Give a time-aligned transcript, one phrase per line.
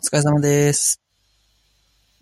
[0.00, 0.98] お疲れ様です。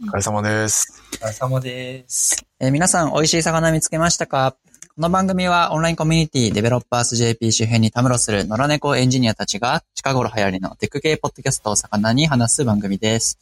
[0.02, 1.00] お疲れ様です。
[1.12, 2.44] お疲れ様です。
[2.58, 4.56] えー皆さん、美味しい魚見つけましたか？
[4.96, 13.38] この番組はオンラインコミュニティデベロッパース JP 周辺にたむろする野良猫エンジニアたちが近頃流行りのテック系ポッドキャストを魚に話す番組です。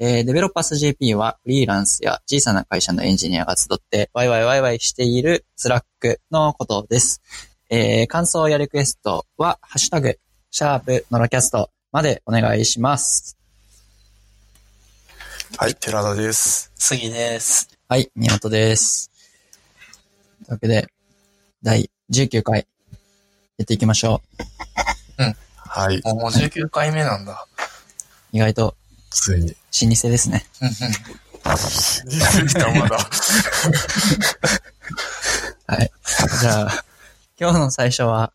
[0.00, 7.22] えーデベロッパース JP はフリーランスや小さな会社のエンジニアが集ってワイワイワイワイしている Slack のことです。
[7.70, 10.18] えー感想やリクエストはハッシュタグ、
[10.50, 13.36] シャープノラキャストまでお願いします。
[15.58, 16.72] はい、寺田です。
[16.74, 17.68] 杉です。
[17.88, 19.10] はい、宮本です。
[20.44, 20.86] というわけで、
[21.62, 22.66] 第19回、
[23.58, 24.22] やっていきましょ
[25.72, 27.46] はい、もう19回目なんだ。
[28.32, 28.36] う。
[28.36, 28.74] 意外と、
[29.10, 29.48] ついに。
[29.48, 29.54] 老
[29.94, 30.46] 舗ですね。
[30.60, 30.74] うんうん。
[32.08, 32.98] 似てきた、まだ。
[35.66, 35.92] はい。
[36.40, 36.84] じゃあ、
[37.38, 38.32] 今日の最初は、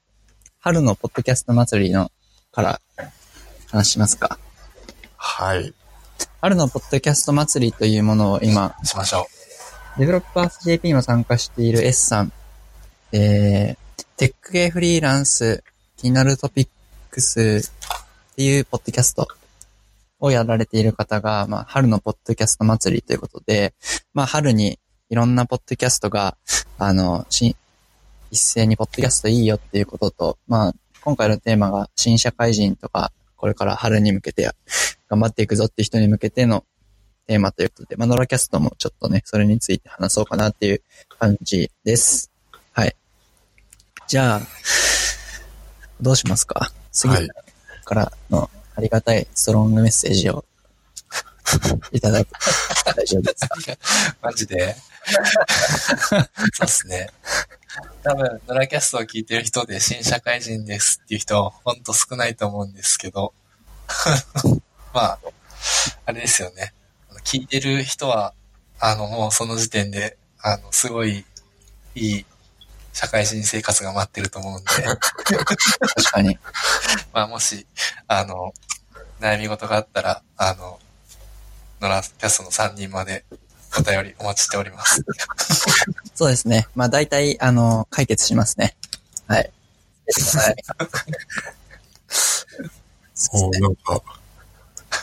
[0.59, 2.11] 春のポッドキャスト祭りの、
[2.51, 2.79] から、
[3.71, 4.39] 話しますか。
[5.17, 5.73] はい。
[6.41, 9.27] 春のポッドキャスト祭りというものを今、しましょ
[9.97, 12.31] デベロッパース JP も参加している S さん、
[13.11, 15.63] えー、テック系フリーランス、
[15.97, 16.67] 気になるトピッ
[17.09, 17.71] クス
[18.31, 19.27] っていうポッドキャスト
[20.19, 23.73] をやられている方が、まあ、春のポッドキャスト祭りということで、
[24.13, 26.37] まあ、春にいろんなポッドキャストが、
[26.77, 27.55] あの、し
[28.31, 34.49] 一斉にポッドキャストいいよっていうことと、まあ、今回のテーマが新社会人とか、これから春に向けて
[35.09, 36.65] 頑張っていくぞって人に向けての
[37.27, 40.81] テーマということで、まあ、ノラキャストもちょっとね、それについて話そうかなっていう
[41.19, 42.31] 感じです。
[42.73, 42.95] はい。
[44.07, 44.41] じゃあ、
[46.01, 46.71] どうしますか？
[46.91, 47.29] 次はい
[47.85, 50.43] からのありがたいストロングメッセージを
[51.91, 52.31] いただいて
[52.95, 53.73] 大丈夫ですか？
[53.73, 53.77] う。
[54.25, 54.75] マジで？
[56.05, 57.09] そうっすね。
[58.03, 63.33] 多分、ドラキャストを聞いてる人で新社会人ですっていう人はほんと少ないと思うんですけど。
[64.95, 65.19] まあ、
[66.05, 66.73] あれですよね。
[67.25, 68.33] 聞いてる人は、
[68.79, 71.25] あの、もうその時点で、あの、すごい
[71.95, 72.25] いい
[72.93, 74.69] 社会人生活が待ってると思うんで。
[74.69, 76.39] 確かに。
[77.11, 77.67] まあ、もし、
[78.07, 78.53] あの、
[79.19, 80.79] 悩み事があったら、あの、
[81.81, 83.25] ノラキャストの3人まで
[83.77, 85.03] お便りお待ちしております。
[86.15, 86.69] そうですね。
[86.73, 88.77] まあ大体、あの、解決しますね。
[89.27, 89.51] はい。
[90.07, 90.55] はい。
[93.13, 94.01] そうなんか、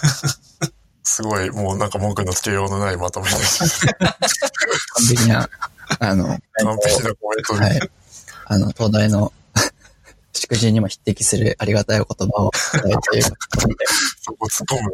[1.05, 3.87] すごい、もうなんか文句のつけようのないまとめです。
[3.87, 5.49] 完璧な、
[5.99, 6.25] あの、
[6.63, 7.61] 完璧なコメントで。
[7.61, 7.91] はい。
[8.47, 9.33] あの、東大の
[10.33, 13.25] 祝辞にも匹敵するありがたいお言葉をいただいている。
[14.23, 14.91] そこ突っ込むの。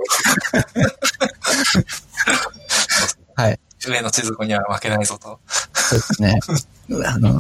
[3.34, 3.60] はい。
[3.86, 5.38] 上の地図子には負けないぞと。
[5.72, 6.41] そうですね。
[7.06, 7.38] あの、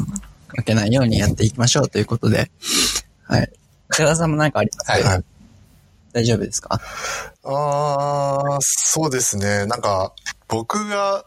[0.48, 2.50] 負けないようにやっていきましょうということで。
[3.24, 3.50] はい。
[3.90, 5.24] 寺田さんも何かありますか、はいはい
[6.12, 6.80] 大丈夫ですか？
[7.44, 9.66] あー、そうですね。
[9.66, 10.12] なんか、
[10.48, 11.24] 僕が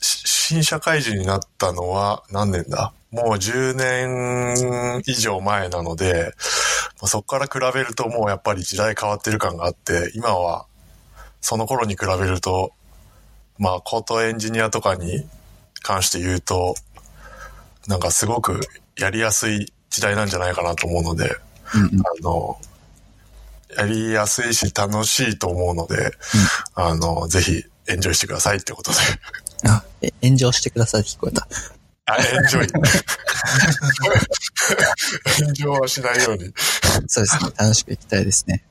[0.00, 2.92] し新社会人になったのは何年だ？
[3.10, 6.32] もう10年以上前なので、
[7.00, 10.66] まあそこから比べるともうやっぱり時代変わってる感があって、今は
[11.40, 12.72] その頃に比べると、
[13.58, 15.26] まあ、コートエンジニアとかに
[15.82, 16.74] 関して言うと、
[17.86, 18.60] なんかすごく
[18.98, 21.36] やりやすい時代なんじゃないかなと思うので、
[21.74, 22.00] うんうん。
[22.00, 22.58] あの、
[23.76, 26.12] やりやすいし楽しいと思うので、
[26.74, 28.96] あの、ぜひエンジョイしてくださいってことで。
[29.68, 31.46] あ、え炎上してくださいって聞こえた。
[32.06, 32.68] あ、エンジョイ。
[35.40, 36.52] 炎上はしないように。
[37.06, 37.50] そうですね。
[37.56, 38.64] 楽しくいきたいですね。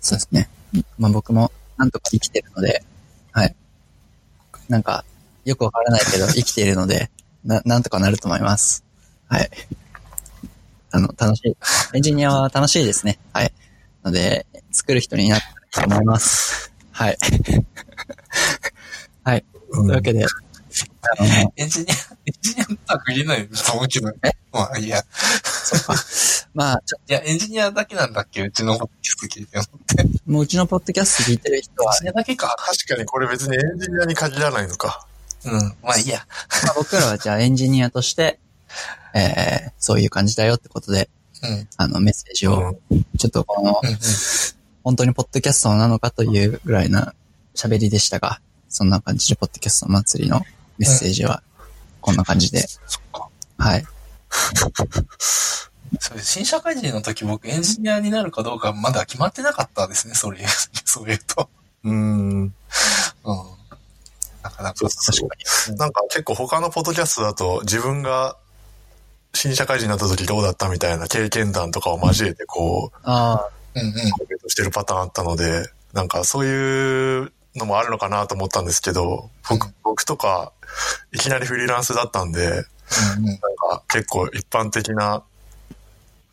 [0.00, 0.48] そうですね。
[0.98, 2.82] まあ僕もなんとか生きてるので、
[3.32, 3.54] はい。
[4.68, 5.04] なんか、
[5.44, 7.10] よくわからないけど生きているので、
[7.44, 8.84] な、なんとかなると思います。
[9.28, 9.50] はい。
[10.94, 11.56] あの、楽しい。
[11.94, 13.18] エンジニアは楽しいですね。
[13.32, 13.52] はい。
[14.04, 15.40] ので、作る人になっ
[15.72, 16.72] たらと思います。
[16.92, 17.18] はい。
[19.24, 19.44] はい。
[19.72, 20.28] というわけで、あ
[21.24, 21.94] の、エンジニア、
[22.26, 24.12] エンジニアとは限らないと思うけど。
[24.52, 25.02] まあ、いや。
[25.10, 25.94] そっか。
[26.54, 28.42] まあ、いや、エンジニアだけなんだっけ？
[28.42, 30.02] うちのポッドキャスト聞いてるのって。
[30.02, 32.54] エンもううちのポッドキャスト聞いてる人はジ、ニアだけか。
[32.56, 35.08] 確かにこれ別にエンジニアに限らないのか。
[35.44, 35.52] うん。
[35.82, 36.24] まあ、いいや。
[36.62, 38.38] まあ、僕らはじゃあエンジニアとして、
[39.14, 41.08] えー、そういう感じだよってことで、
[41.42, 41.68] うん。
[41.76, 42.78] あの、メッセージを、
[43.18, 43.98] ちょっとこのう、んうん。
[44.82, 47.14] 本当にポッドキャストなのかというぐらいな
[47.54, 50.40] 喋りでしたが、そんな感じで、ポッドキャスト祭りの
[50.78, 51.42] メッセージは、
[52.00, 53.28] こんな感じで、そっか。
[53.58, 53.84] はい。
[56.00, 60.44] それ、新社会人の時僕エンジニアになるかどうかまだ決まってなかったですね、それ、
[60.84, 61.48] そう言うと。
[61.84, 62.42] うーん。
[62.42, 62.52] うん。
[64.42, 64.74] なかなか。
[64.76, 65.76] そうそう確かに。
[65.78, 68.36] なんか結構他のポッドキャストだと自分が
[69.34, 73.92] 新社会人になった時どうだったみたいな経験談とかを交えてこう、あうんうん。
[74.48, 80.52] してるパターンあったので、なんかそういうのもあるのかなと思ったんですけど、僕うん僕とか
[81.12, 83.24] いきなりフリーランスだったんで、うんうん。
[83.26, 85.22] なんか結構一般的な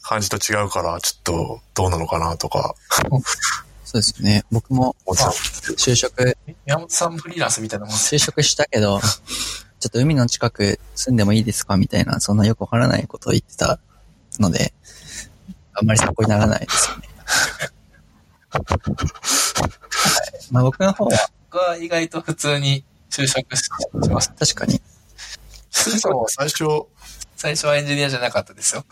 [0.04, 2.76] 感じと違うから、ちょっとどうなのかなとか
[3.92, 4.44] そうですよね。
[4.52, 4.96] 僕も。
[5.06, 9.02] 就職、宮本さんもフリーランスみたいなもん就職したけど、
[9.82, 11.76] ちょっと海の近く住んでもいいですか？
[11.76, 13.80] みたいな、そんなよくわからないことを言ってた
[14.40, 14.74] ので、
[15.74, 17.10] あんまり参考にならないですよね。
[18.54, 18.64] はい、
[20.52, 21.12] まあ僕の方は。
[21.50, 23.70] 僕は意外と普通に就職しし
[24.10, 24.34] ました。
[24.46, 24.80] 確かに、
[25.72, 26.64] スイさんは最初、
[27.36, 28.86] 最初はエンジニアじゃなかったですよ。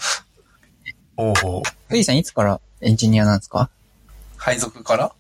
[1.18, 1.62] おうほう。
[1.88, 3.70] フリーさんいつからエンジニアなんですか？
[4.38, 5.12] 配属から？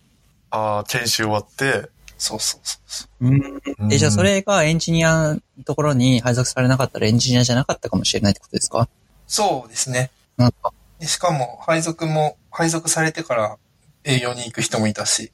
[0.49, 1.89] ああ、研修終わって、
[2.19, 3.27] そうそうそうそう。
[3.27, 3.91] うん。
[3.91, 8.87] え、じゃあそれがエンジニアのところに配属されなかったらエンジニアじゃなかったかもしれないってことですか？
[9.25, 10.11] そうですね。
[10.37, 13.57] なんか、でしかも、配属も、配属されてから
[14.03, 15.31] 営業に行く人もいたし、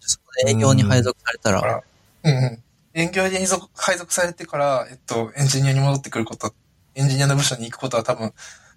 [0.00, 1.82] そこで営業に配属されたら、だから、
[2.22, 2.62] うんうん。
[2.94, 6.54] 営業に配属配属されてから、えっと、エンジニアに戻ってくること、
[6.94, 8.32] エンジニアの部署に行くことは多分、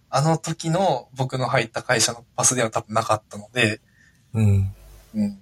[0.10, 3.80] あの時の僕の入った会社のパスでは多分なかったので、
[4.34, 4.74] うん。
[5.14, 5.40] うん。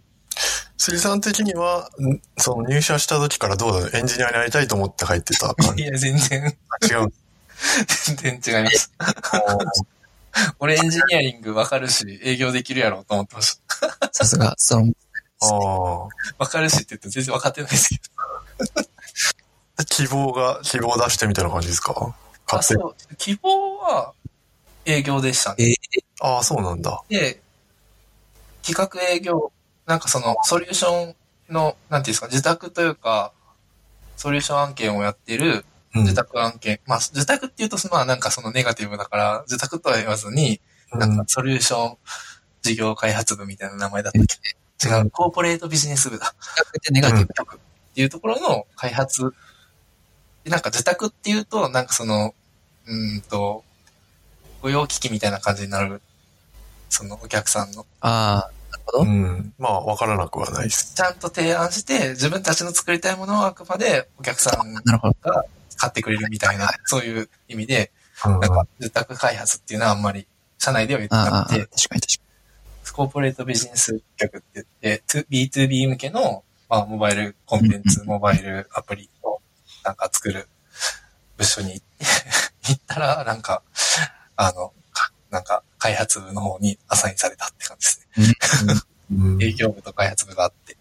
[0.78, 7.14] 杉さん的には、んその入社した時からどうだエンジニアになりたいと思って入ってた感じ いや、全然、違う。
[8.18, 8.92] 全然違います。
[10.60, 14.10] 俺エンジニアリングわかるし、営業できるやろうと思ってました。
[14.12, 14.92] さすが、その、
[15.42, 15.48] あ
[16.38, 18.00] わかるしって言って全然わかってないですけ
[19.78, 19.84] あ。
[19.86, 21.94] 希望が、希望出してみたいな感じですか？
[21.94, 22.14] ど。
[22.48, 22.62] あ。
[22.62, 23.16] そう。
[23.18, 24.14] 希望は
[24.86, 25.72] 営業でしたね。
[25.72, 25.74] え
[26.22, 27.02] ああ、そうなんだ。
[27.10, 27.42] で、
[28.66, 29.52] 企画営業、
[29.86, 31.16] なんかそのソリューション
[31.54, 33.32] の、なんていうんですか、自宅というか、
[34.18, 35.66] ソリューション案件をやってる
[35.96, 36.80] うん自宅案件。
[36.86, 40.60] まあ、自宅っていうと、まあなんかそのネガティブだから、自宅とは言わずに、
[40.92, 41.98] なんかソリューション
[42.62, 46.36] 事業開発部みたいな名前だったっけ、違う、コーポレートビジネス部だ。
[46.78, 47.34] ってネガティブ。
[47.34, 47.60] 局っ
[47.96, 49.34] ていうところの開発。
[50.44, 52.36] でなんか自宅っていうと、なんかその、
[52.86, 53.64] うーんと、
[54.62, 56.02] 御用機器みたいな感じになる、
[56.90, 57.86] そのお客さんの。
[58.02, 58.52] ああ、
[58.86, 59.00] ほど。
[59.04, 59.54] うん。
[59.58, 60.94] まあ、わからなくはないです。
[60.96, 64.74] ちゃんと提案して、自分たちの作りたいものをあくまでお客さん。
[64.74, 65.00] が
[65.78, 67.92] 買ってくれるみたいな、そういう意味で、
[68.26, 70.26] うんなんか自宅開発っていうのはあんまり
[70.58, 79.42] 社内では言ってなくて、確かに確かコーポレートビジネス局って言って、to- B2B 向けの、まあ、モバイルコンテンツ、モバイルアプリを
[79.84, 80.48] なんか作る
[81.36, 81.82] 部署に
[82.70, 83.64] 行ったら、なんか、
[84.38, 84.74] あの、か
[85.36, 89.46] なんか開発部の方にアサインされたって感じですね。
[89.46, 90.78] 営業部と開発部があって。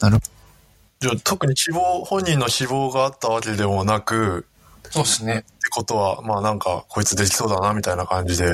[0.00, 0.22] なるほ
[1.00, 4.46] じゃあ、特に希望、本人の希望があったわけでもなく、
[4.90, 5.38] そうですね。
[5.38, 8.44] ってことは、まあなんか、こいつできそうだな、みたいな感じで。
[8.44, 8.48] い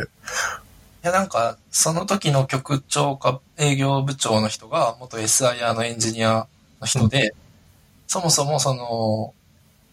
[1.03, 6.47] や、なんか、その時の局長か営業部長の人が、元 SIR のエンジニア
[6.81, 7.35] の人で、
[8.07, 9.35] そもそもその、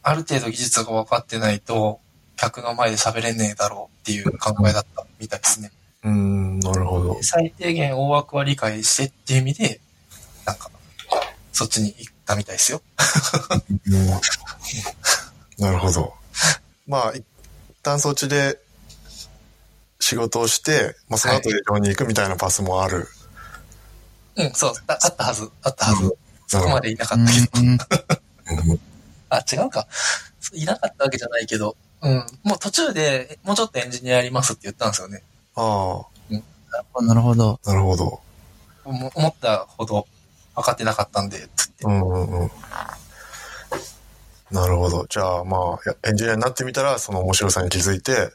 [0.01, 1.99] ある程度技術が分かってないと、
[2.35, 5.71] 客の前で喋れねえだろうっていう考えだったみたいですね。
[6.03, 7.17] うーん、なるほど。
[7.21, 9.79] 最低限大枠は理解してっていう意味で、
[10.45, 10.69] なんか、
[11.51, 12.81] そっちに行ったみたいですよ。
[15.57, 16.13] なるほど。
[16.87, 17.25] まあ、一
[17.81, 18.59] 旦そっちで
[19.99, 23.07] 仕事をして、まあその後営業に行くみたいなパスもある。
[24.35, 26.15] うん、そう、ああったはず、あったはず。
[26.47, 27.23] そこまでいなかど。
[27.23, 27.39] ったけ
[28.67, 28.79] ど。
[29.29, 29.87] あ、違うか。
[30.53, 32.25] いなかったわけじゃないけど、うん。
[32.43, 35.23] もう途中で、もうちょっとエンジニアやりますって言ったんですよね。
[35.55, 36.05] あ
[37.01, 37.59] なるほど。
[37.65, 38.21] あ、なるほど。
[38.85, 40.05] も思ったほど
[40.55, 41.85] 分かってなかったんで、つって。
[41.85, 42.51] うんうんうん。
[44.51, 45.07] なるほど。
[45.09, 48.31] じゃあまあ、やエンジニアになってみたら、その面白さに気づいて、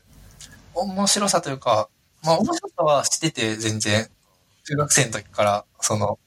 [0.75, 1.89] 面白さというか、
[2.25, 4.09] まあ面白さはしてて全然、
[4.65, 6.19] 中学生の時からその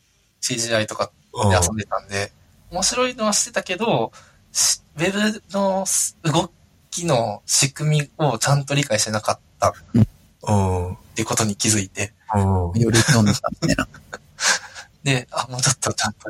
[0.42, 2.32] CGI とかうんで遊んでたんで、
[2.72, 4.14] 面白いのはしてたけど、
[4.52, 5.86] しウェブの
[6.24, 6.52] 動
[6.94, 10.88] きの仕組みをちゃんと理解してなかったっうん。
[10.88, 10.98] うん。
[11.16, 13.88] ていうことに気づいて、より興味がみたいな。
[15.04, 16.30] で、あ、もうちょっとちゃんと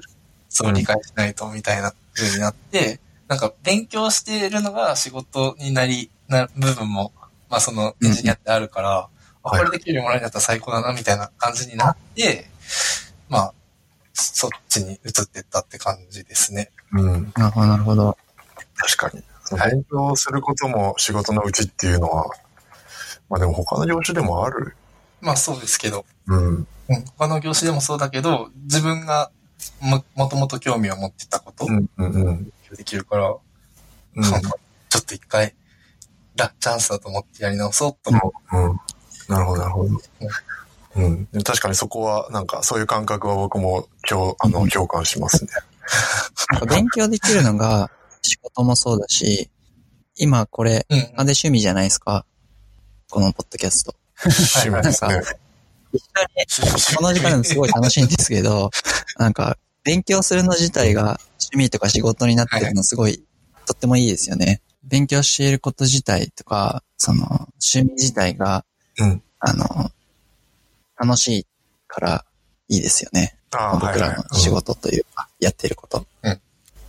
[0.49, 7.11] そう理解しないとみたいな風になって、なんか勉強しているのが仕事になり、な部分も、
[7.49, 9.09] まあそのエンジニアってあるから、
[9.43, 12.49] あこれで給料もらえるんだったら最高だなみたいな感じになって、
[13.29, 13.53] まあ、
[14.13, 16.71] そっちに移ってったって感じですね。
[16.93, 17.33] うん。
[17.35, 18.17] なるほど、なるほど。
[18.75, 19.23] 確かに。
[19.57, 22.25] はい勉強することも仕事のうちっていうのは、
[23.29, 24.75] まあでも他の業種でもある。
[25.21, 26.55] まあそうですけど、うん。
[26.55, 26.67] うん、
[27.17, 29.31] 他の業種でもそうだけど、自分が
[29.79, 32.51] も、もともと興味を持ってたことうんうんうん。
[32.75, 34.55] できるから、うんなんか
[34.89, 35.55] ちょっと一回、
[36.35, 38.79] ラチャンスだと思ってやり直そうと思うん。
[39.27, 39.99] なるほど、なるほど。
[40.95, 41.27] うん。
[41.31, 45.49] で確かにそこは、なんか、そういう感覚は僕も、今日、あの、 共感しますね。
[46.69, 47.89] 勉強できるのが
[48.23, 49.49] 仕事もそうだし、
[50.15, 50.97] 今これ、うん。
[50.99, 52.25] なんで趣味じゃないですか？
[53.09, 53.95] このポッドキャスト。
[55.01, 55.23] なん。
[56.97, 58.71] この時間でもすごい楽しいんですけど、
[59.19, 63.23] なんか、勉強するの自体が趣味とか仕事になってるのすごい、
[63.65, 64.61] とってもいいですよね。
[64.83, 67.25] 勉強していること自体とか、その、
[67.61, 68.65] 趣味自体が、
[68.97, 69.21] うん。
[69.39, 69.91] あの、
[70.97, 71.47] 楽しい
[71.87, 72.25] から
[72.69, 73.37] いいですよね。
[73.51, 73.99] 僕はい。
[73.99, 76.07] らの仕事というか、やってること。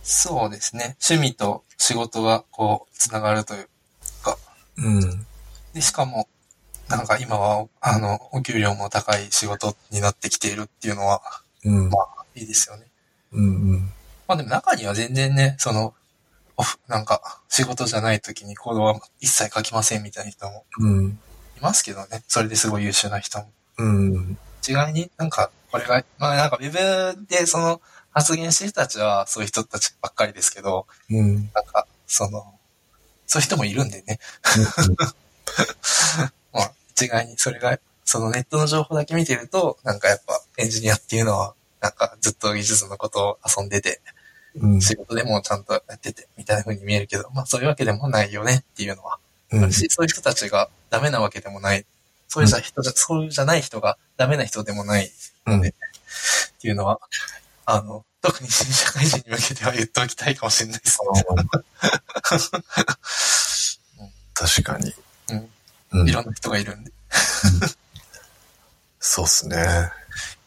[0.07, 0.95] そうですね。
[1.03, 3.67] 趣味と仕事がこう、つながるという。
[4.77, 4.97] うん。
[4.97, 5.25] うん。
[5.73, 6.27] で、しかも、
[6.87, 11.23] なんか今は、あの、お給料も高い仕事になってきているっていうのは、
[11.63, 11.89] うん。
[11.89, 12.85] まあ、いいですよね。
[13.31, 13.45] うん。
[13.45, 13.79] うん。
[14.27, 15.95] まあでも中には全然ね、その、
[16.55, 21.19] オフ、なんか、仕事じゃない時にコードは一切書きませんみたいな人もうん。
[21.57, 22.23] いますけどね。
[22.27, 23.51] それですごい優秀な人も。
[23.79, 24.37] うん。
[24.67, 26.71] 違いになんか、これが、まあなんかウェ
[27.15, 27.81] ブでその
[28.15, 31.51] 発言してる人たちはそういう人たちばっかりですけど、うん。
[31.53, 32.57] なんか、その、
[33.27, 34.19] そういう人もいるんでね。
[36.53, 43.99] まあ、一概にそれが、そのネットの情報だけ見てると、なんかやっぱエンジニアっていうのは、なんかずっと技術のことを遊んでて、
[44.55, 44.81] うん。
[44.81, 49.19] 仕事でもちゃんとやってて、みたいな風に見えるけど、まあそういうわけでもないよねっていうのは、
[49.51, 49.71] うん。
[49.73, 51.85] しそういう人たちがダメなわけでもない。
[52.29, 55.11] そういうじゃ人じゃ、そういうじゃない人がダメな人でもない
[55.47, 55.59] うん。
[55.59, 55.71] っ
[56.61, 56.99] ていうのは、
[57.65, 60.99] あの、特に新社会人に向けては言っておきたいかもしれないです
[64.33, 64.85] 確かに。
[64.85, 64.93] ね。
[65.91, 66.09] ううんん。
[66.09, 66.91] いろんな人がいるんで。
[68.99, 69.57] そうっすね。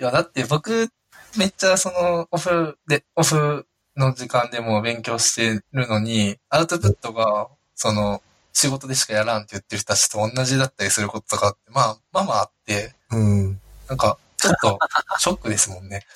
[0.00, 0.88] いや、だって僕、
[1.36, 8.22] めっちゃその、オフで、オフの時間でも勉強してるのに、アウトプットが、その、
[8.52, 13.60] 仕事でしかやらんって言ってる人たちと同じだったりすることとかって、まあ、まあまああって、うん。
[13.88, 14.78] なんか、ちょっと、
[15.18, 16.06] ショックですもんね。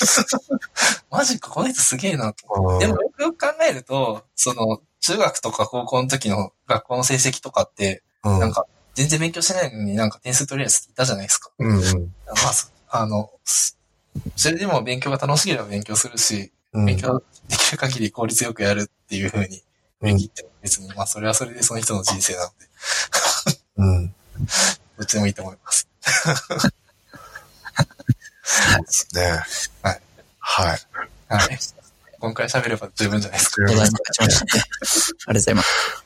[1.10, 2.78] マジか、この人すげえなと。
[2.78, 11.50] でもよくよく考えると、その、中学とか高校の時の学校の成績とかって、うん、なんか、全然勉強してないのになんか点数取りやすいたじゃないですか。
[11.58, 12.14] うんうん。
[12.26, 13.78] まあ、そあの、す
[14.36, 16.86] それでも勉強が楽しければ勉強するし、うん。
[16.86, 19.62] 勉強できる限り効率よくやるっていう風に、うん
[20.02, 22.66] 言っても別に、まあそれはそれでその人の人生なので、
[23.76, 24.14] うん。
[24.96, 25.86] どっちでもいいと思います。
[28.50, 29.22] そうですね。
[29.82, 30.00] はい。
[30.40, 30.78] はい。
[31.28, 31.58] はい。
[32.18, 33.62] 今回喋れば十分じゃないですか。
[33.62, 33.92] ありがとう
[35.32, 36.04] ございます。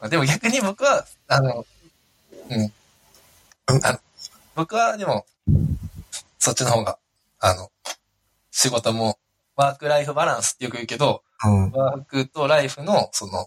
[0.00, 1.66] まあでも逆に僕は、あの、
[2.48, 2.60] うん。
[2.60, 2.70] うん
[3.84, 3.98] あの
[4.54, 5.26] 僕はでも、
[6.38, 6.98] そっちの方が、
[7.40, 7.70] あの、
[8.50, 9.18] 仕事も、
[9.56, 11.70] ワークライフバランスってよく言うけど、うん。
[11.72, 13.46] ワークとライフの、その、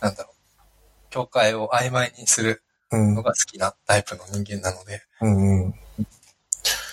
[0.00, 2.42] なんだろう、境界を曖昧にす。
[2.42, 3.22] るうんの。
[3.22, 5.74] が好きなタイプの人間なので、うん。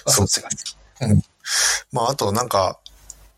[0.08, 0.76] そっちが好き。
[1.92, 2.80] まあ、あとなんか、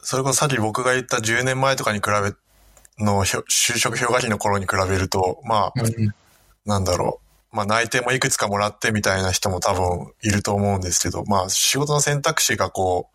[0.01, 2.33] それこそさっき僕が言った10年前とかに比べ、
[3.03, 3.43] の就
[3.77, 6.13] 職氷河期の頃に比べると、まあ、うん。
[6.65, 7.31] なんだろう。
[7.51, 13.09] まあ内定もいくつかもらってみたいな人も多分いると思うんですけど、まあ仕事の選択肢がこ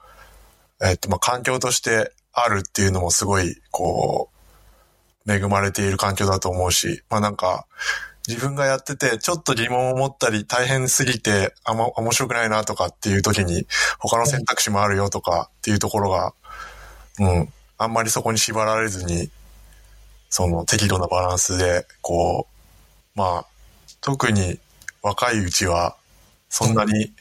[0.80, 4.30] う、えっとまあ環境としてあるっていうのもすごいこ
[5.26, 7.66] う、恵まれている環境だと思うし、まあなんか
[8.28, 13.66] 自分がやっててちょっと疑問を持ったり大変すぎてあんま面白くないなとかっていう時に
[13.98, 16.34] 他の選択肢もあるよとかっていうところが、
[17.18, 19.30] うん、あんまりそこに縛られずに、
[20.30, 22.46] その適度なバランスで、こ
[23.14, 23.46] う、まあ、
[24.00, 24.58] 特に
[25.02, 25.96] 若いうちは、
[26.48, 27.12] そんなに、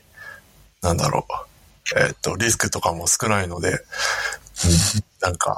[0.82, 1.26] なんだろ
[1.96, 3.78] う、えっと、リスクとかも少ないので、うん、
[5.22, 5.58] なんか、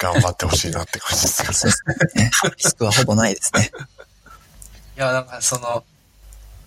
[0.00, 2.30] 頑張ってほしいなって感じですけどそうですね。
[2.56, 3.70] リスクはほぼないですね。
[4.96, 5.84] いや、なんかその、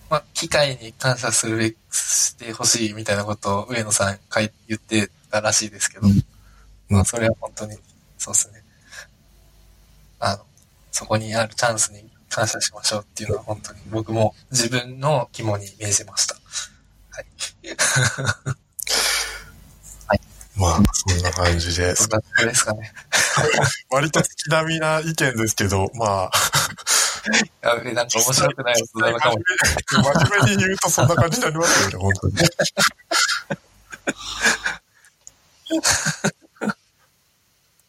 [0.08, 6.24] まあ、機械に感謝するべき、してほしいみたいなことを上野さん書い言ってたらしいですけど、うん
[6.88, 7.76] まあ、それは本当に、
[8.18, 8.62] そうですね。
[10.20, 10.44] あの、
[10.92, 16.36] そこにあるチャンスに感謝しましょうっていうのは本当に僕も自分の肝に銘じました。
[17.10, 17.26] はい。
[20.56, 22.92] まあ、そんな感じでそんなところですかね。
[23.90, 26.30] 割と月並みな意見ですけど、まあ、
[27.62, 29.38] やべなんか面白くない大人なのかも。
[29.86, 32.34] 真面目に言うとそんな感じになりますよね、本当に。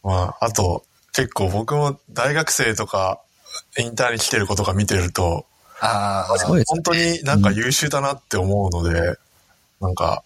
[0.02, 3.20] まあ、あと、結構僕も大学生とか、
[3.78, 5.46] インターに来てる子とか見てると、
[5.80, 9.18] ああ、本当になんか優秀だなって思うので、
[9.80, 10.24] なんか、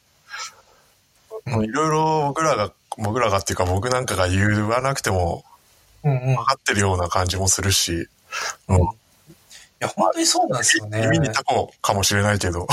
[1.46, 5.44] もういろいろ僕らが、僕らがっていうか僕なんかが言わなくても
[6.04, 6.26] うんうん。
[6.34, 8.08] 分かってるような感じもするし、
[8.68, 8.76] うん。
[8.76, 8.86] い
[9.80, 11.00] や、本当にそうなんですよね。
[11.02, 12.66] 耳にタコかもしれないけど。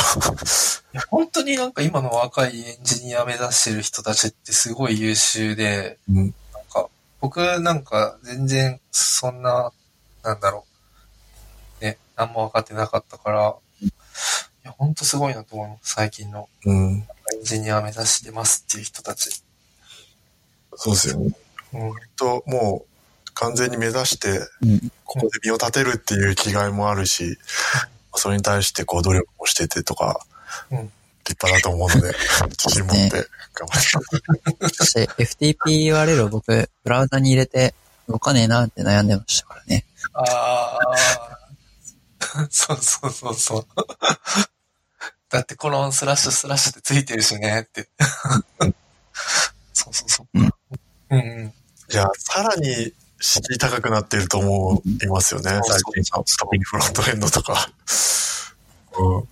[0.94, 6.16] いや本当になんか今の若いエンジニア目指してる人たちってすごい優秀で、うん。
[6.54, 6.88] なんか、
[7.22, 9.72] 僕なんか全然そんな、
[10.24, 10.66] なんだろ
[11.82, 11.84] う。
[11.84, 13.90] ね、何も分かってなかったから、い
[14.64, 15.94] や、本当すごいなと思います。
[15.96, 17.08] 最近のうん。
[17.38, 19.44] エンジニア目指してますっていう人たち。
[20.76, 21.36] そうですよね。
[21.74, 21.92] うん。
[22.16, 24.92] と、もう、完全に目指して、うん。
[25.06, 27.38] ここで身を立てるっていう気概もあるし、
[28.16, 30.20] それに対してこう努力をしててとか、
[30.72, 30.92] うん
[31.28, 32.16] 立派だと思うので、
[32.56, 34.72] 自信持って頑張って。
[34.74, 37.76] そして FTP-URL を僕、ブラウザに入れて、
[38.08, 39.86] 動かねえなって悩んでましたからね。
[40.14, 40.78] あ
[42.34, 43.68] あ、 そうそうそうそう。
[45.30, 47.90] だってコロンスラッシュスラッシュってついてるしねって。
[49.74, 50.40] そうそうそう。
[50.40, 50.50] うん
[51.10, 51.54] うんうん。
[51.92, 56.04] いや、さらに敷居高くなってると思いますよね、うん最近。
[56.40, 57.70] 特にフロントエンドとか。
[58.98, 59.28] うん。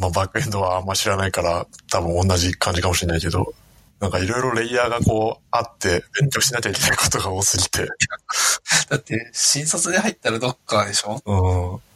[0.00, 3.54] まあ、バックエンドはあんま知らないから、多分同じ感じかもしれないけど、
[4.00, 7.88] なんかいろいろレイヤーがこうあって、勉強しなきゃいけないことが多すぎて。
[8.88, 11.20] だって、新卒で入ったらドッカーでしょ？
[11.26, 11.87] うん。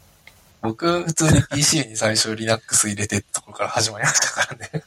[0.63, 4.85] 僕、普通に PC に最初 Linux 入れてってところから始まりましたからね。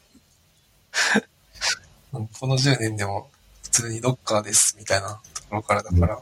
[2.13, 3.29] う んこの10年でも
[3.63, 6.21] 普通にドッカーですみたいなところからだから、うん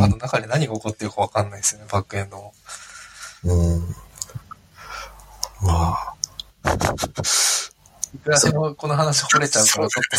[0.00, 2.54] あの中で何が起こってるかわかんないですよね、バックエンドも。
[3.44, 3.96] うん。
[5.62, 6.14] まあ、
[8.14, 10.16] いくらでもこの話惚れちゃうから、ちょっと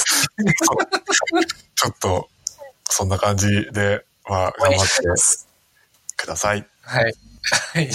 [1.76, 2.30] ちょっと、
[2.90, 5.04] そんな感じで、まあ、頑張って
[6.18, 6.68] ください。
[6.82, 7.16] はい。
[7.74, 7.90] はい。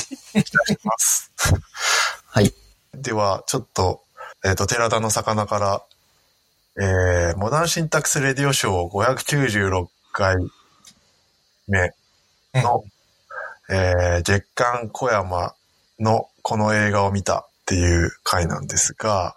[0.84, 1.30] ます。
[2.26, 2.54] はい。
[2.94, 4.02] では、ちょっと、
[4.44, 5.82] えっ、と、寺田の魚から、
[6.80, 10.36] えー、モダンシンタックスレディオショー596回
[11.66, 11.92] 目
[12.54, 12.84] の、
[13.68, 15.54] えー、月刊小山
[15.98, 19.36] のこの映画を見たっていう回なんですが、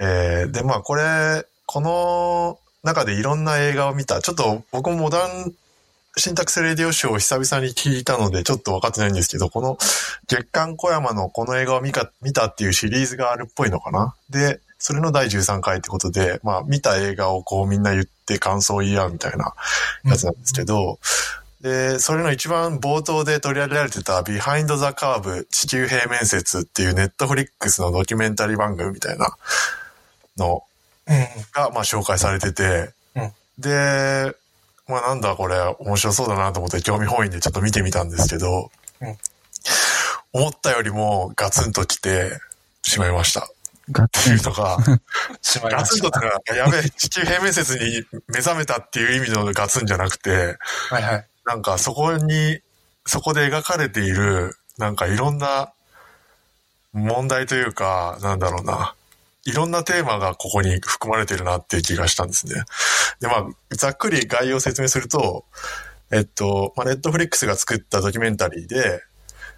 [0.00, 4.22] えー、で、まあこれ、この中でいろんな映画を見た。
[4.22, 5.54] ちょっと僕もモダン
[6.18, 9.78] シンタックスレディオショーを久々に聞いたのでちょっと分かってないんですけど、この
[10.26, 14.14] 月刊小山のこの映画を見か見たっていうシリーズがあるっぽいのかな？
[14.30, 19.54] で、それの第13回ってことで、まあ見た映画をこうみんな言って感想を言い合うみたいな
[20.04, 20.98] やつなんですけど、
[21.60, 29.36] で、それの一番冒頭で取り上げられてた Behind the Curve 地球平面説っていうネットフリックスのドキュメンタリー番組みたいな
[30.36, 30.62] の
[31.08, 31.16] うん。
[31.52, 34.36] が、まあ、紹介されてて、うんで、
[34.88, 38.70] まあ、なんだこれ面白そうだなと思って興味本位でちょっと見てみたんですけど、
[39.00, 39.16] うん
[40.32, 42.30] 思ったよりもガツンときて
[42.82, 43.48] しまいました。
[43.90, 44.78] ガツンいうのが、
[45.40, 45.98] しまいました。
[45.98, 50.58] ガツンとってのは、やべえ、地球平面説に目覚めたっていう意味のガツンじゃなくて、
[50.90, 51.26] はいはい。
[51.46, 52.60] なんかそこに、
[53.06, 55.72] そこで描かれている、なんかいろんな
[56.92, 58.94] 問題というか、なんだろうな。
[59.48, 62.64] いろんなテーマがここに含まれてるなっていう気がしたんですね。
[63.20, 65.46] で、まあ、ざっくり概要を説明すると、
[66.10, 69.02] えっと、まあ、ネットフリックスが作ったドキュメンタリーで、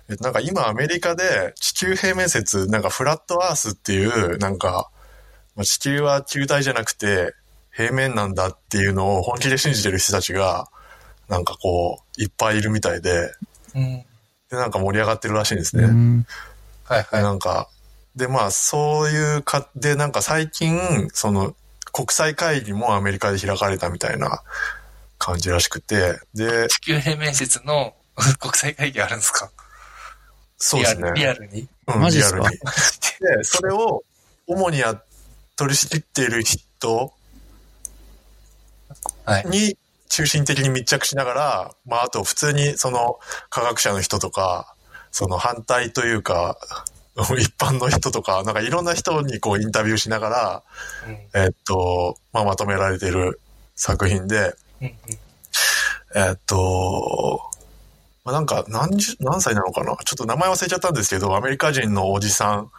[0.08, 4.90] えっと、なんか今アメリカで地球平面説、なんかフラットアースっていう、なんか、
[5.56, 7.34] まあ、地球は球体じゃなくて
[7.72, 10.68] 平面なんだっていうのを本気で信じてる人たちが、
[11.28, 13.32] なんかこう、いっぱいいるみたいで、
[13.74, 14.04] うん。
[14.50, 15.84] で、なんか盛り上がってるらしいんですね。
[15.84, 16.26] うん。
[16.84, 17.22] はいはい。
[17.22, 17.68] なんか、
[18.16, 21.54] で、まあ、そういうか、で、なんか最近、その、
[21.92, 24.42] 国際会議もアメリカで開かれたみたいな
[25.18, 27.94] 感じらしくて、で、地球平面説の
[28.38, 29.50] 国際会議あるんですか？
[30.58, 31.12] そうですね。
[31.14, 31.68] リアルに？
[31.86, 32.38] うん、マジっすか？
[32.38, 33.38] リアルに。
[33.38, 34.04] で、それを
[34.46, 35.00] 主にや、
[35.56, 37.12] 取り仕切っている人
[39.24, 39.44] はい。
[39.46, 39.76] に
[40.08, 43.18] 中心的に密着しながら、まあ、あと普通にその
[43.48, 44.74] 科学者の人とか、
[45.12, 46.56] その反対というか、
[47.38, 50.62] 一般の人とか、なんかいろんな人にこうインタビューしながら、
[51.08, 51.40] うん。
[51.40, 53.40] えっと、まあ、まとめられている
[53.76, 54.94] 作品で、うんうん。
[56.14, 57.40] えっと、
[58.24, 59.96] まあ、なんか何十、何歳なのかな？
[60.04, 62.70] ちょっと名前忘れちゃったんですけど、アメリカ人のおじさん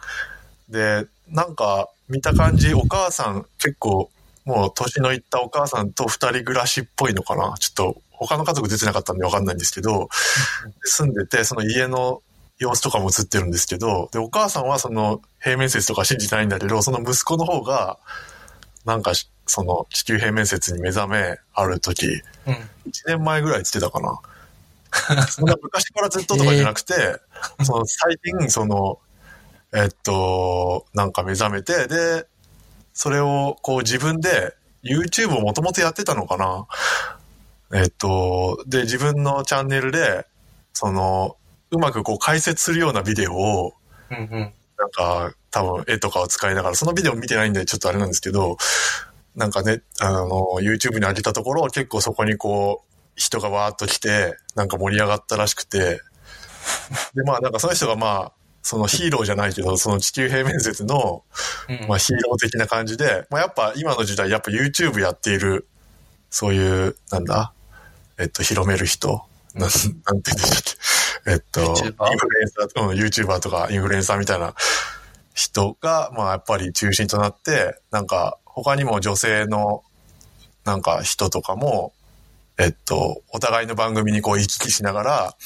[0.68, 4.10] で、なんか見た感じ、お母さん結構
[4.44, 7.54] もう年のいったお母さんと二人暮らしっぽいのかな？
[7.58, 10.08] ちょっと他の家族出てなかったんでわかんないんですけど、
[10.82, 12.22] 住んでて、その家の
[12.58, 17.98] 様子とかも映ってるんですけど、で、お母さんはその平面説とか信じてないんだけど、その息子の方が、
[18.84, 22.06] なんかしその地球平面説に目覚めある時、
[22.46, 22.54] うん。
[22.54, 22.60] 1
[23.06, 24.20] 年前ぐらいって言ってたかな。
[25.26, 26.94] そんな昔からずっととかじゃなくて、
[27.64, 28.98] その最近、その、
[29.74, 32.26] えっと、なんか目覚めて、で、
[32.92, 36.66] それをこう自分で YouTube をもともとやってたのかな。
[37.74, 40.26] えっと、で、自分のチャンネルで、
[40.74, 41.36] その、
[41.72, 43.72] うまくこう解説するようなビデオを、
[44.10, 44.52] うんうん。
[44.78, 48.56] なんか、多分絵とかを使いながら、そのビデオ見てないんでちょっとあれなんですけど、
[49.34, 50.26] なんかね、あの、
[50.60, 56.00] YouTube に上げたところ、結構そこにこう、人がわーっと来て、なんか盛り上がったらしくて、
[57.14, 58.32] で、まあなんかその人がまあ、
[58.62, 61.24] そのヒーローじゃないけど、その地球平面説の、
[61.68, 65.66] うんまあヒーロー的な感じで、まあやっぱ今の時代、やっぱ YouTube やっている、
[66.30, 67.52] そういう、なんだ、
[68.18, 70.72] えっと、広める人、なん、なんて言うんでしたっけ、
[71.26, 72.42] えっと、インフル?
[72.42, 74.54] エンサー、うん、YouTuber とかインフルエンサーみたいな
[75.34, 79.82] 人が、まあやっぱり中心となって、なんか他にも女性の
[80.64, 81.92] なんか人とかも、
[82.58, 85.36] えっと、お互いの番組にこう行き来しながら、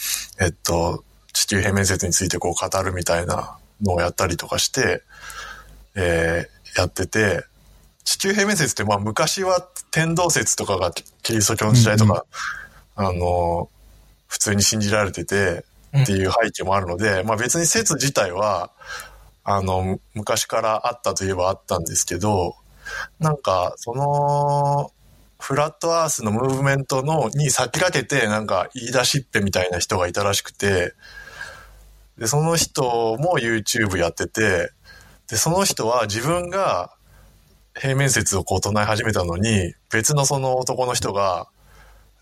[0.40, 5.02] えっと、地球平面説についてこう語るみたいなのをやったりとかして、
[5.94, 7.42] えーやってて、
[8.04, 12.26] 地球平面説ってまあ昔は天動説とかがキリスト教の時代とか、
[12.96, 13.70] あの、
[14.26, 15.64] 普通に信じられてて
[16.02, 18.70] っていう背景もあるので、まあ別に説自体は、
[19.44, 22.56] あの、昔からあったといえばあったんですけど、
[23.20, 24.92] なんか、その、
[25.38, 30.94] フラットアースのムーブメントの、に先駆けて、なんか、言い出しっぺみたいな人がいたらしくて、
[32.18, 32.82] で、その人
[33.18, 34.72] も YouTube やってて、
[35.28, 36.96] で、その人は自分が
[37.78, 41.48] 平面説をこう唱え始めたのに、別のその男の人が、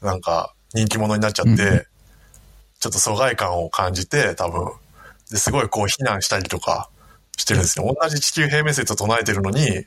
[0.03, 1.87] なんか、人気者になっちゃって、うん
[2.85, 4.71] ちょっと疎外感を感じて、多分、
[5.31, 6.91] ですごいこう非難したりとか
[7.35, 7.97] してるんですよ。
[7.99, 9.87] 同じ地球平面説を唱えてるのに、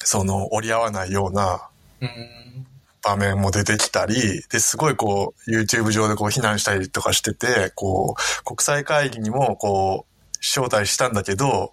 [0.00, 1.68] その折り合わないような
[2.00, 2.66] うん。
[3.04, 11.72] 場面も出てきたり、で、すごいこう、YouTube 上でこう非難したりとかしてて、こう、国際会議にもこう、招待したんだけど、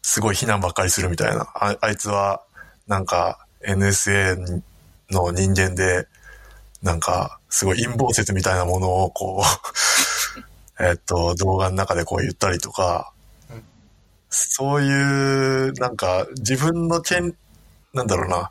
[0.00, 1.42] すごい非難ばっかりするみたいな。
[1.54, 2.42] ああいつは、
[2.86, 4.62] なんか、NSA
[5.10, 6.08] の人間で、
[6.82, 9.42] なんか、すごい陰謀説みたいなものをこう、
[10.82, 13.12] えっと、動画の中でこう言ったりとか
[13.50, 13.62] うん、
[14.30, 17.36] そういう、なんか、自分の権、
[17.92, 18.50] なんだろうな、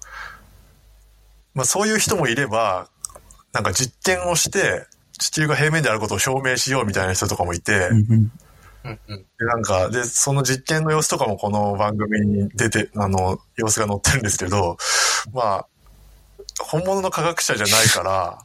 [1.55, 2.89] まあそういう人もいれば、
[3.53, 4.85] なんか実験をして、
[5.17, 8.31] 地球が平面であることを証明しようみたいな人とかもいて、うんうん
[8.83, 9.25] うんうん。
[9.39, 14.77] でなんか、で、その実験の様子とかもこの番組に出て、あの、様子が載ってるんですけど、
[15.33, 15.67] まあ、
[16.65, 18.39] 本物の科学者じゃないから、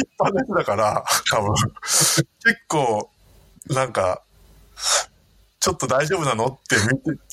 [0.00, 1.54] 一般の人だから、多分、
[2.44, 3.10] 結構、
[3.68, 4.22] なんか、
[5.60, 6.76] ちょっと大丈夫なのって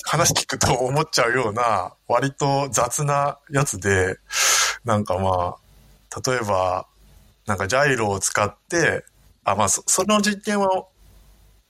[0.04, 4.18] 話聞くと思っちゃうような、割と雑なやつで、
[4.84, 6.86] なんかまあ、例えば、
[7.46, 9.04] なんかジャイロを使って、
[9.44, 10.84] あ、まあ、そその実験は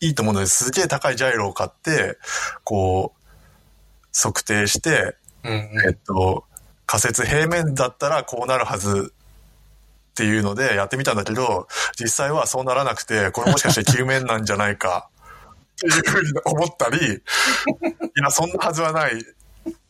[0.01, 0.64] いいと思うのです。
[0.66, 2.18] すげえ高いジャイロを買って、
[2.64, 3.18] こう、
[4.12, 5.94] 測定して、うんえっうん。
[6.07, 6.44] と、
[6.88, 11.68] 仮説平面だったらこうなるはずっていうのでやってみたんだけど、
[12.01, 15.11] 実際はそうならなくて、これもしかして球面なんじゃないか
[15.72, 17.01] っていうふうに思ったり、い
[18.16, 19.22] や、そんなはずはない。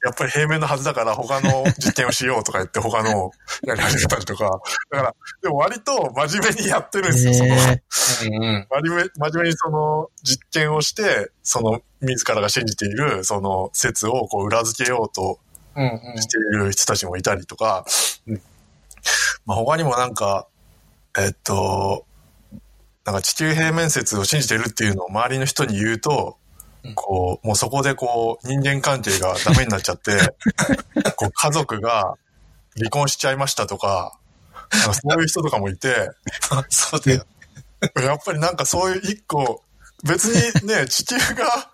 [0.03, 3.31] やっぱり平面のはずだから他の実験をしようとか言って他のを
[3.65, 4.61] やり始めたりとか。
[4.91, 7.55] だから、でも割と真面目にやってるんですよ、その。
[7.55, 15.39] 真面目、真面目にその実験をして、その自らが信じているその説をこう裏付けようと。
[15.75, 17.85] している人たちもいたりとか、
[19.47, 20.49] まあ他にもなんか、
[21.19, 22.07] えっと、
[23.05, 26.39] なんか地球平面説を信じてるっていうのを周りの人に言うと
[26.85, 30.35] うん、こう、もうそこでこう人間関係がダメになっちゃって、
[31.17, 32.15] こう家族が
[32.77, 34.19] 離婚しちゃいましたとか、
[34.69, 36.11] かそういう人とかもいて、
[36.69, 37.27] そうだよ。
[37.97, 39.63] やっぱりなんかそういう一個、
[40.05, 41.71] 別にね、地球が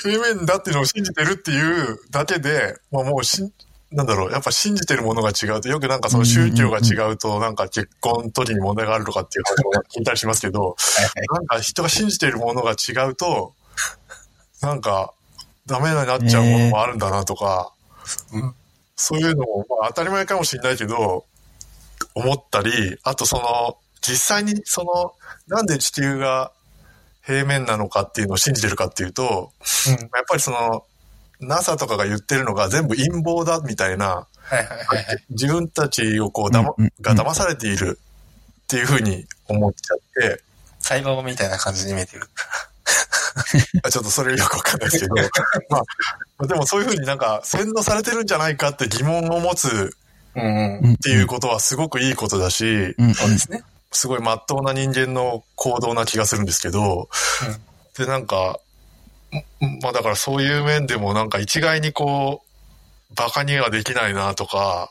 [0.00, 3.52] 平面だっていうのを信じてるっていうだけで、まあもうしん、
[3.90, 10.76] なんだろう、やっぱ信じてるものが違うと、よくなんかその宗教が違うと、なんか結婚の時に問題があるとかっていう話も聞いたりしますけど。
[11.32, 13.54] なんか人が信じているものが違うと、
[14.60, 15.14] なんか
[15.66, 17.72] ダメになっちゃうものもあるんだなとか、
[18.32, 18.54] うん。
[18.94, 21.24] そういうのも、まあ当たり前かもしれないけど、
[22.14, 25.14] 思ったり、あとその、実際にその、
[25.46, 26.52] なんで地球が
[27.28, 29.52] 平面なのかっていうのを信じてるかっていうと、
[29.86, 29.92] うん。
[29.92, 30.86] やっぱりその、
[31.40, 35.24] NASA とかが言ってるのが全部陰謀だみたいな、はいはいはいはい。
[35.28, 38.00] 自分たちをこう、だまうんうん、が騙されている
[38.62, 40.42] っていうふうに思っちゃって、
[40.80, 42.22] サイバーみたいな感じに見えてる。
[43.84, 45.14] あちょっとそれよくわかんないですけど、
[45.68, 45.82] ま
[46.38, 49.94] あ、でもそういうふうになんか洗脳されてるんじゃないかって疑問を持つ
[50.34, 50.78] うんうん。
[50.78, 53.62] うんっていうことはすごくいいことだし、うんそうですね。
[53.90, 57.08] すごい真っ当な人間の行動な気がするんですけど、
[57.96, 58.60] で、なんか、
[59.32, 64.90] んまあだからそういう面でもなんか一概にこう、馬鹿にはできないなとか、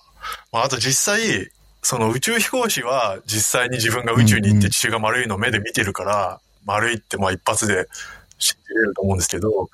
[0.51, 1.51] まああと実際、
[1.83, 7.87] その宇宙飛行士は実際に自分が宇宙に行って地球が丸いのを目で見てるから、丸いってまあ一発で
[8.39, 9.69] 信じれると思うんですけど、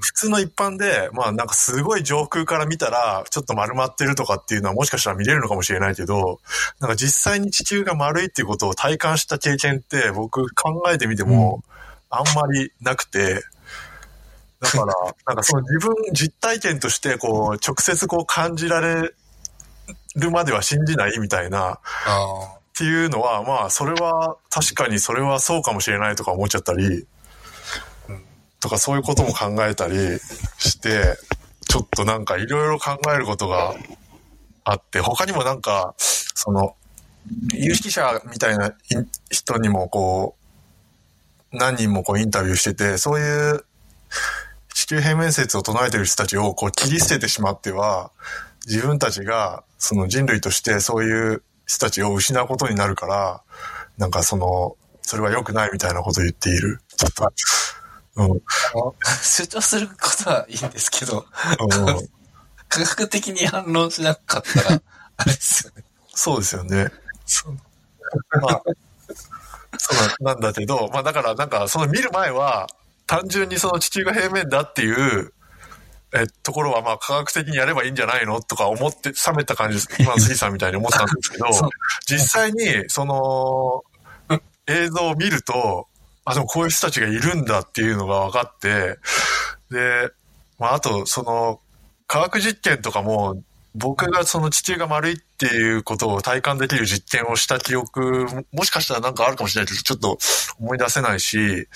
[0.00, 6.40] 普通の一般で、まあなんかすごい上空から見たら、ちょっと丸まってるとかっていうのはもしかしたら見れるのかもしれないけど、
[6.80, 11.64] なんか実際に地球が丸いっていうことを体感した経験って僕考えてみても
[12.10, 13.42] あんまりなくて、
[14.60, 14.84] だから、
[15.26, 19.14] なんかその自分、実体験としてこう直接こう感じられ
[20.16, 27.06] るまでは信じないみたいな、あっていうのは、まあ、それは、確かにそれはそうかもしれないとか思っちゃったり、
[28.64, 29.94] とかそういうことも考えたり
[30.56, 31.18] して、
[31.68, 33.74] ちょっとなんかいろいろ考えることが
[34.64, 36.74] あって、他にもなんか、その、
[37.52, 38.74] 有識者みたいな
[39.30, 40.34] 人にもこ
[41.52, 43.66] う、何人もこうインタビューしてて、そういう
[44.72, 48.12] 地球平面説を唱えてる人たちをこう切り捨ててしまっては、
[48.66, 53.42] 自分たちがその人類としてそういう人たちを失うことになるから、
[53.98, 56.80] なんかその、それは良くないみたいなことを言っている。
[56.96, 57.30] ちょっと、
[59.22, 61.26] 主張することはいいんですけど、
[62.68, 64.82] 科学的に反論しなかったら、
[65.16, 65.84] あれですよね。
[66.14, 66.90] そうですよね。
[67.26, 67.58] そう
[68.40, 68.62] まあ、
[69.78, 72.68] そうなんだけど、まあだからなんかその見る前は、
[73.06, 75.32] 単純にその地球が平面だっていう、
[76.16, 78.40] え、ところはまあ科学的にやればいいんじゃないの？
[78.40, 80.02] とか思って冷めた感じです。
[80.02, 81.46] 今の杉さんみたいに思ってたんですけど
[82.06, 83.82] 実際にその
[84.68, 85.88] 映像を見ると、
[86.24, 88.98] あ、でもこういう人たちがいるんだっていうのが分かって、
[89.70, 90.10] で、
[90.58, 91.60] まああとその
[92.06, 93.42] 科学実験とかも
[93.74, 100.18] 僕がその地球が丸いっていうことを体感できる実験をした記憶も、もしかしたらなんかあるかもしれないけど、ちょっと
[100.60, 101.66] 思い出せないし、うんえ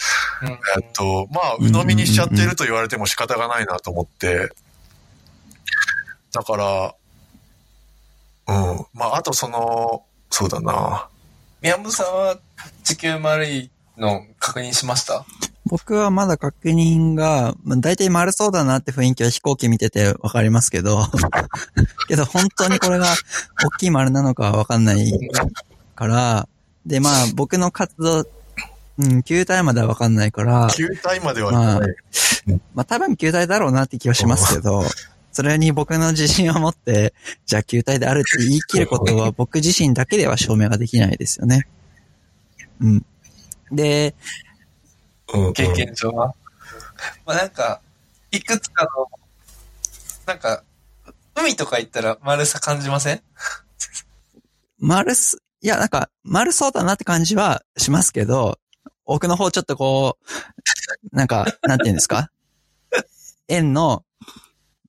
[0.80, 4.48] っと、まあ、鵜呑みにしちゃってると言われても仕方がないなと思って、
[6.32, 6.94] だから、
[8.46, 8.86] うん。
[8.94, 11.08] まあ、あとその、そうだな。
[11.62, 12.38] 宮本さんは
[12.84, 15.24] 地球丸いの確認しました？
[15.66, 21.04] 僕はまだ確認が、まあ、大体丸そうだなって雰囲気は飛行機見ててわかりますけど、
[22.08, 23.06] けど本当にこれが
[23.64, 25.12] 大きい丸なのかはわかんない
[25.94, 26.48] から、
[26.86, 28.26] で、まあ僕の活動、
[28.98, 31.96] うん、球体まではわかんないから、球体まではいかない。
[32.74, 34.84] まあ多分球体だろうなって気はしますけど、
[35.32, 37.12] それに僕の自信を持って、
[37.44, 41.68] じゃあ球体であるって言い切ることは僕自身だけでは証明ができないですよね。
[42.80, 43.04] うん。
[43.72, 44.14] で、
[45.32, 45.52] うんうん。
[45.52, 46.34] 経験上は。
[47.26, 47.80] まあなんか、
[48.30, 49.08] いくつかの、
[50.26, 50.62] なんか、
[51.34, 53.22] 海とか行ったら丸さ感じません？
[54.78, 58.58] 丸す、いや、なんか、丸そうだなって感じはしますけど、
[59.04, 60.18] 奥の方ちょっとこ
[61.12, 62.30] う、なんか、なんて言うんですか？
[63.48, 64.04] 円の、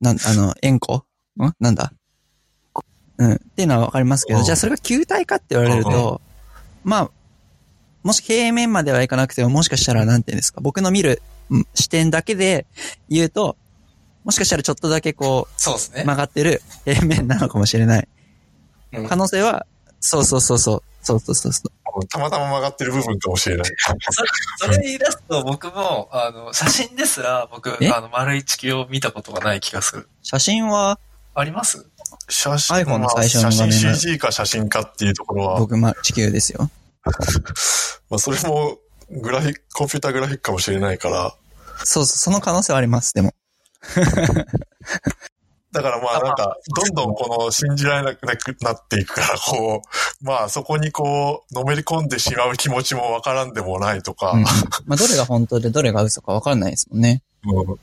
[0.02, 0.98] なん、あの、円弧？
[0.98, 1.04] ん？
[1.60, 1.94] なんだ？
[3.18, 3.34] うん。
[3.34, 4.46] っていうのはわかりますけど、うん。
[4.46, 6.22] じゃあそれが球体かって言われると、
[6.84, 7.12] まあ、
[8.04, 12.66] もし平面まではいかなくても、もしかしたらなんて言うんですか僕の見るうん視点だけで
[13.10, 13.58] 言うと、
[14.24, 16.04] もしかしたらちょっとだけこう、そうですね。
[16.04, 18.08] 曲がってる平面なのかもしれない。
[18.94, 19.66] うん可能性は、
[20.00, 20.84] そうそうそうそう。
[21.02, 21.64] そうそうそうそ
[22.02, 22.06] う。
[22.08, 23.66] たまたま曲がってる部分かもしれない。
[24.58, 27.90] それ言い出すと僕も、あの、写真ですら僕、え？
[27.90, 30.10] あの、丸い地球を見たことがない気がする。
[30.22, 31.00] 写真は、
[31.34, 31.86] あります？
[32.28, 36.70] 写真 iPhone のまあ最初の画面写真の CG か写真かっていうところは、僕、ま、地球ですよ。
[38.10, 38.78] まあそれも
[39.10, 41.36] グラフィック、コンピューターグラフィックかもしれないから、
[41.84, 43.34] そうそう、その可能性はあります、でも。
[45.72, 48.26] だからまあなんか、どんどんこの信じられなく
[48.64, 49.84] なっていくから、こ
[50.22, 54.44] う、まあそこにこう、のめり込んでしまう気持ちもわからんでもないとか、うん。
[54.44, 54.50] ま
[54.94, 57.22] あ、どれが本当でどれが嘘かわかんないですもんね。
[57.46, 57.80] うん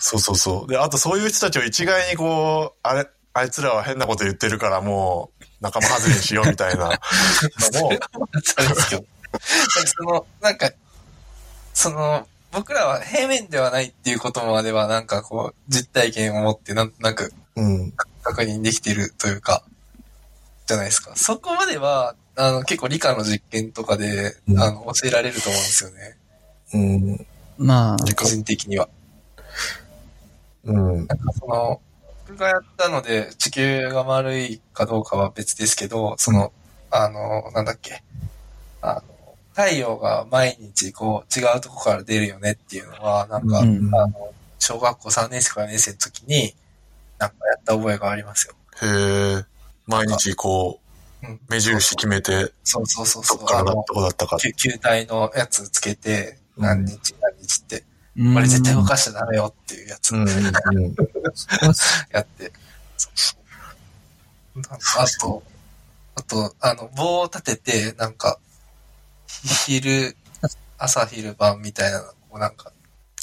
[0.00, 0.70] そうそうそう。
[0.70, 6.94] で、あとそういう人たちを一概にこう、あれ、あいつらは変なこと言ってるからもう仲間外れにしようみたいなのも、
[7.58, 9.04] そうですけど。
[9.32, 10.70] なんかその、なんか、
[11.74, 17.92] その、僕らは平面ではないっていうことまでは、なんかこう、実体験を持って、なんとなくうん。
[18.22, 19.64] 確認できてるというか、
[20.66, 21.16] じゃないですか。
[21.16, 26.16] そこまでは、あの、結構理科の実験とかで、うんあの、教えられると思うんですよね。
[26.74, 27.26] うん。
[27.58, 28.88] まあ、個人的には。
[30.64, 31.06] うん。
[31.06, 31.80] なんかその、
[32.28, 36.52] 僕がやったので、地球が丸いかどうかは別ですけど、その、
[36.90, 38.02] あの、なんだっけ、
[38.82, 39.02] あの、
[39.54, 46.54] 太陽が毎日こう違うとこから出るよねっていうのは、なんか、うんあの、小学校3年生から4年生の時に、
[47.18, 48.54] なんかやった覚えがありますよ。
[48.82, 49.44] へえ。
[49.86, 53.38] 毎日こう目印決めて、そうそうそうそう。
[53.38, 54.38] どっからだ、あのどこだったか。
[54.38, 57.84] 球球体のやつつけて、うん何日何日って、
[58.18, 60.22] うんこれ絶対動かしちゃダメよっていうやつうん。
[60.22, 60.28] うん。
[60.28, 62.52] やって。
[62.96, 63.36] そうそ
[64.56, 65.42] うなんかあと、
[66.16, 68.40] あと、あの、棒を立てて、なんか、
[69.28, 70.16] 昼、
[70.78, 72.72] 朝昼晩みたいなのをなんか、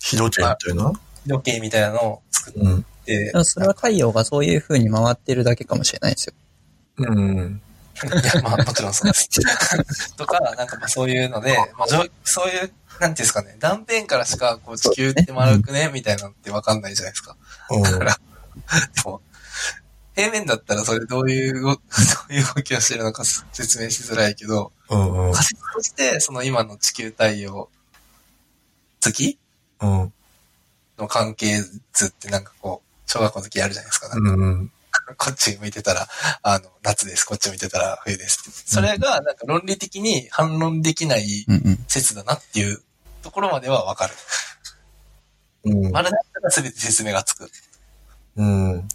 [0.01, 0.93] 日時計みたいな？
[1.27, 2.85] 時計みたいなのを作っうん。
[3.05, 6.33] てで、もそれは太陽がそういう風に回ってるだけかもしれないですよ。
[6.99, 7.61] うん。
[8.03, 9.29] いや、まあ、もちろんそうです。
[10.17, 11.87] とか、なんかまあそういうので、まあ、
[12.23, 12.73] そういう、なんて
[13.05, 17.37] いうんですかね、断片からしか、こう、地球って丸くね、みたいなのってわかんないじゃないですか。
[17.71, 17.83] うん。
[17.83, 18.19] だから、
[20.15, 21.79] 平面だったらそれどういう動、 ど
[22.29, 25.27] ういう動きをしてるのか説明しづらいけど、うん。
[25.27, 27.69] うん仮説として、その今の地球太陽、
[28.99, 29.37] 月
[29.81, 30.13] うん。
[30.97, 31.61] の関係
[31.93, 34.09] 図ってなんかこう、小学校の時やるじゃないですか。
[34.09, 34.71] なんかうん。
[35.17, 36.07] こっち向いてたら、
[36.41, 37.25] あの、夏です。
[37.25, 38.63] こっち向いてたら冬です。
[38.65, 41.45] それが、なんか論理的に反論できない。
[41.87, 42.81] 説だなっていう
[43.21, 44.13] ところまではわかる。
[45.65, 45.91] うん。
[45.91, 47.49] 丸だったら全て説明がつく
[48.37, 48.87] うん。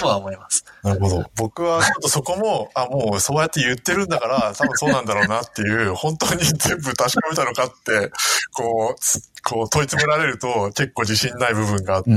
[0.00, 0.64] とは思います。
[0.82, 1.24] なるほど。
[1.36, 8.10] 僕はちょっとそこも、あ、もうそうやって言ってるんだから、多分そうなんだろうなっていう、本当に全部確かめたのかって、
[8.52, 12.10] こう、つこう問い詰められると結構自信ない部分があって、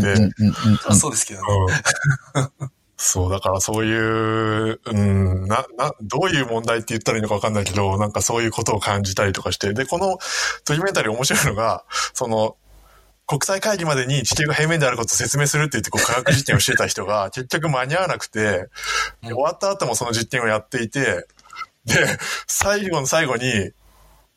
[0.94, 1.46] そうですけどね。
[2.60, 10.18] うんそう、だからそういう、うん、な、な、どういう問題って言ったらいいのかわかんないけど、なんかそういうことを感じたりとかして、で、この
[10.66, 12.58] ドキュメンタリー面白いのが、その、
[13.28, 18.68] 国際会議までに地球が平面であることを説明するって言ってこう科学実験をしてた人が 結局間に合わなくて、
[19.22, 21.28] 終わった後もその実験をやっていて、
[21.86, 23.72] で、最後の最後に、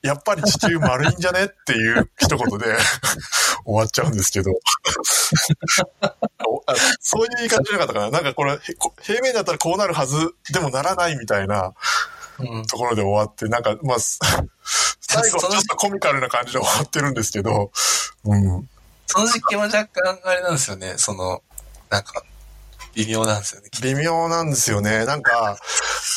[0.03, 1.45] やっぱり地球丸いんじゃね？
[1.45, 2.67] っていう一言で
[3.65, 4.51] 終わっちゃうんですけど。
[7.01, 8.59] そういう言い方じゃなかったかななんかこれ、
[9.03, 11.75] 平面だったらこうなるはず、でもならないみたいな
[12.39, 12.67] うん。
[12.67, 14.19] ところで終わって、なんか、まあ、す
[15.01, 17.71] 最後ちょっとコミカルな感じで終わってるんですけど、
[18.25, 18.69] うん。
[19.07, 20.95] その実験は若干あれなんですよね。
[20.97, 21.43] その、
[21.91, 22.23] なんか、
[22.95, 23.69] 微妙なんですよね。
[23.83, 25.05] 微妙なんですよね。
[25.05, 25.59] なんか、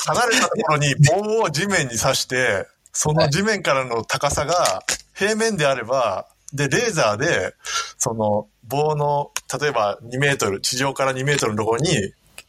[0.06, 7.56] 離れたところに棒を地面に刺して、その地面からの高さが平面であれば、で、レーザーで、
[7.98, 11.92] その棒の、例えば2メートル、地上から2メートルのところに、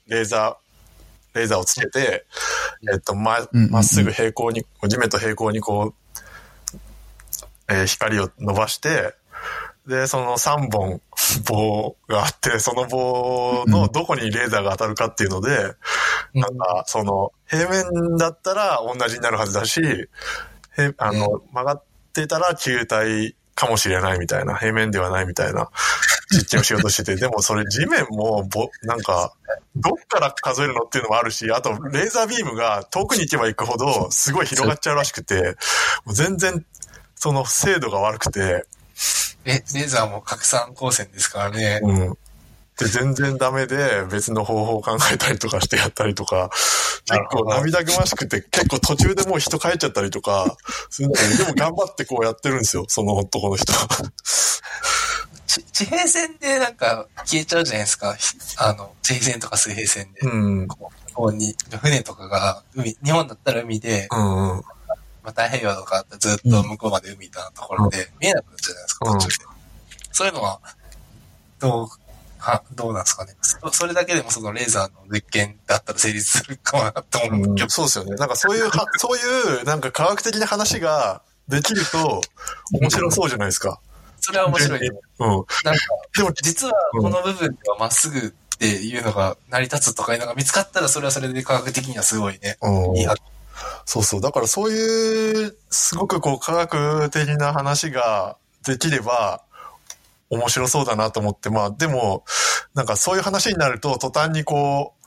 [0.06, 2.26] レーザー、レーザーをつけて、
[2.92, 5.94] えっと、ま、まっすぐ平行に、地面と平行にこう、
[7.66, 9.14] えー光を伸ばして、
[9.86, 11.00] で、その3本
[11.46, 15.74] 棒があって、その棒のどこにレーザーが当たるかっていうので、
[16.34, 25.70] なんか、その、平面だったら同じになるはずだし、へあの、曲がってたら球体かもしれないみたいな、平面ではないみたいな
[26.30, 29.32] 実験をしようとしてて、 でもそれ地面もぼ、なんか、
[29.76, 35.56] どっから数えるのっていうのもあるし、あと、レーザービームが遠くに行けば行くほど、すごい広がっちゃうらしくて、
[36.04, 36.64] もう全然、
[37.14, 38.66] その精度が悪くて、
[39.44, 41.80] え、レーザーも拡散光線ですからね。
[41.82, 42.18] うん。
[42.78, 46.50] で、全然ダメで、別の方法を考えたりとかしてやったりとか、
[47.06, 50.56] 結構涙ぐましくて、結構途中でもう人帰っちゃったりとか、
[50.90, 53.72] するんだけど、 でも頑張ってこうやってるんですよ、その男の人
[55.46, 58.14] 地平線でなんか消えちゃうじゃないですか。
[58.14, 60.20] ひあの、地平線とか水平線で。
[60.22, 60.66] うん。
[60.66, 64.62] こうこうに、船とかが、海、日本だったら海で、うんうん。
[65.24, 69.44] まあ、太平洋とかずっと向こうまで海なところで、見えなくなっちゃうじゃないですか、うん途中で。
[70.12, 70.60] そういうのは、
[71.58, 71.88] どう、
[72.38, 73.34] は、どうなんですかね。
[73.40, 77.50] そそれだけでもそのレーザーの実験だったら成立するかもなと思う。
[77.50, 78.14] うん、そうですよね。
[78.16, 82.20] なんかそういうは、 そういう、なんか科学的な話ができると、
[82.72, 83.80] 面白そうじゃないですか。
[84.20, 84.88] それは面白い。
[84.88, 84.96] うん。
[85.28, 85.46] なんか、
[86.16, 92.58] でも、実はこの部分ではまっすぐっていうのが成り立つとかいうのが見つかったら、それはそれで科学的にはすごいね。
[92.60, 93.22] うんいい発
[93.84, 94.20] そうそう。
[94.20, 99.42] だからそういう、すごくこう科学的な話ができれば、
[100.30, 102.24] 面白そうだなと思って、まあでも、
[102.74, 105.04] なんかそういう話になると、途端にこう、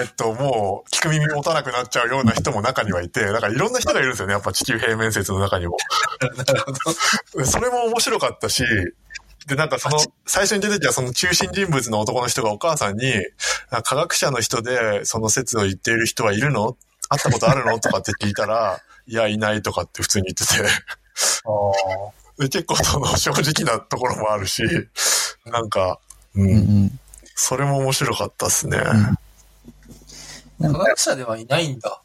[0.00, 5.76] えっと、もう、聞く耳持たなくなっちゃうような人も中にはいて、だからいろんな人がいるんですよね、やっぱ地球平面説の中にも。
[6.20, 6.72] なるほ
[7.38, 7.44] ど。
[7.46, 8.64] それも面白かったし、
[9.46, 13.12] で、なんかその、最初に出てきたその中心人物の男の人がお母さんに、
[13.70, 16.76] あ科学者の人でその説を言っている人はいるの？
[17.08, 17.78] 会ったことあるの？
[17.78, 20.62] とかって聞いたら、いや、いないとかって普通に言ってて、
[22.38, 24.62] で結構その正直なところもあるし、
[25.46, 25.98] なんか、
[26.34, 27.00] う、うんうんん。
[27.34, 28.78] それも面白かったっすね。
[30.58, 32.02] なんか、科学者ではいないんだ。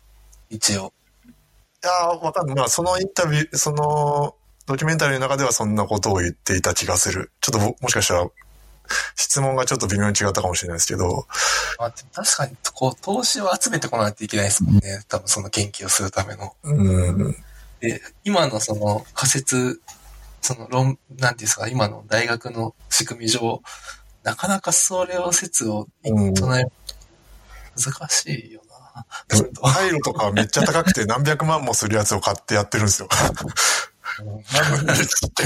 [0.49, 0.93] 一応。
[1.25, 2.55] いやーわかんない。
[2.55, 4.35] まあ、そのインタビュー、その、
[4.65, 7.31] ドキュメンタリーの中ではそんなことを言っていた気がする。
[7.41, 8.27] ちょっとぼもしかしたら、
[9.15, 11.25] 質問がちょっと微妙に違ったかもしれないですけど、
[11.79, 15.03] まあ、確かに、こう、投資を集めてこないといけないですもんね。
[15.07, 16.53] 多分その研究をするための。
[16.63, 17.35] うん、
[17.79, 19.81] で、今のその仮説、
[20.41, 23.61] その論、なんていうんですか、今の大学の仕組み上、
[24.23, 26.65] なかなかそれを説をうん唱え、
[27.75, 29.05] 難しいよな。
[29.27, 33.09] でも回路とかめっちゃ高くて 何百万もするやつを買ってやってるんですよ。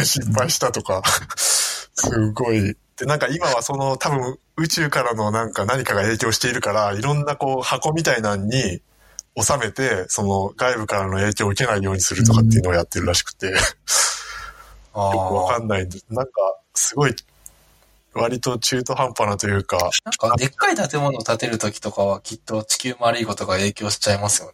[0.04, 1.02] 失敗したとか、
[1.38, 2.78] すごい。
[2.98, 8.82] で、なんか今はその多分宇宙からのなんか何かが影響しているから、いろんなこう箱みたいなのに
[9.40, 13.54] 収めて、その外部からの影響を受けないようにするとかっていうのをやってるらしくて、よ
[14.94, 16.32] くわかんないんで、なんか
[16.74, 17.16] すごい
[18.14, 19.78] 割と中途半端なというか。
[19.78, 24.54] なんか、でっかい建物を建てるときとかはきっと地球丸いことが影響しちゃいますよね。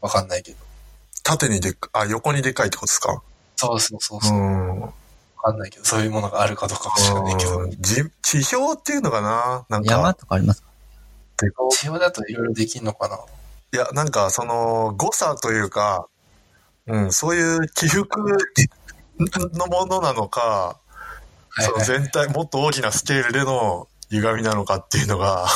[0.00, 0.56] わかんないけど。
[1.22, 3.22] 縦にでっか、あ、横にでっかいってことですか？
[3.56, 4.38] そうそうそうそう。
[4.38, 4.90] うん。
[5.42, 7.66] わかんないけど、そういうものがあるかどうかも知らないけど。
[7.78, 9.64] じ地表っていうのかな？
[9.68, 9.94] なんか。
[9.94, 10.68] 山とかありますか？
[11.70, 13.18] 地表だといろいろできんのかな？
[13.72, 16.08] いや、なんかその誤差というか、
[16.86, 18.08] うん、そういう起伏
[19.52, 20.80] のものなのか、
[21.60, 25.46] その全体、もっと大きなスケールでの歪みなのかっていうのが、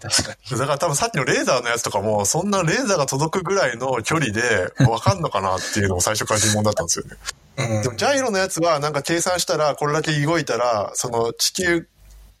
[0.00, 0.50] 確かに。
[0.58, 7.16] だから多分さっきのレーザーのやつとかも、そんなレーザーが届くぐらいの距離で わかんのかなっていうのも最初から疑問だったんですよね。
[7.58, 11.88] うん、でもジャイロのやつはなんか計算したら、これだけ動いたら、その地球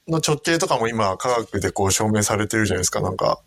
[0.06, 3.40] の直径とかも今科学でこう証明されてるじゃないですか、なんか。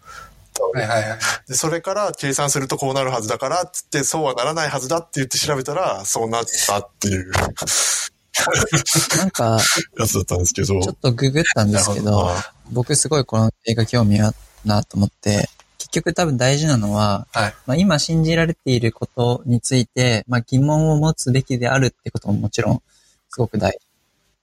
[0.73, 1.19] はいはいはい。
[1.47, 7.31] で、それから計算するとこうなるはずだから、つってそうはならないはずだって言って調べたら、そうなったっていう
[9.17, 9.59] なんか、
[9.97, 10.67] やつだったんですけど。
[10.81, 12.29] ちょっとググったんですけど、
[12.71, 17.55] 僕すごいこの映画興味あるなと思って、結局多分大事なのは、はい。
[17.65, 22.81] まあ、今信じられていることについて、まあ、疑問を持つべきであるってことももちろん
[23.29, 23.79] すごく大事。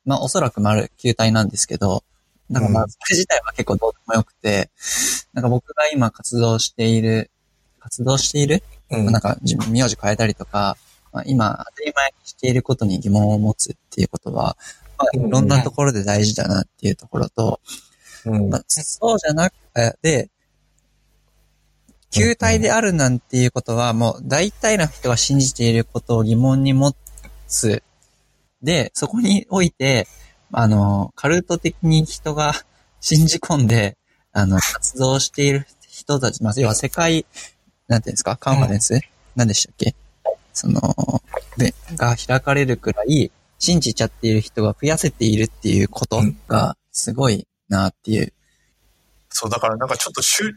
[0.05, 2.05] まあ、おそらく丸球体なんですけど、
[2.51, 4.71] なんかまあ、うんそれ自体は結構どうでもよくて、
[5.33, 7.31] なんか僕が今活動している、
[7.79, 10.77] 活動している、うんまあなんか自分名字変えたりとか、
[11.13, 14.57] まあ、今当たり前にしていることに疑問を持つっていうことは、
[14.97, 17.61] まあ、いろんなところで大事だなっていうところと、
[18.25, 18.49] うん。
[18.49, 19.55] まあ、そうじゃなく
[20.01, 20.31] て、
[22.11, 26.95] 球体であるなんていうことは、もう大体の人が信じていることを疑問に持
[27.49, 27.83] つ。
[28.63, 30.07] で、そこにおいて、
[30.53, 32.55] あの、カルト的に人が
[33.01, 33.99] 信じ込んで、
[34.33, 37.27] あの、活動している人たち、まあ、要は世界、
[37.89, 39.01] なんていうんですか、カンファレンス、
[39.35, 39.95] 何でしたっけ？
[40.59, 40.81] その、
[41.57, 43.31] で、が開かれるくらい、
[43.61, 48.33] 信じちゃっている人が増やせているっていうことが、すごいなっていう。
[49.29, 50.53] そう、だからなんかちょっと宗、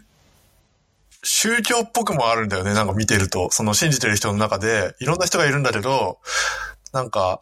[1.23, 2.73] 宗教っぽくもあるんだよね。
[2.73, 3.51] なんか見てると。
[3.51, 6.17] その信じてる人の中で、いろんな人がいるんだけど、
[6.93, 7.37] なんか、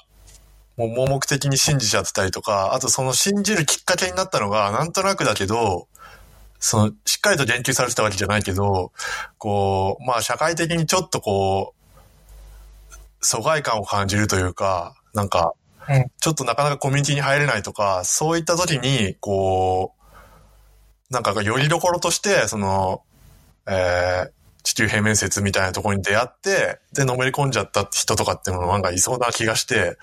[0.76, 5.88] もう盲目的に信じちゃってたりとか、あとその信じるきっかけになったのが、なんとなくだけど、
[6.60, 8.92] その、しっかりと言及されてたわけじゃないけど、
[9.38, 11.79] こう、まあ社会的にちょっとこう、
[13.22, 15.54] 疎外感を感じるというか、なんか
[15.90, 19.96] うん、ちょっとなかなかコミュニティに入れないとか、そういった時に、こ
[21.10, 23.02] う、なんかよりどころとして、その、
[23.68, 24.32] えー、
[24.64, 29.98] 地球平面説みたいなところに出会って、で、のめり込んじゃった人とかっていうのもなんかいそうな気がして、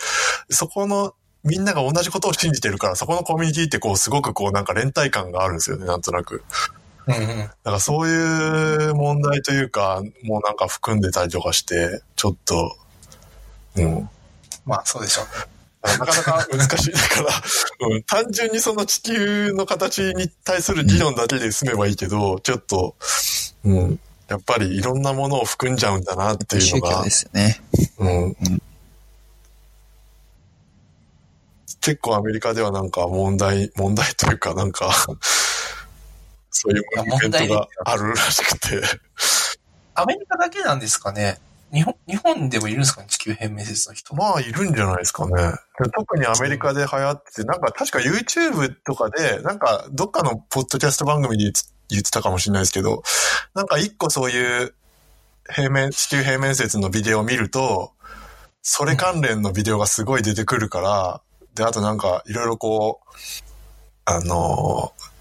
[0.51, 1.15] そこの、
[1.45, 6.43] みんなが同じことを信じてるから、そこのコミュニティってこう、すごくこう、なんか連帯感があるんですよね、なんとなく。
[7.07, 7.39] うんうん。
[7.39, 12.77] だからそういう問題というか、もうなんか含んでたりとかして、ちょっと、
[13.77, 14.11] うん。
[14.65, 15.57] まあ、そうでしょうね。
[15.99, 16.93] なかなか難しい。
[16.93, 17.31] だから、
[17.89, 22.97] うん、単純にその地球の形に対する議論だけで済めばいいけど、ちょっと、
[23.65, 27.61] うん、やっぱりいろんなものを含んじゃうんだなっていうのが宗教で、すよね。
[27.99, 28.37] うん。
[31.81, 34.93] 結構アメリカではなんか問題、問題というかなんか、
[36.51, 38.83] そういうムーブメントがあるらしくて。
[39.95, 41.39] アメリカだけなんですかね
[41.77, 44.17] 日本、日本でもいるんですかね地球平面説の人。
[44.17, 45.35] まあ、いるんじゃないですかね。
[45.95, 51.53] 特にアメリカで流行ってて、なんか確か YouTube とかで、なんかどっかのポッドキャスト番組で
[51.91, 53.03] 言ってたかもしれないですけど、
[53.55, 54.75] なんか一個そういう
[55.51, 57.93] 平面、地球平面説のビデオを見ると、
[58.63, 61.21] それ関連のビデオがすごい出てくるから、
[61.55, 63.07] で、あとなんかいろいろこう、
[64.07, 65.16] あのー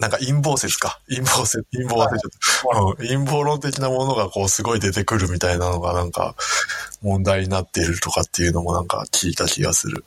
[0.00, 0.98] なんか陰謀説か。
[1.08, 2.30] 陰謀説、陰謀忘れちゃっ
[2.72, 2.80] た。
[2.80, 6.34] うん陰謀論的なものがこうすごい出てくるみたいなのがなんか
[7.02, 10.04] 問題になっているとかっていうのもなんか聞いた気がする。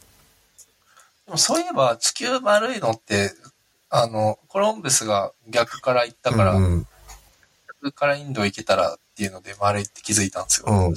[1.28, 3.32] でもそういえば、地球丸いのって、
[3.90, 6.88] あの、コロンブスが逆から行ったから、うんうん
[7.84, 10.68] 逆からインド行けたらっていうので丸いって気づいたんですよ。
[10.70, 10.96] うん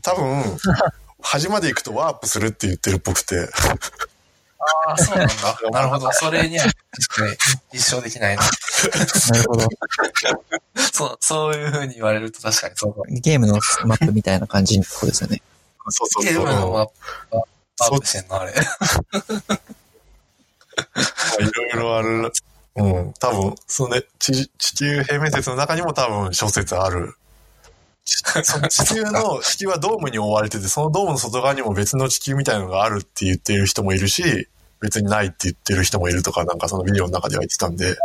[0.00, 0.44] 多分、
[1.20, 3.48] 端まで行くとワープするって言ってるっぽくて。
[4.86, 5.34] ああ、そうなんだ。
[5.72, 6.12] なるほど。
[6.12, 7.36] それには確かに
[7.72, 8.42] 立証できないな。
[8.42, 8.48] な
[9.42, 9.68] るほど。
[10.92, 13.20] そう、そういう風に言われると確かにそうだ。
[13.20, 13.54] ゲームの
[13.86, 15.40] マップみたいな感じのとこですよね。
[15.88, 16.46] そうそうゲーそう。
[16.46, 16.92] ムのマップ
[17.36, 17.42] が
[17.80, 18.52] アそップしてんの、あれ。
[18.52, 18.54] い
[21.52, 22.32] ろいろある。
[22.76, 23.12] ううん。
[23.14, 27.14] 多分、そのね、地地球平面説の中にも多分諸説ある。
[28.10, 34.48] ちその地球の、地球はドームに覆われてて、そのドームの外側にも別の地球みたいなのがあるって言っている人もいるし、
[34.80, 37.96] 別にないって言ってる人もいるとか、なんかそのビデオの中では言ってたんで、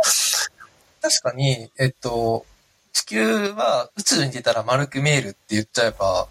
[1.02, 2.46] 確かに、えっと、
[2.92, 6.28] 地球は宇宙に出たら丸く見えるって言っちゃえば、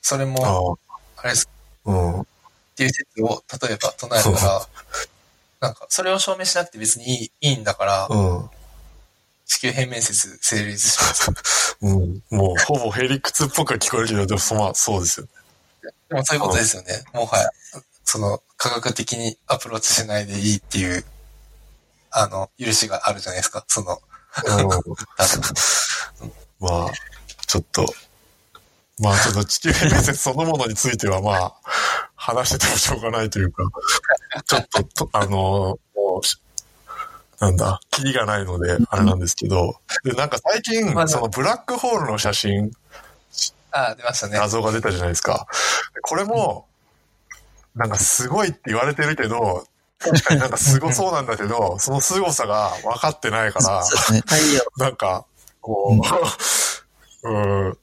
[0.00, 0.78] それも、
[1.16, 1.48] ああれです
[1.86, 2.20] あ、うん。
[2.20, 2.26] っ
[2.74, 4.66] ていう説を例えば唱えたら、
[5.60, 8.50] なんか、それを証明しなくて別にいいいいんだから、うん。
[9.52, 11.76] 地球平面説成立します。
[11.82, 12.22] うん。
[12.30, 15.32] もう、ほぼヘリクツっぽく聞こえるけど、でも、そまあ、そうですよね。
[16.08, 17.04] でもそういうことですよね。
[17.12, 17.50] もはや、
[18.04, 21.04] その、科学的にアプローチしないでいいっていう、
[22.10, 23.64] あの、許しがあるじゃないですか。
[23.68, 24.00] その、
[26.58, 26.90] まあ、
[27.46, 27.86] ちょっと、
[29.00, 31.54] まあちょっと地球平面説そのものについてはまあ、
[32.14, 33.64] 話しててもしょうがないというか、
[34.46, 36.36] ちょっとと、あの、もうし、
[37.42, 39.74] なんだ、キリがないので、あれなんですけど、
[40.04, 42.70] で、なんか最近まあ、そのブラックホールの写真、
[43.72, 44.38] ああ、出ましたね。
[44.38, 45.48] 画像が出たじゃないですか。
[46.02, 46.68] これも、
[47.74, 49.64] なんかすごいって言われてるけど、
[49.98, 53.82] 確かになんかすごそうなんだけど、 その凄さが分かってないから、
[54.14, 54.22] ね。
[54.76, 55.26] なんか、
[55.60, 55.98] こ
[57.24, 57.78] う、 うん、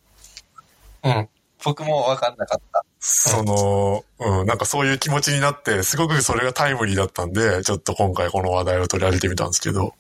[1.04, 1.30] うん。
[1.66, 2.86] 僕も分かんなかった。
[3.00, 9.94] その、うん、なんかそういう気持ちになって、すごくそれがタイムリーだったんで、ちょっと今回この話題を取り上げてみたんですけど。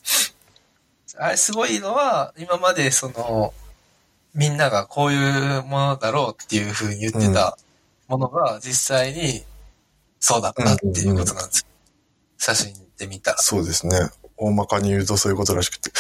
[1.18, 3.54] あれすごいのは、今までその、
[4.34, 7.58] みんながこういうものだろうっていうふうに言ってた
[8.08, 9.44] ものが実際に
[10.20, 11.66] そうだったっていうことなんですよ。
[12.38, 13.98] 写真で見たそうですね。
[14.38, 15.92] 大まかに言うとそういうことらしくて。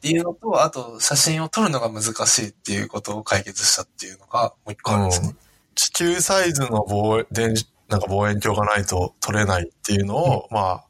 [0.00, 5.34] ていうのと、あと写真を撮るのが難しいっていうことを解決したっていうのがもう一個あるんですね。
[5.74, 10.82] 地球サイズの望電磁なんか望遠鏡がないと撮れないっていうのを、ま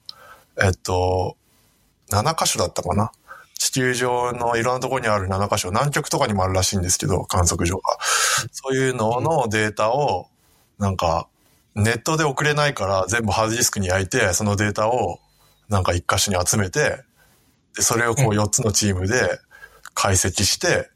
[0.59, 1.37] あ、えっと、
[2.11, 3.13] 7箇所だったかな。
[3.59, 7.99] 地球上のいろんなところにある7箇所、南極とかにもあるらしいんですけど、観測所が。
[8.53, 10.29] そういうののデータを、
[10.79, 11.29] なんか、
[11.75, 15.19] ネットで送れないから全部ハードディスクに焼いて、そのデータを
[15.69, 17.03] なんか一箇所に集めて、
[17.75, 19.41] で、それをこう4つのチームで
[19.95, 20.91] 解析して、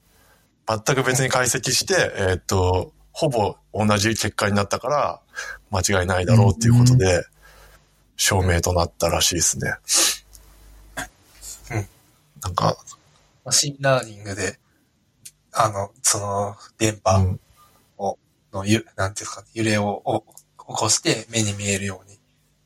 [0.68, 5.20] 全く別に解析して、えーっと、ほぼ同じ結果になったから、
[5.70, 7.24] 間違いないだろうっていうことで、
[8.16, 9.74] 証明となったらしいですね。
[11.70, 11.88] うん
[12.40, 12.76] なんか、
[13.44, 14.58] machine learning で、
[15.52, 17.40] あの、その、電う波ん、
[18.52, 20.24] のゆ、なんていうか、揺れをお起
[20.56, 22.18] こして目に見えるように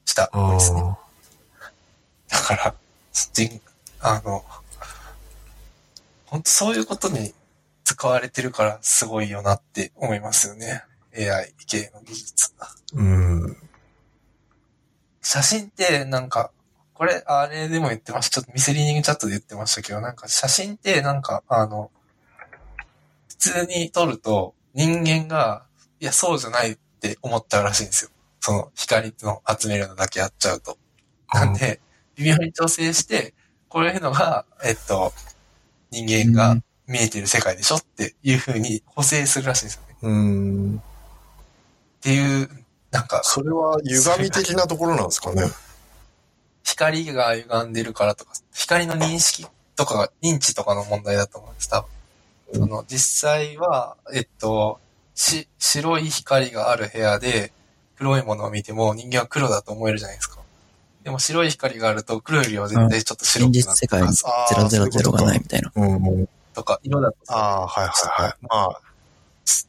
[0.04, 0.82] したうんですね。
[2.28, 2.74] だから、
[3.12, 3.60] 人、
[4.00, 4.44] あの、
[6.26, 7.34] 本当そういうことに
[7.84, 10.84] 使われてるからすごいよなって思いますよね。
[11.16, 12.54] AI 系の技術。
[12.94, 13.56] うん。
[15.20, 16.50] 写真ってなんか、
[16.94, 18.40] これ、あれでも言ってました。
[18.40, 21.90] ちょっとミスリーディングチャットで言ってましたけど、なんか写真ってなんか、あの、
[23.28, 25.64] 普通に撮ると人間が、
[26.00, 28.10] いや、そうじゃないって思っちゃうらしいんですよ。
[28.40, 30.76] その光の集めるのだけやっちゃうと。
[31.32, 31.80] なんで、
[32.16, 33.34] 微妙に調整して、
[33.68, 35.12] こういうのが、えっと、
[35.90, 39.96] 人間が見えてる世界でしょっていう風に補正するらしいんですよね。
[40.02, 40.82] うん。
[42.02, 42.48] っていう、
[42.90, 45.44] なんか、それは歪み的なところなんですかね。
[46.64, 49.46] 光が歪んでるからとか、光の認識
[49.76, 51.86] とか、認知とかの問題だと思うんです、多
[52.52, 52.60] 分。
[52.60, 54.80] その、実際は、えっと、
[55.14, 57.52] し、白い光がある部屋で、
[57.96, 60.40] 黒いものを見ても人間は黒だと思えるじゃないですか。
[61.04, 65.72] でも白い光があると黒よりは絶対ちょっと白現くなって実世界にあー000がないみたいな。
[65.74, 66.28] うんうん。
[66.52, 68.34] とか、色だと、ああ、はいはいはい。
[68.42, 68.80] まあ、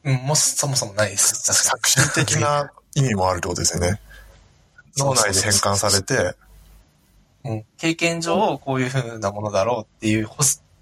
[0.04, 1.52] うん、もうそもそもないです。
[1.52, 4.00] 作詞的な意味もあるってことですよね。
[4.96, 6.36] 脳内で変換されて、
[7.44, 7.50] に。
[7.52, 7.64] うん。
[7.76, 10.28] 経験上、こういう風なものだろうっていう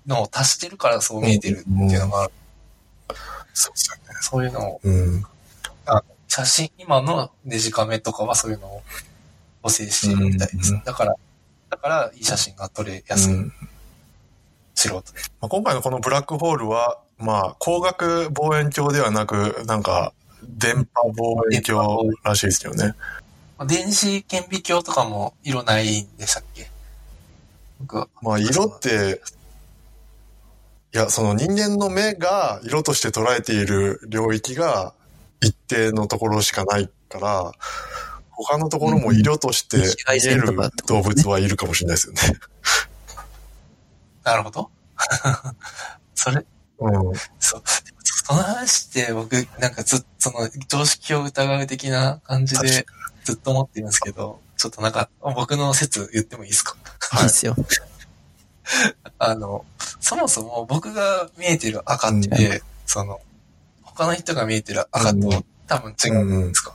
[0.06, 2.32] のを足してるからそう見えてるっていうのがある。
[3.54, 4.02] そうですよね。
[4.20, 5.26] そういうのをうん。
[6.28, 8.82] 写真、今のデジカメとかはそういうのを
[9.62, 10.72] 補正してるみたいです。
[10.72, 11.14] うんだから、
[11.70, 13.34] だからいい写真が撮れやすい。
[13.34, 13.52] うん
[14.74, 15.20] 素人で。
[15.40, 20.12] まあ、今回のこのブラックホールは、まあ、光学望遠鏡ではなく、なんか、
[20.42, 22.94] 電波望遠鏡らしいですよね。
[23.58, 26.68] まあ電子顕微鏡とかも色ないんでしたっけ？
[28.20, 29.20] まあ、色って、
[30.94, 34.94] いや、その人間の目が色として捉えている領域が
[35.40, 37.52] 一定のところしかないから、
[38.30, 39.84] 他のところも色として見
[40.28, 40.54] える
[40.86, 42.20] 動物はいるかもしれないですよね。
[44.24, 44.70] なるほど。
[46.14, 46.44] それ、
[46.84, 47.16] うん。
[47.38, 47.62] そう。
[48.24, 52.86] その話って僕、なんかずっと、その、常識を疑う的な感じで
[53.24, 56.76] ずっと思ってるんですけど、ちょっとなんか、僕の説言ってもいいですか？
[57.20, 57.56] いいっすよ。
[59.18, 59.64] あの、
[60.00, 63.20] そもそも僕が見えてる赤って、その、
[63.82, 66.74] 他の人が見えてる赤うんと多分違うんですか？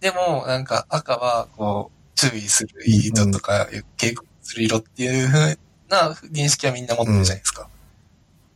[0.00, 5.58] でも、なんか赤は、こう、注意する色とか、警告する色っていう風
[5.88, 7.68] な認識はみんな持ってるじゃないですか。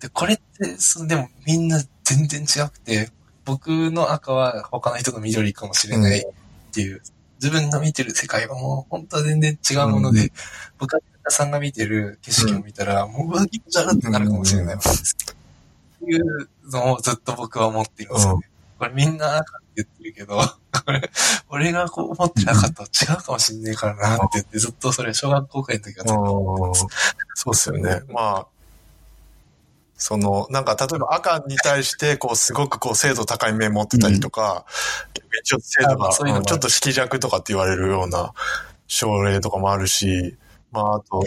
[0.01, 3.11] で、これって、そのでもみんな全然違くて、
[3.45, 6.25] 僕の赤は他の人の緑かもしれないっ
[6.73, 7.01] ていう、
[7.41, 10.31] 自分が見てる世界はもう本当は全然違うもので、うん
[10.79, 15.17] 僕がさんが見てる景色を見たら、もううわ、気持ち悪ってなるかもしれないわけです。
[15.25, 18.49] っていうのをずっと僕は思ってるんですよね。
[18.79, 21.11] これみんな赤って言ってるけど、これ、
[21.49, 26.87] 俺がこう思ってる赤と違うかもしんねえからなって言って、ずっとそれ小学校くらいの時はずっと思ってます。
[27.35, 28.03] そうですよね。
[28.13, 28.47] まあ、
[29.97, 34.67] その、なんか、例えば赤に対して、こう、すごくこう、精度高い面持ってたりとか、
[35.45, 38.33] ちょっと精度が、ちょっと色弱とかって言われるような
[38.87, 40.37] 症例とかもあるし、
[40.71, 41.25] まあ、あと、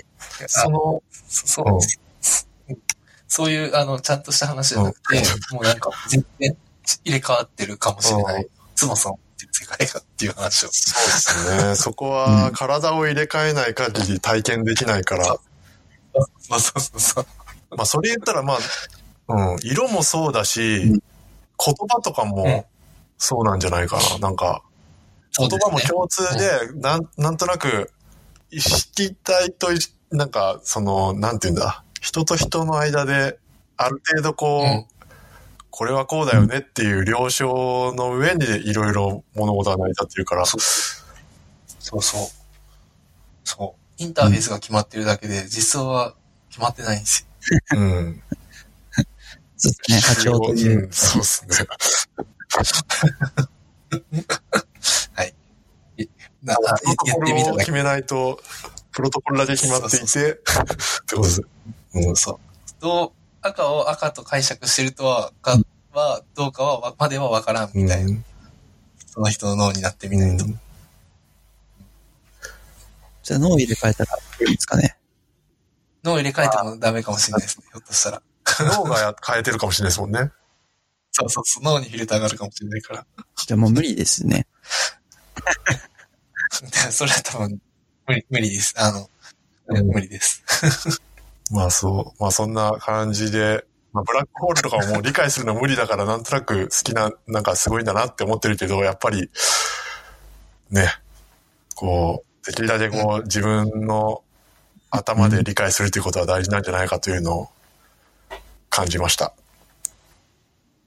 [0.48, 2.76] その、そそう、
[3.28, 6.56] そういう、あの、ちゃんとした話じゃなくて、もうなんか、全然
[7.04, 8.48] 入れ替わってるかもしれない。
[8.76, 10.70] そもそもってる世界がっていう話を。
[10.72, 11.76] そうですね。
[11.78, 17.26] そこは、体を入れ替えない限り体験できないから、そうそうそうそう。
[17.72, 18.56] まあ、それ言ったら、ま
[19.28, 21.00] あ、うん、色もそうだし、うん
[21.62, 22.66] 言葉とかうんも
[23.18, 24.20] そうなんじゃないかな。
[24.20, 24.64] なんか、
[25.38, 27.92] 言葉も共通で、なん、なんとなく、
[28.50, 29.80] 意識体とい、
[30.12, 33.38] なんか、その、なんて言うんだ、人と人の間で、
[33.76, 34.86] ある程度こう、うん
[35.72, 40.62] これはこうだよねっていう了承の上にいろいろ物事が成り立ってるから、そう
[41.80, 42.28] そうそう。
[43.44, 44.04] そう。
[44.04, 46.16] インターフェースが決まってるだけで、実装は
[46.50, 47.29] 決まってないんですよ。
[47.76, 48.24] うん。
[49.58, 50.00] そうですね。
[50.00, 50.58] 波長とい
[50.91, 51.56] そうですね。
[56.43, 57.72] なプロあトコ言ってみただけルを決。
[57.72, 58.39] めないと、
[58.91, 61.41] プロトコルだけ決まっていて、ってことです。
[61.95, 62.39] うんそう。
[62.82, 65.58] どう、赤を赤と解釈してるとは、か
[65.93, 68.18] は、どうかはわ、まではわからんみたいな。
[69.08, 70.45] その人の脳になってみないと。
[70.45, 70.60] うん
[73.30, 74.97] じゃあ脳を入れ替えたらいいんですかね。
[76.10, 77.66] 脳を入れ替えてもダメかもしれないですね。
[77.72, 78.22] ひょっとしたら。
[78.60, 80.32] 脳がや変えてるかもしれないですもんね。
[81.12, 81.64] そうそうそう。
[81.64, 83.05] 脳にフィルターがあるかもしれないから。
[83.36, 84.47] じゃあもう無理ですね。
[86.62, 87.62] で それは多分、
[88.07, 88.74] 無理、無理です。
[88.78, 89.10] あの、
[89.68, 90.43] うん無理です。
[91.51, 92.22] まあそう。
[92.22, 99.30] まあそんな感じで、まあブラックホールとかももう理解するの無理だからなんとなく好きな、なんかすごいんだなって思ってるけど、やっぱり、
[100.72, 100.91] ね、
[101.76, 104.24] こう、できるだけこう自分の
[104.92, 107.50] 頭で理解するということは大事なんじゃないかというのを
[108.70, 109.34] 感じました。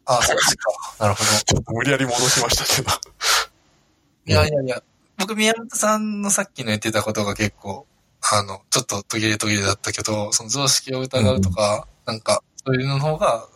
[0.04, 0.70] ああ、そっちか。
[0.98, 1.30] なるほど。
[1.44, 2.90] ちょっと無理やり戻しましたけど。
[4.26, 4.82] いやいやいや、
[5.18, 7.86] 僕、宮本さんのさっきの言ってたことが結構、
[8.32, 13.46] あの、ちょっと途切れ途切れだったけど、その常識を疑うとか、なんか、そういうの方が、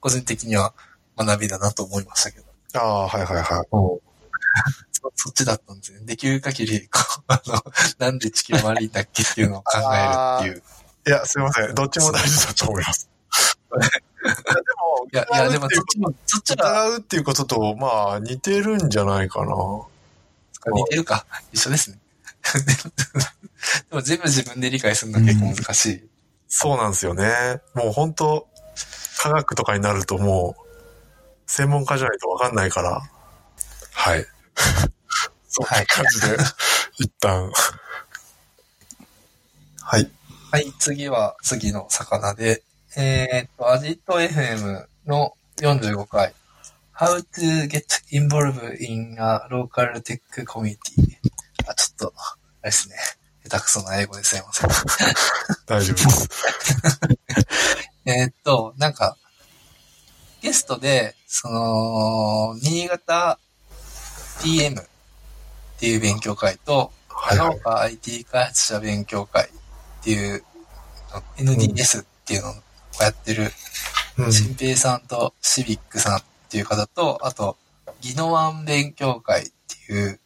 [0.00, 0.72] 個人的には
[1.16, 2.46] 学びだなと思いましたけど。
[2.74, 3.66] ああ、はいはいはい。
[5.06, 6.00] うんそそっちだったんですね。
[6.04, 7.62] できる限り、こう、 あの、
[7.98, 10.62] なんで地球悪いんだっけっていうのを考えるっていう。
[11.06, 11.74] いや、すいません。
[11.74, 13.08] どっちも大事だと思います。
[14.26, 19.54] いやでも、いや、いや、でもそっちも、そっちが疑うっていうことと、まあ、似てるんじゃないかな。
[20.72, 21.26] 似てるか。
[21.52, 21.98] 一緒ですね。
[23.90, 26.08] でも全部自分で理解するのは結構難しい。
[26.48, 27.60] そうなんですよね。
[27.74, 28.48] もう本当
[29.18, 30.66] 科学とかになるともう、
[31.46, 33.00] 専門家じゃないとわかんないから。
[33.92, 34.26] はい。
[35.48, 36.36] そんな感じで、
[36.98, 37.50] 一旦。
[39.82, 40.10] はい。
[40.50, 42.62] はい、次は、次の魚で、
[42.96, 46.32] えーっと、アジト FM の45回。
[46.98, 50.78] How to get involved in a local tech community.
[51.66, 52.96] あ、ちょっと、あれですね。
[53.44, 54.70] 下手くそな英語ですいません。
[55.66, 56.28] 大丈夫です。
[58.06, 59.16] えーっと、なんか、
[60.40, 63.38] ゲストで、その、新潟
[64.42, 64.84] PM っ
[65.78, 67.48] ていう勉強会と、はいはい。
[67.48, 70.44] 長岡 IT 開発者勉強会っていう、
[71.38, 72.52] NDS っていうのを
[73.00, 73.44] やってる、
[74.18, 77.58] うん新平さんとシビックさんっていう方と、あと、
[78.00, 79.44] ギノワン勉強会っ
[79.86, 80.20] ていう、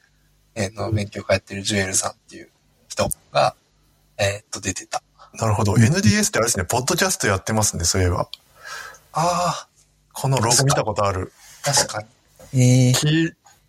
[0.55, 2.51] えーの勉強会やってるジュエルさんっていう
[2.89, 3.57] 人が、
[4.17, 5.03] えーっと、出てた。
[5.35, 5.75] なるほど。
[5.75, 8.29] NDS ってあれですね、ポッドキャストやってますね、そういえば。
[9.13, 9.67] あ
[10.13, 11.33] このロゴ見たことある。
[11.67, 12.05] あ、確か
[12.53, 12.63] に。
[12.63, 12.93] ええ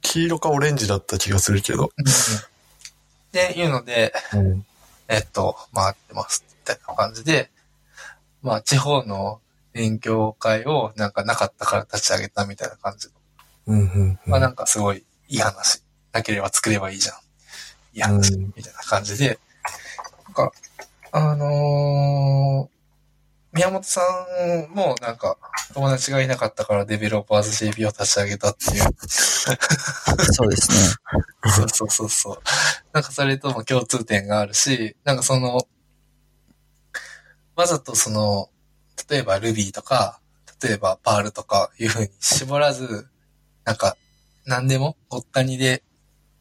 [0.02, 1.86] 黄黄色かオレンジだった気がするけど。
[1.86, 1.89] っ
[3.32, 4.66] ていうので、うん。
[5.08, 7.49] えっと、回ってます、みたいな感じで、
[8.41, 9.39] まあ、地方の
[9.74, 13.14] 勉強会をなんかなかったから立ち上げたみたいな感じの。
[13.68, 14.20] うん、うん。
[14.26, 15.84] まあなんかすごいいい話。
[16.12, 17.16] なければ作ればいいじゃん。
[17.93, 19.39] いい話、うんみたいな感じで、
[20.26, 20.52] なんか、
[21.12, 22.80] あのー、
[23.54, 24.02] 宮本さ
[24.70, 25.38] んもなんか
[25.74, 28.84] 友達がいなかったからデベロッパーズ JP を立ち上げたっていう。
[30.34, 30.78] そうですね。
[31.52, 32.38] そうそうそうそう。
[32.93, 35.68] なんかそれとも共通点があるし、なんかその、
[37.56, 38.49] わざとその、
[39.10, 40.22] 例えば Ruby とか、
[40.64, 43.10] 例えば Perl とかいう風に絞らず、
[43.66, 43.97] なんか
[44.45, 45.84] 何でもごったにで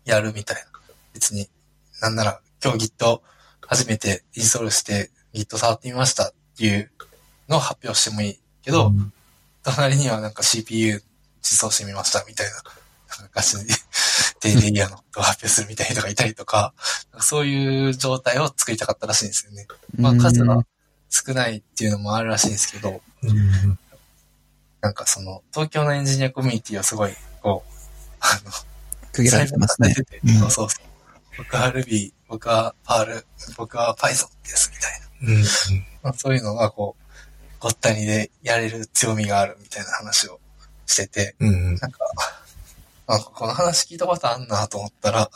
[0.04, 0.62] やるみたいな。
[1.12, 1.48] 別に、
[2.00, 3.20] なんなら今日 Git
[3.66, 6.90] 初めてインストールして Git 触ってみましたっていう
[7.48, 9.12] のを発表してもいいけど、うん
[9.62, 11.02] 隣にはなんか CPU
[11.42, 13.74] 実装してみましたみたいな、なんかガチで
[14.40, 16.72] 低レイヤーのことを発表するみたいな人がいたりとか、
[17.18, 19.66] そういう状態を作りたかったらしいんですよね。
[19.98, 20.64] まあ数が
[21.10, 23.78] 少ないっていうのもあるらしいんですけど、うん
[24.80, 27.72] なんかその、東京のエンジニアコミュニティはすごい、こう、
[28.20, 28.50] あの、
[29.12, 29.94] 区切られてますね
[30.24, 30.86] うんそうそうそう。
[31.36, 33.26] 僕は Ruby、僕は Perl、
[33.58, 35.34] 僕は Python ですみたいな。
[35.34, 35.38] う
[35.84, 37.02] んまあ、そういうのがこう、
[37.60, 40.40] ごったにでやれる強みがあるみたいな話を
[40.86, 41.98] してて、うんなんか、
[43.06, 45.30] なんかこの話聞いたことあんなと思ったら、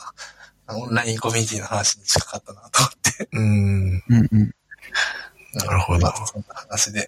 [0.67, 3.29] オンラインコミュニティの話に近かったなと思って。
[3.31, 4.55] うんうんうん。
[5.53, 7.07] なるほどまあそんな話で。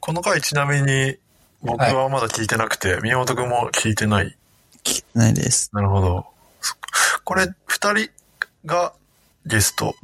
[0.00, 1.16] この回ちなみに
[1.62, 4.36] 僕はまだ聞いてなくて、宮本くんも聞いてない。
[4.84, 5.70] 聞いてないです。
[5.72, 6.26] なるほど。
[6.60, 6.76] そ
[7.24, 8.10] これ、二人
[8.66, 8.92] が
[9.46, 9.94] ゲスト。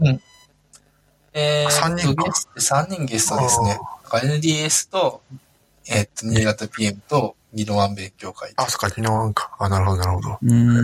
[1.33, 3.68] えー、三人かゲスト3人ゲストですね。
[3.68, 5.22] なんか NDS と、
[5.89, 8.53] えーっと、新潟 PM と、ギロワン勉強会。
[8.57, 9.51] あ、そっか、昨日なんか。
[9.59, 10.39] あ、なるほど、なるほど。
[10.43, 10.78] うん。
[10.78, 10.83] え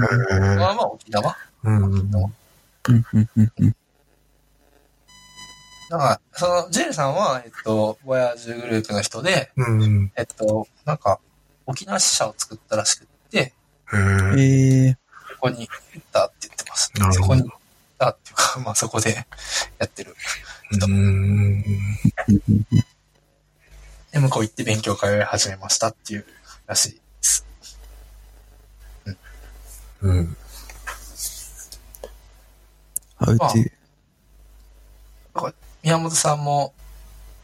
[0.56, 1.36] まあまあ沖縄？
[1.64, 1.92] うんうん。
[1.92, 3.28] うんうん
[3.58, 3.76] うん。
[5.88, 10.12] だから、その、ジェイさんは、えっと、ボヤージュグループの人で、うんうん。
[10.16, 11.20] えっと、なんか、
[11.66, 13.52] 沖縄支社を作ったらしくって、へ
[14.36, 14.40] え。
[14.40, 14.98] ええ
[15.34, 16.92] そこに行ったって言ってます。
[16.98, 17.50] なるほどそこに
[17.98, 19.26] 行ったっていうか、 まあそこで
[19.78, 20.16] やってる。
[20.72, 20.82] うん。
[20.82, 22.86] うんうんうん
[24.12, 26.26] で、向こう行って勉強会を始めましたっていう
[26.66, 27.46] らしいです。
[30.00, 30.36] うん。
[33.18, 33.72] How to?
[35.82, 36.72] 宮本さんも、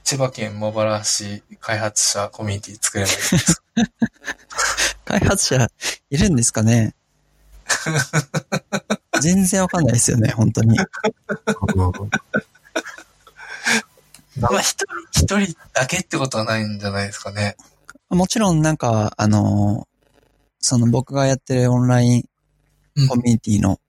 [0.03, 3.63] 千葉県茂原市開発者コミュニティ作ればいいです。
[5.05, 5.69] 開発者
[6.11, 6.95] いるんですかね？
[9.23, 10.77] 全然わかんないですよね、本当に。
[14.39, 17.57] まあ一人、一人だけってことはないんじゃないですかね。
[18.11, 19.93] もちろんなんか、あのー
[20.65, 22.25] その僕がやってるオンライン
[22.95, 23.81] うんコミュニティの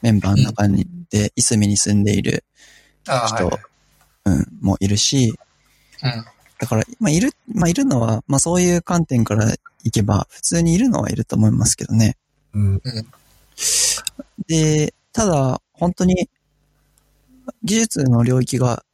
[0.00, 2.44] メンバーの中にで、いすみに住んでいる
[3.02, 3.60] 人、は
[4.26, 4.30] い。
[4.30, 5.34] うん、もいるし、
[6.02, 6.24] うん。
[6.58, 9.52] だから、まあ、いる、まあ、いるのは、まあ、そういう観点から
[9.82, 12.16] いけば、普通にいるのはいると思いますけどね。
[12.52, 12.82] うん。
[14.46, 16.28] で、ただ、本当に、
[17.62, 18.84] 技術の領域が、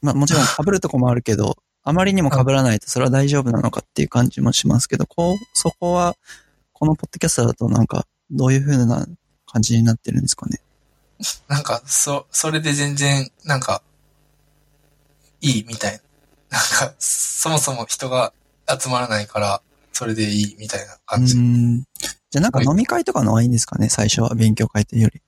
[0.00, 6.16] まあ、もちろん 被るとこもあるけど、あまりにも被らないとそれは大丈夫なのかっていう感じもしますけど、こう、そこは、
[6.72, 9.06] このポッドキャストだとなんか、どういう風な
[9.46, 10.60] 感じになってるんですかね？
[11.48, 13.82] なんか、そ、それで全然、なんか、
[15.40, 16.58] いいみたいな。
[16.58, 18.32] なんか、そもそも人が
[18.68, 21.36] 集まらないから、それでいいみたいなう感じ。
[21.36, 21.84] いん。
[22.34, 25.22] じゃあなんか飲み会とかの方がいいんですかね、最初は勉強会というより。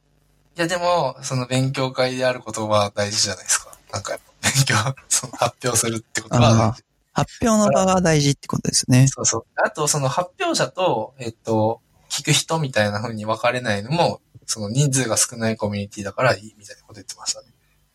[0.57, 3.79] や、でも、その勉強会であることは大事じゃないですか。
[3.93, 4.75] なんか勉強、
[5.09, 6.77] その発表するってことは。
[7.13, 9.07] 発表の場が大事ってことですね。
[9.07, 9.45] そうそう。
[9.55, 11.81] あと、その発表者と、えっと、
[12.11, 17.47] 聞く人みたいな風に分かれないのも、その人数が少ないコミュニティだからいいみたいなこと言ってましたね。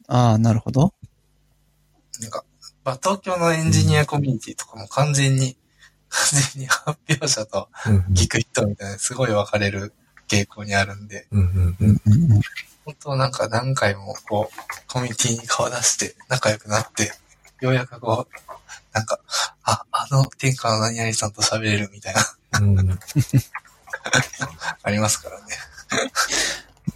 [0.08, 0.94] ああ、なるほど。
[2.22, 2.46] なんか、
[2.86, 5.58] まあ、東京のエンジニアコミュニティとかも完全に、
[6.12, 8.00] 完全に発表者とうん。
[8.14, 9.94] 聞く人みたいなすごい分かれる
[10.28, 11.28] 傾向にあるんで、
[12.86, 14.56] 本当なんか何回もこう、
[14.88, 17.12] コミュニティに顔出して仲良くなって、
[17.62, 18.34] ようやくこう、
[18.94, 19.20] なんか、
[19.64, 22.22] あ、あの天下の何々さんと喋れるみたいな、
[22.60, 23.00] うん。
[24.84, 25.46] ありますからね。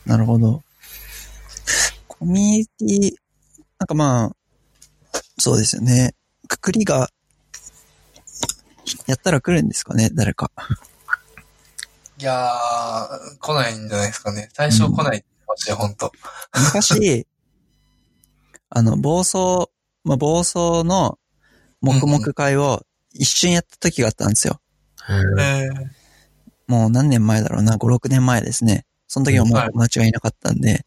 [0.05, 0.63] なるほど。
[2.07, 3.15] コミュニティ、
[3.79, 4.35] なんかまあ、
[5.39, 6.15] そうですよね。
[6.47, 7.09] くくりが、
[9.07, 10.51] やったら来るんですかね、誰か。
[12.17, 14.49] いやー、来ないんじゃないですかね。
[14.53, 16.11] 最初来ないって言ってましたよ、本当
[16.73, 17.27] 昔、
[18.69, 19.69] あの、暴走、
[20.03, 21.17] まあ、暴走の
[21.81, 22.83] 黙々会を
[23.13, 24.59] 一瞬やった時があったんですよ。
[25.07, 25.69] へ
[26.67, 28.85] もう何年前だろうな、5、6年前ですね。
[29.07, 30.85] その時はもうはい友達がいなかったんで。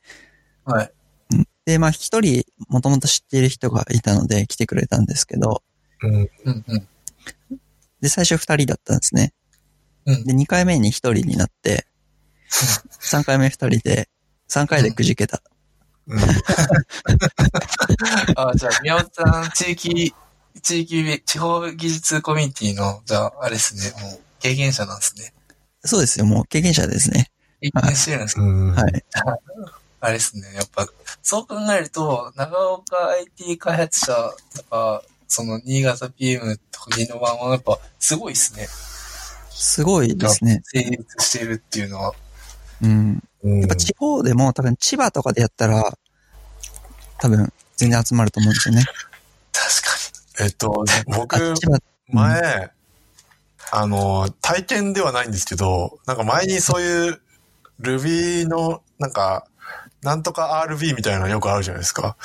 [0.64, 0.92] はい。
[1.66, 5.62] で、まあ一人、もともと知っている人がいたので来てくれたんですけど、
[6.02, 6.14] うん。
[6.44, 6.88] うんうん。
[8.00, 9.32] で、最初二人だったんですね。
[10.06, 11.86] うんで、二回目に一人になって、
[13.00, 14.08] 三回目二人で、
[14.46, 15.42] 三回でくじけた。
[16.06, 16.20] うん。
[18.36, 20.14] あ、じゃあ、宮尾さん、地域、
[20.62, 25.34] 地域、地方技術コミュニティの、じゃあ、あれですね、もう、経験者なんですね。
[25.84, 27.30] そうですよ、もう経験者ですね。
[27.60, 28.74] 経験してるんですけど、うん。
[28.74, 29.04] はい。
[30.00, 30.86] あれですね、やっぱ、
[31.22, 34.14] そう考えると、長岡 IT 開発者
[34.56, 38.66] とか、その、新潟 PM とか、ギノバンはやっぱ、すごいですね。
[39.50, 40.62] すごいですね。
[40.64, 42.12] 成立してるっていうのは。
[42.82, 43.22] うん。
[43.44, 45.96] うんやっぱ地方でも多分千葉とかでやったら、
[47.20, 48.84] 多分全然集まると思うんですよね。
[49.52, 49.88] 確
[50.40, 52.70] えっと、僕あ、、千葉、前、
[53.72, 57.20] あの、体験ではないんですけど、なんか前にそういう
[57.80, 59.46] Ruby の、なんか、
[60.02, 62.16] なんとか RB みたいなのよくあるじゃないですか。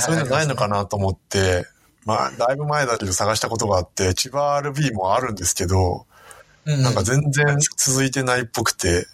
[0.00, 1.66] そういうのないのかななと思って、
[2.04, 6.06] まあ、だいぶ前だけど探したことがあって、千葉 RB もあるんですけど、
[6.64, 9.06] なんか全然続いてないっぽくて、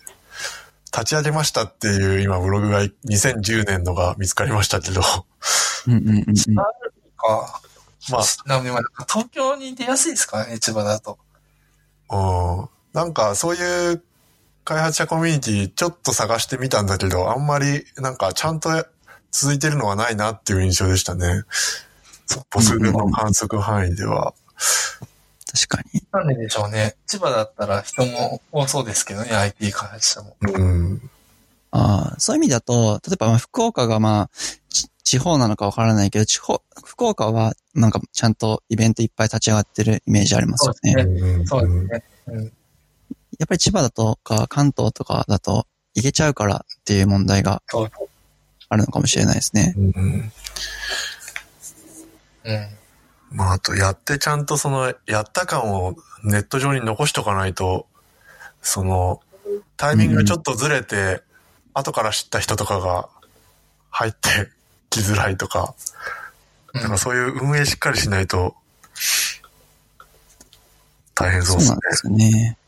[0.93, 5.03] 立ち上げましたっていう今ブログが2010年のが見つかりましたけど、
[5.87, 6.55] うんうんうんうん。
[6.55, 7.61] か。
[8.11, 8.23] まあ
[9.07, 11.19] 東京に出やすいですかね、千葉だと。
[12.09, 14.03] あ、うん、なんかそういう
[14.65, 18.71] 開発者コミュニティちょっと探してみたんだけど、あんまりなんかちゃんと
[19.31, 21.43] 続いてるのはないなっていう印象でしたね。
[22.51, 24.35] ボスグの観測範囲では。
[25.51, 26.03] 確かに。
[26.13, 26.97] なんででしょうね。
[27.07, 30.37] 千葉だったら人も多そうですけどね、IT 開発者も。
[30.41, 31.11] うん。
[31.71, 34.31] ああ、そういう意味だと、例えばまあ福岡がまあ、
[34.69, 41.47] ち地方なのかわからないけど、地方、福岡はなんかちゃんとイベントいっぱい立ち上がってるイメージありますよね。
[41.47, 42.05] そうですね。
[42.27, 42.45] うん。
[42.45, 42.51] や
[43.45, 47.91] っぱり千葉だとか関東とかだと行けちゃうからっていう問題がそう。
[48.69, 49.75] あるのかもしれないですね。
[49.77, 50.33] うん
[52.49, 53.37] うん。
[53.37, 57.87] まあ、あと、やってちゃんとその、やった感をネット上に残しとかないと、
[58.63, 59.21] その、
[59.77, 61.23] タイミングがちょっとずれて、
[61.75, 63.09] 後から知った人とかが
[63.91, 64.51] 入って
[64.91, 65.75] きづらいとか、
[66.75, 68.55] うんなんかそういう運営しっかりしないと、
[71.15, 71.81] 大変そうですねそうなん。
[71.81, 72.59] ですよね。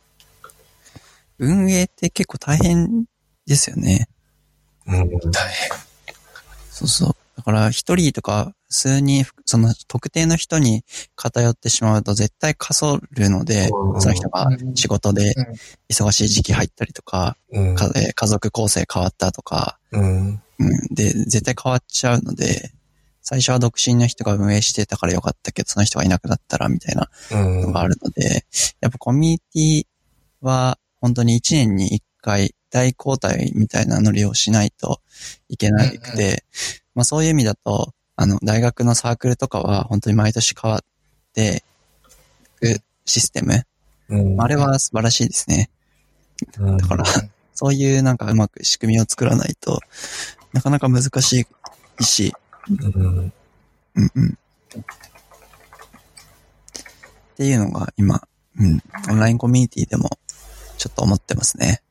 [1.38, 3.04] 運営って結構大変
[3.46, 4.08] ですよね。
[4.86, 5.10] うん。
[5.30, 5.68] 大変。
[6.70, 7.16] そうそう。
[7.40, 10.84] だから一人とか数人、その特定の人に
[11.16, 15.44] 偏ってしまうと絶対かそるので、うんその人が仕事でうん
[15.88, 17.74] 忙しい時期入ったりとか、うん。
[17.76, 20.42] かえー家族構成変わったとか、うん。
[20.58, 22.72] うん、で、絶対変わっちゃうので、
[23.22, 27.60] 最初は独身の人が運営してたからよかったけど、その人がいなくなったらみたいなうん。
[27.62, 28.44] のがあるので、
[28.82, 35.00] やっぱコミュニティは本当に1年に1回大交代みたいなノリをしないと
[35.48, 40.80] いけなくて、うんまあそういう意味だと、あの、大学のサークルとかは本当に毎年変わっ
[41.32, 41.64] て
[42.62, 43.64] いくシステム。
[44.08, 45.70] うんあれは素晴らしいですね。
[46.58, 47.04] うんだから、
[47.54, 49.80] そういうなんかうまく仕組みを作らないと
[50.52, 51.46] なかなか難し
[52.00, 52.34] いし、
[52.68, 53.32] うん。
[53.94, 54.28] うんうん。
[54.30, 54.36] っ
[57.36, 58.22] ていうのが今、
[58.58, 60.10] うん、オンラインコミュニティでも
[60.76, 61.82] ちょっと思ってますね。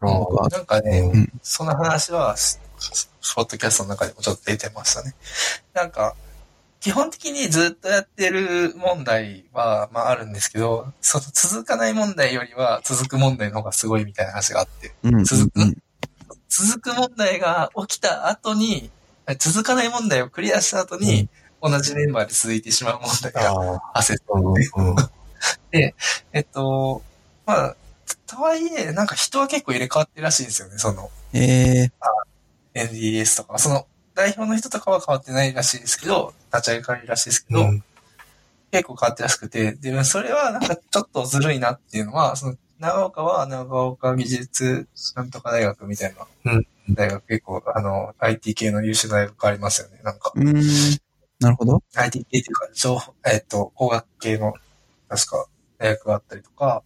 [0.00, 0.48] 僕は。
[0.48, 2.60] なんかね、うんその話は、ス
[3.34, 5.14] ポッドキャストの中でもちょっと出てましたね。
[5.74, 6.14] なんか、
[6.80, 15.76] 基本的にずっとやってる問題は、まああるんですけど、その続かない問題よりは続く問題の方がすごいみたいな話があって、うん、うん続くうん
[16.56, 18.90] 続く問題が起きた後に、
[19.38, 21.28] 続かない問題をクリアした後に、
[21.60, 23.80] 同じメンバーで続いてしまう問題がああ。
[23.94, 24.42] 発生する
[24.76, 24.90] うん。
[24.92, 24.96] うん。
[25.72, 27.02] えっと、
[27.46, 27.76] まあ、
[28.26, 31.90] とはいえ、なんか人は結構入れ替わってるらしいんですよね、その、え
[32.74, 37.84] NDS とか、その、代表の人とかは変わってないらしいですけど、立ち上げからしいですけど、うん
[38.70, 46.14] 結構変わってらしくて、で、それはなんかちょっとずるいなっていうのは、その、長岡は長岡技術なんとか大学みたい
[46.44, 50.32] なうん大学結構、あの、IT 系の優秀な大学ありますよね、なんか。
[50.36, 50.98] ー、うーん、
[51.40, 51.82] なるほど。
[51.94, 54.52] IT 系っていうか、情報、えっ、と、工学系の、
[55.08, 55.46] 確か、
[55.78, 56.82] 大学があったりとか、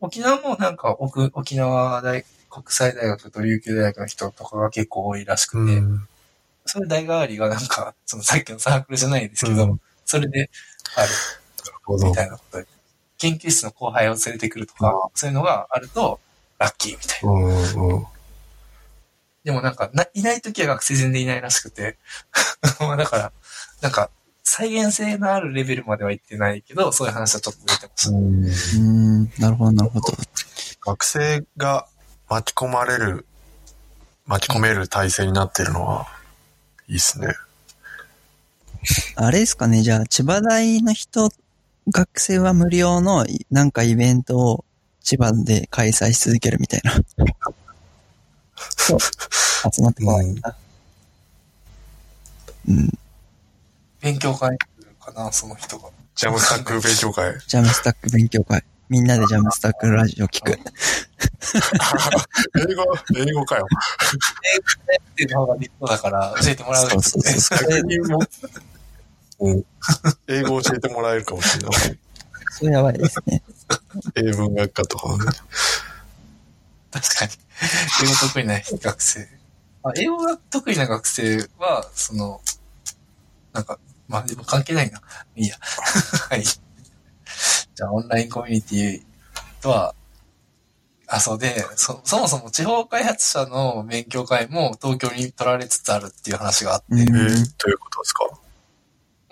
[0.00, 2.24] 沖縄もなんか、沖沖縄大、
[2.56, 6.08] 国際大学と琉球大学の人とかが結構多いらしくて、うん。
[6.64, 10.48] それ代替わりがなんか、 そのさっきのサークルじゃないですけど、うんそれで
[10.94, 11.08] ある
[12.06, 12.14] み。
[12.14, 12.66] たいなことで、
[13.18, 16.20] 研究室の後輩を連れてくるとか、そういうのがあると、
[16.58, 17.32] ラッキーみたいな。
[17.32, 17.96] うん。
[17.96, 18.06] うん。
[19.42, 21.98] でもなんかな、いない時は学生全然いないらしくて、
[22.78, 23.32] まあだから、
[23.80, 24.10] なんか、
[24.44, 28.10] 再現性のあるレベルまでは行ってないけど、そういう話はちょっと出てました。
[28.10, 30.12] うーん、なるほど、なるほど。
[30.86, 31.88] 学生が
[32.28, 33.26] 巻き込まれる、
[34.26, 36.06] 巻き込める体制になってるのは、
[36.88, 37.28] いいっすね。
[39.14, 41.30] あれですかね、じゃあ、千葉大の人、
[41.88, 44.64] 学生は無料の、なんかイベントを
[45.00, 46.94] 千葉で開催し続けるみたいな。
[48.76, 48.98] そう。
[49.72, 50.56] 集まってこないんだ。
[52.68, 52.98] うん。
[54.00, 54.58] 勉強会
[55.00, 55.90] かな、その人が。
[56.16, 57.34] ジャムスタック勉強会。
[57.46, 58.64] ジャムスタック勉強会。
[58.88, 60.52] みんなでジャムスタックラジオ聞く。
[62.56, 62.84] 英語、
[63.16, 63.66] 英語かよ。
[65.10, 67.58] っていう方が立派だから教えてもらうそうそうそう。
[70.28, 71.98] 英語教えてもらえるかもしれない。
[72.50, 73.42] それやばいですね。
[74.14, 75.24] 英文学科とかね。
[76.92, 77.32] 確かに。
[78.04, 79.28] 英語得意な学生。
[79.82, 82.40] あ英語が得意な学生は、その、
[83.52, 85.02] なんか、まあでも関係ないな。
[85.34, 85.56] いいや。
[86.30, 86.44] はい。
[87.74, 89.94] じゃあ、オンラインコミュニティとは、
[91.08, 97.28] あ、そうで、そ、そもそも地方開発者の勉強会も東京に取られつつあるっていう話があって、うんえー、どうい
[97.74, 98.24] うことですか？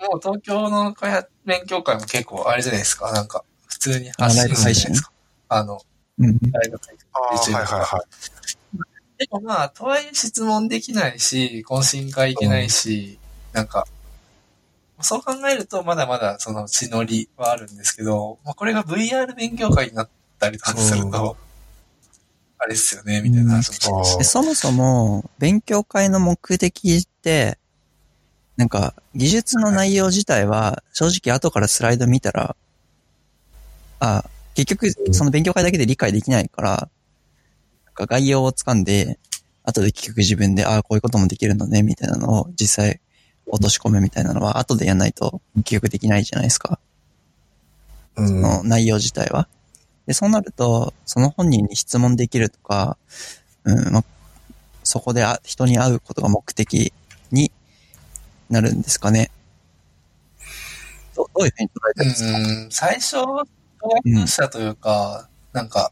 [0.07, 3.11] もう東京の開発勉強会も結構あれじゃないですか。
[3.11, 5.11] なんか、普通に発信するじゃないですか。
[5.49, 5.81] あの、
[6.19, 6.37] うん。
[6.51, 9.17] 大学にああ、YouTube はいはいはい。
[9.17, 13.19] でもまあ、とはいえ質問できないし、懇親会行けないし、
[13.51, 13.85] なんか、
[15.01, 21.37] そう考えるとまだまだその血のりはあるんですけど、まあ、これが VR 勉強会になったりとかすると、
[22.57, 27.57] あれですよね、みたいなそもそも、勉強会の目的って、
[28.55, 32.55] なんか、技術の内容自体は、正直後からスライド見たら、
[33.99, 34.23] あ、
[34.53, 36.89] 結局、その勉強会だけで理解できないから、
[37.85, 39.19] なんか概要をつかんで、
[39.63, 43.01] 後で結局自分で、あこういうこともできるのね、みたいなのを実際
[43.47, 46.79] 落とし込むみたいなのは、後でやんないと結局できないじゃないですか。
[48.15, 48.27] うん。
[48.27, 49.47] その内容自体は。
[50.07, 52.97] で、そうなると、その本人に質問できるとか、
[53.63, 54.03] うん、ま、
[54.83, 56.93] そこであ人に会うことが目的
[57.31, 57.51] に
[58.49, 59.31] なるんですかね。
[61.15, 63.45] どどういうふうに捉えてるんですか、うん、最初、教
[64.13, 65.91] 学者というか、なんか、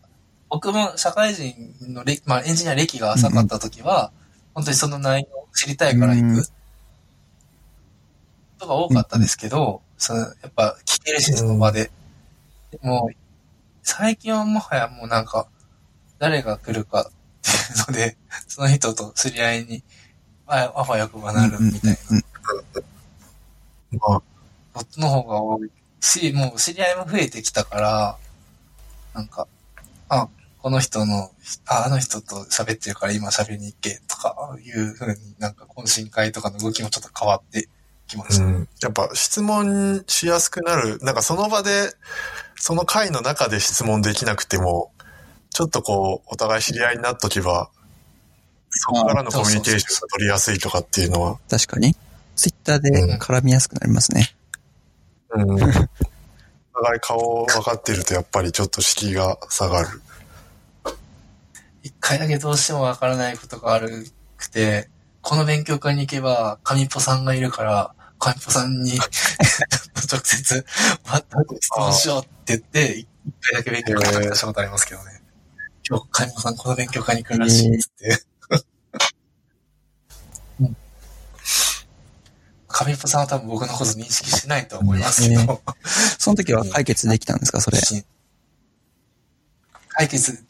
[0.49, 4.11] 僕も社会人の歴、まあエンジニア歴が浅かった時は、
[4.53, 6.47] 本当にその内容を知りたいから行うんく。
[8.63, 11.91] ことが多かったですけど、そのやっぱ聞けるし、その場で。
[12.71, 13.09] でも、
[13.83, 15.47] 最近はもはやもうなんか、
[16.19, 17.03] 誰が来るかっ
[17.41, 19.83] ていうので、その人と知り合いに、
[20.47, 22.21] ああわよくばなるみたいな。
[23.91, 24.21] まあ、
[24.73, 28.17] こっちの方が多いし、もう知り合いも増えてきたから、
[29.13, 29.47] なんか、
[30.09, 30.27] あ、
[30.63, 31.29] この人の、
[31.67, 37.67] ああの人と喋ってるから今喋りに行けとかいう風になんか懇親会とかの動きもちょっと変わって
[38.07, 38.45] きました。
[38.45, 38.67] うん。
[38.81, 40.99] やっぱ質問しやすくなる。
[41.01, 41.93] なんかその場で、
[42.55, 44.91] その会の中で質問できなくても、
[45.49, 47.69] ちょっとこう、お互い知り合いになっとけば、
[48.69, 51.95] そこからのコミュニケーションが取りやすいとかっていうのは、確かに。
[52.35, 54.35] ツイッターで絡みやすくなりますね。
[55.31, 55.51] うん。
[55.53, 60.01] お互い顔分かってるとやっぱりちょっと敷居が下がる。
[61.83, 64.89] 一回だけどうしてもわからないことがあるくて、
[65.23, 68.99] この勉強会に行けば、神ポさんがいるから、神ポさんに
[70.11, 70.65] 直接、
[71.07, 73.07] また質問しようって言って、一
[73.41, 75.23] 回だけ勉強会参加したことありますけどね。
[75.89, 78.09] 今日、神ポさんこの勉強会に来るらしいっつって。
[80.59, 80.77] うん
[82.75, 85.61] 神ポさんは多分僕のこと認識しないと思いますけど、
[86.17, 87.77] その時は解決できたんですか、それ。
[89.89, 90.43] 解決、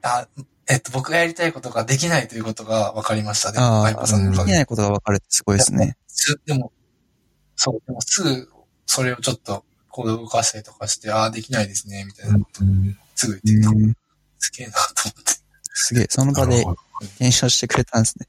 [0.00, 0.26] あ、
[0.70, 3.58] えっと、僕がやりたいことができないということが分かりましたね。
[3.58, 5.96] ああ、さんでできないことが分かるってすごいですね。
[6.06, 6.72] す、でも、
[7.56, 8.48] そう、でもすぐ、
[8.84, 12.60] それをちょっと、コード動かしたりとかして、ああ、できないですね、みたいなこと、
[13.14, 13.72] すぐう言ってた。
[13.72, 13.96] ん、
[14.38, 15.32] すげえなと思って。
[15.72, 16.64] すげえ、その場で
[17.18, 18.26] 検証してくれたんですね。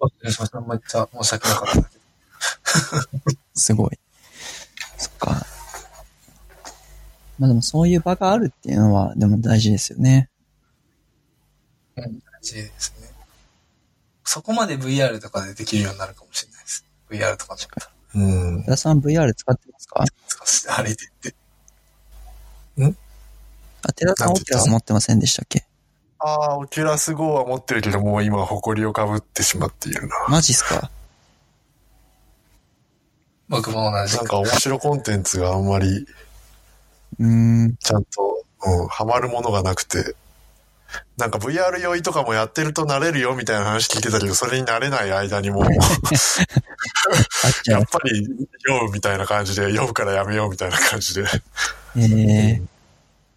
[0.00, 0.60] お願いしました。
[0.60, 3.40] めっちゃ申し訳なかったけど。
[3.54, 3.98] すごい。
[4.98, 5.46] そっか。
[7.38, 10.28] まあでもそういう場があるっていうのは、でも大事ですよね。
[11.96, 12.54] うん、です
[13.00, 13.10] ね。
[14.24, 16.84] そこまで VR とかでできるようになるかもしれないです。
[17.08, 17.90] VR とかだったら。
[18.14, 18.64] うん。
[18.64, 20.04] 田さん VR 使ってますか？
[20.28, 21.34] 少し歩いていって。
[23.88, 25.64] あ、寺田さんオキュラス持ってませんでしたっけ？
[26.18, 30.26] ああ、オキュラス GO は持ってるけど、もう今、埃をかぶってしまっているな。
[30.28, 30.90] マジっすか？
[33.48, 34.18] 僕も同じく。
[34.18, 36.06] なんか面白コンテンツがあんまり、
[37.20, 37.76] うーん。
[37.76, 40.16] ちゃんと、うん、ハマるものがなくて。
[41.16, 45.64] なんか VR 酔いとかもやってると慣れるよみたいな話聞いてたけど、それに慣れない間にもう。
[47.66, 48.28] やっぱり
[48.68, 51.24] 酔うみたいな感じで、酔うからやめようみたいな感じで。
[51.96, 52.62] ええ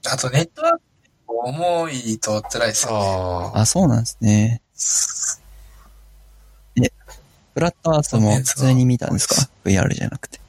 [0.07, 0.81] あとネットワーク
[1.27, 2.97] 重いと辛いですよね。
[2.97, 3.59] ああ。
[3.61, 4.61] あ、そうなんですね。
[6.81, 6.91] え、
[7.53, 9.35] フラットアースも普通に見たんですか
[9.65, 10.39] ?VR じゃなくて。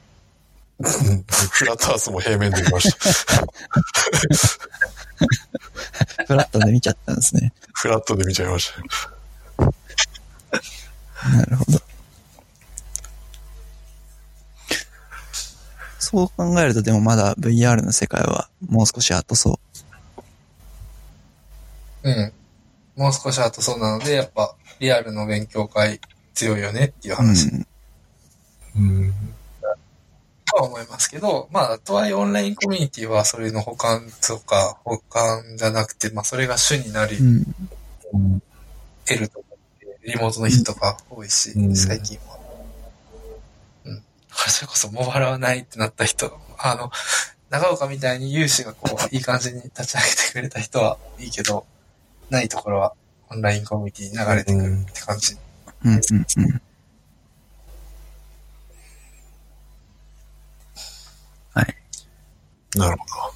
[0.79, 0.83] う
[1.13, 3.45] んフラットアースも平面で見ました。
[6.27, 7.53] フラットで見ちゃったんですね。
[7.73, 8.81] フラットで見ちゃいました。
[11.29, 11.81] なるほど。
[15.99, 19.59] そう考えると、でもまだ VR の世界はもう少し後そ
[22.03, 22.09] う。
[22.09, 22.33] うん。
[22.95, 26.01] もう少し後そうなので、やっぱリアルの勉強会
[26.33, 27.49] 強いよねっていう話。
[27.49, 27.65] うん。
[28.75, 29.13] うん
[30.51, 38.41] とは思いますけど、まあ、とはいえオンラインコミュニティはそれの補完とか、補完じゃなくて、まあ、それが主になりうん。
[39.05, 42.37] 得ると思って、リモートの人とか多いし、うん最近は。
[43.85, 44.03] うん。
[44.29, 46.91] それこそ、モバラはないってなった人、あの、
[47.49, 51.65] 長岡みたいに有志がこう、いい感じに立ち上げてくれた人はいいけど、
[52.29, 52.93] ないところは、
[53.29, 55.35] オンラインコミュニティに流れてくるって感じ。
[55.85, 55.93] うん。
[55.93, 55.99] うん。
[55.99, 56.61] うん。
[61.53, 61.75] はい。
[62.75, 63.31] なるほ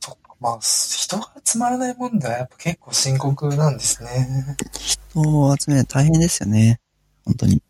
[0.00, 4.56] そっかまあ、人が集まらない問題はやっぱ結構深刻なんですね。
[4.72, 6.80] 人を集めるの大変ですよね。
[7.24, 7.62] 本当に。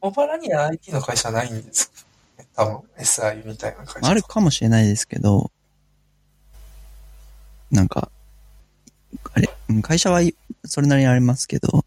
[0.00, 1.92] モバラには IT の会社はないんです
[2.38, 2.44] よ。
[2.56, 4.08] 多分、SI みたいな会社。
[4.08, 5.50] あるかもしれないですけど、
[7.70, 8.10] なんか、
[9.32, 10.34] あれ、うん会社はい
[10.64, 11.84] それなりにありますけど、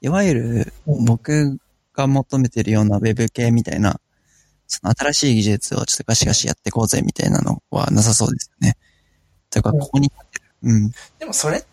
[0.00, 1.58] いわゆるうん僕
[2.00, 4.00] が求めてるようなウェブ系みたいな、
[4.66, 8.76] その新しい技術をちょっとガシガシやっていこうぜみたいなのはなさそうですよね。
[9.50, 10.10] というか、ここに、
[10.62, 11.64] うん、でもそれ、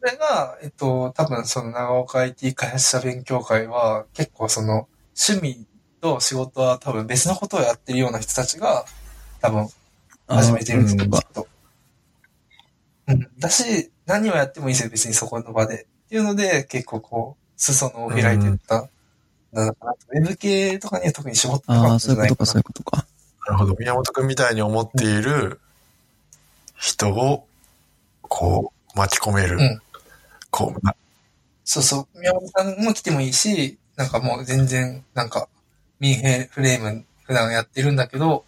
[0.00, 5.66] それが、えっと、多分その長岡 IT 開発者勉強会は結構その趣味
[6.00, 8.84] と仕事は多分別のことをやってるような人たちが
[9.40, 9.68] 多分
[10.28, 11.48] 始めてるんですよ、うんきっと。
[13.08, 13.28] うん。
[13.38, 15.84] だし、何をやってもいいですよ、別にそこの場で。
[15.84, 18.88] っていうので、結構こう、裾野を開いていった。
[19.52, 19.98] なのかなと。
[20.10, 23.06] ウェブ系とかには特に絞ってなかああ、ったんそういうことか、じゃないかなそういうことか。
[23.46, 23.52] ど。
[23.52, 23.76] なるほど。
[23.78, 25.60] 宮本くんみたいに思っている
[26.76, 27.46] 人を、
[28.22, 29.56] こう、巻き込める。
[29.58, 29.82] うん
[30.50, 30.94] こう、な
[31.64, 32.18] そうそう。
[32.18, 35.48] 宮本さんも来てもいいし、なんかもう全然、なんか、
[36.00, 38.44] ミンヘフレーム普段やってるんだけど、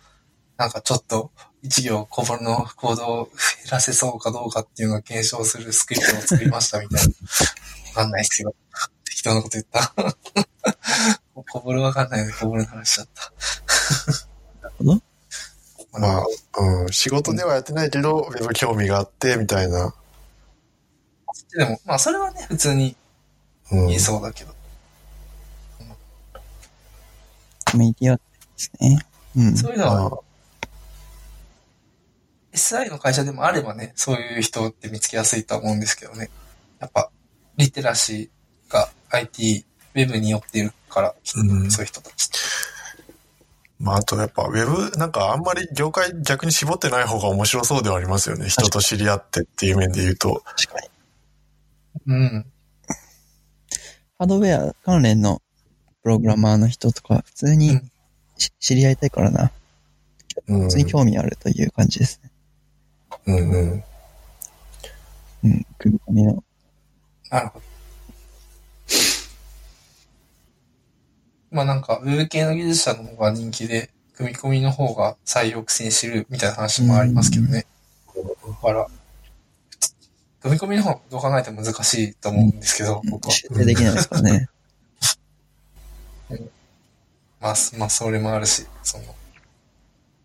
[0.57, 1.31] なんかちょっと
[1.63, 3.35] 一行小ボルのコードを減
[3.73, 7.13] らせそうかどうかっていうのを検証するスクリプトを作りましたみたいな。
[7.89, 8.55] わかんないですけど。
[9.19, 9.93] 適当なこと言った。
[11.51, 13.33] 小ボルわかんないので小ボルの話しちゃった。
[14.63, 15.03] なるほど。
[15.93, 16.25] まあ、
[16.59, 19.93] うん、仕事ではやってないけど、ウェブ興味があって、みたいな。
[21.57, 22.97] でも、まあそれはね、普通に
[23.73, 23.87] うん。
[23.89, 24.55] 言えそうだけど。
[27.71, 28.23] コミュニティはで
[28.57, 28.99] すね。
[29.37, 29.57] うん。
[29.57, 30.19] そういうのはあ
[32.53, 36.31] SI の会社でもあればね、そういう人って見つけやすいとは思うんですけどね。
[36.79, 37.11] やっぱ、
[37.57, 42.31] リテラシーが IT、ウェブに寄っているから、うんそういう人たち。
[43.81, 48.49] まあ、あとやっぱ、ウェブ、なんかあんまり業界逆に絞ってない方が面白そうではありますよね。
[48.49, 50.43] 人と知り合ってっていう面で言うと。
[50.45, 50.89] 確かに。
[52.07, 52.47] うん。
[54.19, 55.41] ハードウェア関連の
[56.03, 57.91] プログラマーの人とか、普通にうん
[58.37, 59.53] し知り合いたいからな。
[60.49, 60.63] うん。
[60.63, 62.31] 普通に興味あるという感じですね。
[63.27, 63.85] うんうん。
[65.45, 65.67] うん。
[65.79, 66.43] 組み込みの。
[67.31, 67.78] なるほど。
[71.51, 77.67] まあなんか、ウェブ系の技術者の方が人気で、組み込みの方が採用苦戦してるみたいな話もありますけどね。
[78.17, 78.87] だから、
[80.41, 83.31] 組み込みの方がどう考えても難しいと思うんですけど、僕は。
[83.31, 84.49] 修正できないですからね。
[87.41, 89.15] まあ、まあ、それもあるし、その、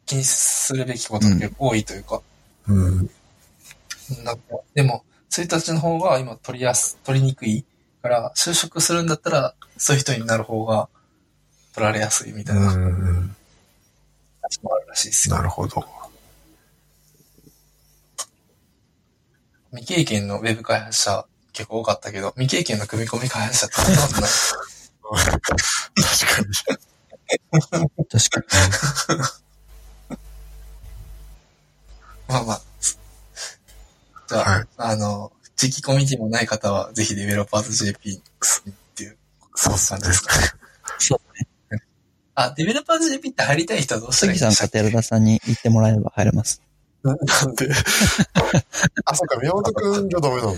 [0.05, 2.21] 気にするべきことが結構多いというか、
[2.67, 3.09] うん。
[4.23, 7.63] なんか、でも、そういう人たちの方が今取りやす、取りにくい
[8.01, 10.89] から、就職するんだったら、そういう人になる方が
[11.73, 12.77] 取られやすいみたいな話。
[14.61, 15.35] もあるらしいですよ。
[15.35, 15.83] なるほど。
[19.71, 24.31] 未経験のウェブ開発者結構多かったけど、未経験の組み込み開発者ってそんない。
[25.11, 26.47] 確かに。
[28.05, 29.19] 確かに。
[32.27, 32.61] まあまあ。
[34.27, 38.21] じゃあ、はいあの、地域コミュニティもない方は、ぜひデベロッパーズ JP っ
[38.95, 39.17] ていう
[39.55, 40.13] そう感じで。
[40.13, 40.47] すかね。
[40.97, 41.19] そう
[42.35, 46.61] あ、デベロッパーズ JP って入りたい人はどうしたらい杉いんでしたっけさんか寺田さんに言ってもらえれば入れます。
[47.03, 47.69] なんで？
[49.05, 50.55] あ、そっか、宮本くんじゃダメなの？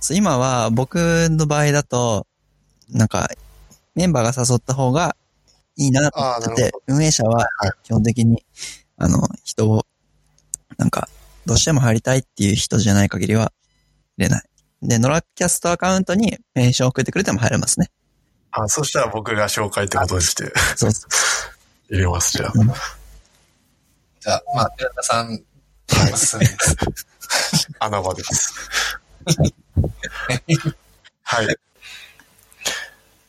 [0.00, 0.96] そう今は僕
[1.30, 2.26] の場合だと、
[2.88, 3.28] なんか、
[3.94, 5.16] メンバーが誘った方が
[5.76, 8.44] いいなと思ってて、運営者ははい基本的に、
[8.96, 9.84] あの、人を、
[10.76, 11.08] なんか、
[11.46, 13.52] どうしても入りたいっていう人じゃない限りは
[14.16, 14.44] 入れない。
[14.82, 17.90] で、ノラキャストアカウントにメンション送ってくれても入れますね。
[18.50, 21.94] あ、そしたら僕が紹介ってことにしてそうそう。
[21.94, 22.52] 入れます、じゃあ。
[24.20, 25.42] じゃあ、まあ、寺田さん、
[26.12, 26.76] おすすめです。
[27.78, 28.54] 穴場です。
[31.22, 31.56] はい。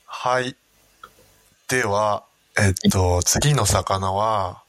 [0.05, 0.55] はい。
[1.67, 2.23] では、
[2.57, 4.63] えっと、次の魚は、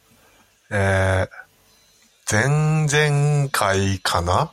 [0.70, 1.30] えー、
[2.30, 4.50] 前々回かな？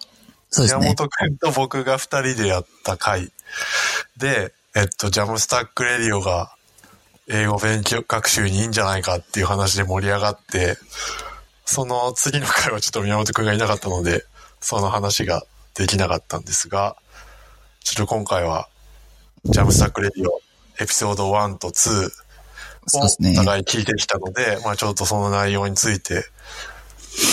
[0.80, 0.88] ね。
[0.96, 3.32] 本くんと僕が二人でやった回
[4.18, 6.52] で、えっと、 JAMstack Radio が
[7.28, 10.78] 英語勉強学習にいいんじゃないかっていう話で盛り上がって、
[11.66, 14.24] その次の回はちょっと宮本くんがいなかったので、
[14.60, 15.42] その話が
[15.74, 16.96] できなかったんですが、
[17.80, 18.70] ちょっと今回は、
[19.46, 20.42] ジャムスタックレディオ
[20.80, 23.34] エピソード1と2をお。
[23.34, 26.24] 互い聞いてきたので、まあちょっとその内容について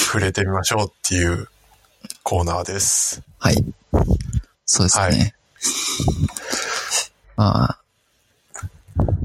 [0.07, 1.49] 触れてみましょうっていう
[2.23, 3.21] コーナーです。
[3.39, 3.57] はい。
[4.65, 5.35] そうですね。
[7.37, 7.81] まあ、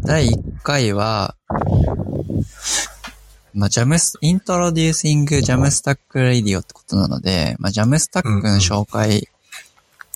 [0.02, 1.36] 第1回は、
[3.54, 9.28] まあ、ジャムス、 Introducing JAMstack Radio ってことなので、まあ、 JAMstack の紹介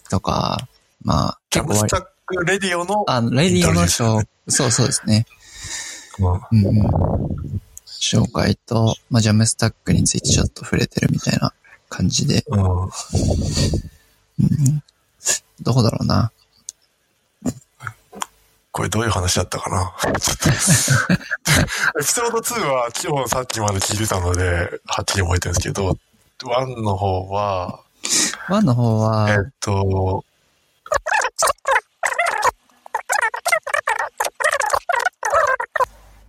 [0.10, 0.68] とか、
[1.04, 5.26] まあ、 JAMstack Radio の、あ、レディオの紹、そうそうですね。
[6.52, 6.88] うんうん。
[7.86, 11.54] 紹介と、まあ、 JAMstack についてちょっと触れてるみたいな
[11.90, 12.92] 感じで、うん、うん、
[15.62, 16.32] どこだろうな。
[18.74, 19.94] これどういう話だったかな？
[20.10, 25.96] エピソード2は今日さっきまで聞いてたので、はっきり覚えてるんですけど、
[26.40, 27.82] 1の方は、
[28.50, 30.26] ワンの方は、えっと、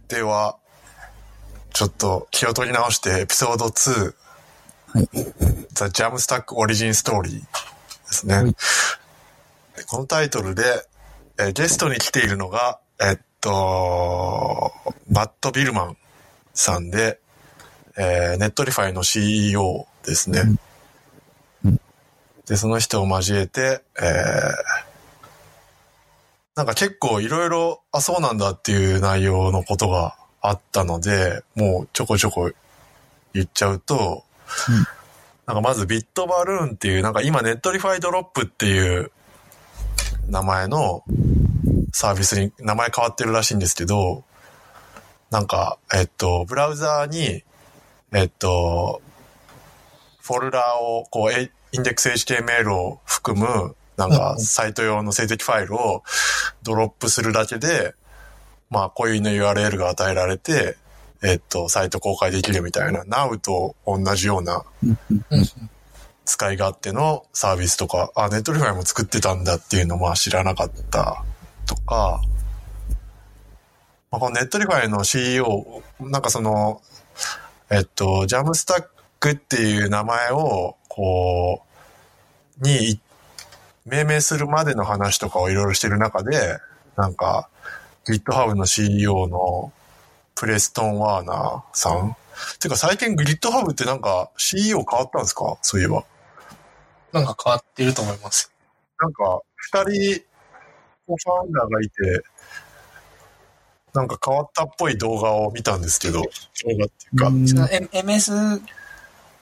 [0.08, 0.56] では、
[1.72, 4.14] ちょっと気を取り直してエピソード2、
[4.92, 5.06] はい。
[5.06, 7.46] The Jamstack Origin Story で
[8.06, 8.34] すね。
[8.34, 8.54] はい
[9.76, 10.62] でこのタイトルで、
[11.38, 14.72] えーゲストに来ているのが、えっと、
[15.10, 15.96] Matt Biilmann
[16.52, 17.18] さんで、
[17.96, 20.42] えーネットリファイの CEO ですね。
[21.64, 21.80] うん。
[22.46, 24.94] で、その人を交えて、えー
[26.56, 32.52] なんか結構いろいろ、あ、そうなんだっていう内容のことがあったので、もうちょこちょこ
[33.32, 34.22] 言っちゃうと、
[34.68, 34.74] うん。
[35.46, 39.10] なんかまず BitBalloon っていう、なんか今 Netlify Drop っていう
[40.28, 41.04] 名前の
[41.92, 44.24] サービスに名前変わってるらしいんですけど、
[45.30, 47.42] なんか、えっと、ブラウザーに、
[48.12, 49.02] えっと、
[50.20, 56.02] フォルダーを、こう、えインデックス HTML を含む、なんか、サイト用の静的ファイルを
[56.62, 57.94] ドロップするだけで、
[58.70, 60.76] まあ、固有の URL が与えられて、
[61.22, 64.64] えっと、サイト公開できるみたいな、Now と同じような。
[66.24, 71.24] 使い勝手のサービスとか、あ、 Netlify も作ってたんだっていうのも知らなかった。
[71.66, 72.20] とか、
[74.10, 76.80] まあ、このネットリファイの CEO、なんかその、
[77.70, 81.62] えっと、 JAMstack っていう名前を、こ
[82.60, 83.00] う、に
[83.84, 86.58] 命名するまでの話とかをいろいろしてる中で、
[86.96, 87.48] なんか、
[88.06, 89.72] GitHub の CEO の
[90.34, 92.16] プレストン・ワーナーさん。
[92.58, 95.56] ていうか最近 GitHub ってなんか CEO 変わったんですか？
[95.62, 96.04] そういえば。
[97.14, 98.52] なんか変わってると思います。
[99.00, 100.24] なんか、二人、
[101.06, 102.22] コファウンダーがいて、
[103.92, 106.26] なんか変わったっぽい動画を見たんですけど、動
[106.76, 107.28] 画っていうか、
[107.98, 108.60] MS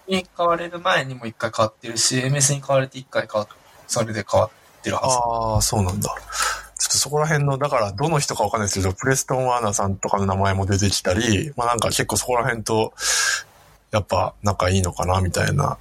[0.06, 3.48] に変われる前にも一回変わってるし、MS に変われて一回変わっ
[3.86, 5.06] それで変わってるはず。
[5.06, 6.14] ああ、そうなんだ。
[6.78, 12.92] ちょっとそこら辺の、だからどの人かわかんないですけど、プレストン・ワーナーさんとかの名前も出てきたり、まあなんか結構そこら辺と、
[13.90, 15.78] やっぱ仲いいのかな、みたいな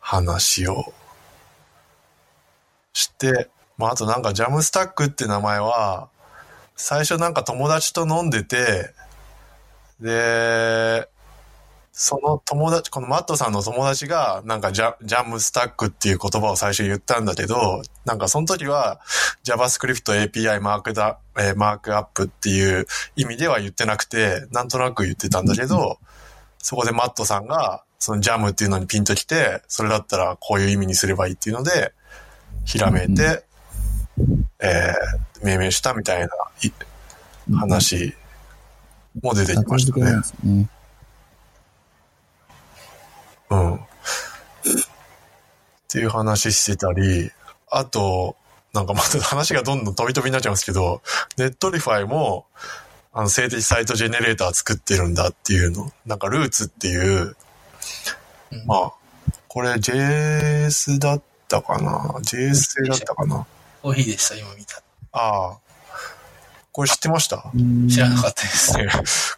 [0.00, 0.92] 話を
[2.92, 3.48] して、
[3.78, 6.08] まああとなんかジャムスタックって名前は、
[6.76, 8.92] 最初なんか友達と飲んでて、
[10.00, 11.08] で、
[11.92, 19.00] その友達、このマットさんの友達が、なんかジャジャムスタックっていう言葉を最初言ったんだけど、なんかその時は
[19.44, 22.86] JavaScript API マークだ、えーマークアップっていう
[23.16, 25.98] 意味では言ってなくて、なんとなく言ってたんだけど、
[26.62, 31.92] そこでマットさんが、そのジャムっていうのにピンときて、それだったらこういう意味にすればいいっていうので、
[32.64, 33.44] ひらめいて、
[34.60, 36.26] えー命名したみたいな
[36.62, 36.72] い
[37.54, 38.14] 話
[39.22, 40.22] も出てきましたね。
[40.44, 40.68] ね。
[43.50, 43.74] うん。
[43.74, 43.78] っ
[45.88, 47.30] ていう話してたり、
[47.70, 48.36] あと、
[48.72, 51.02] なんかまた話がどんどん飛び飛びになっちゃうんですけど、
[51.36, 52.46] Netlify も、
[53.12, 55.92] あの、静的サイトジェネレーター作ってるんだっていうの。
[56.06, 57.36] なんか、 Roots っていう、
[58.52, 58.92] うんまあ、
[59.48, 63.46] これ JS だったかな ?JS 製だったかな？
[63.82, 64.82] コーヒーでした、今見た。
[65.12, 65.58] ああ。
[66.72, 67.50] これ知ってました？
[67.52, 68.76] うん知らなかったです。
[68.76, 68.88] ね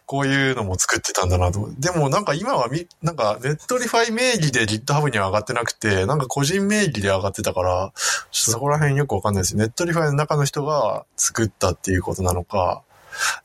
[0.05, 1.71] こういうのも作ってたんだなと。
[1.79, 7.93] でもなんか今はみ、なんか Netlify 名義で GitHub には上がってなくて、なんか個人名義で上がってたから、
[8.31, 9.57] そこら辺よくわかんないです。
[9.57, 12.83] Netlify の中の人が作ったっていうことなのか、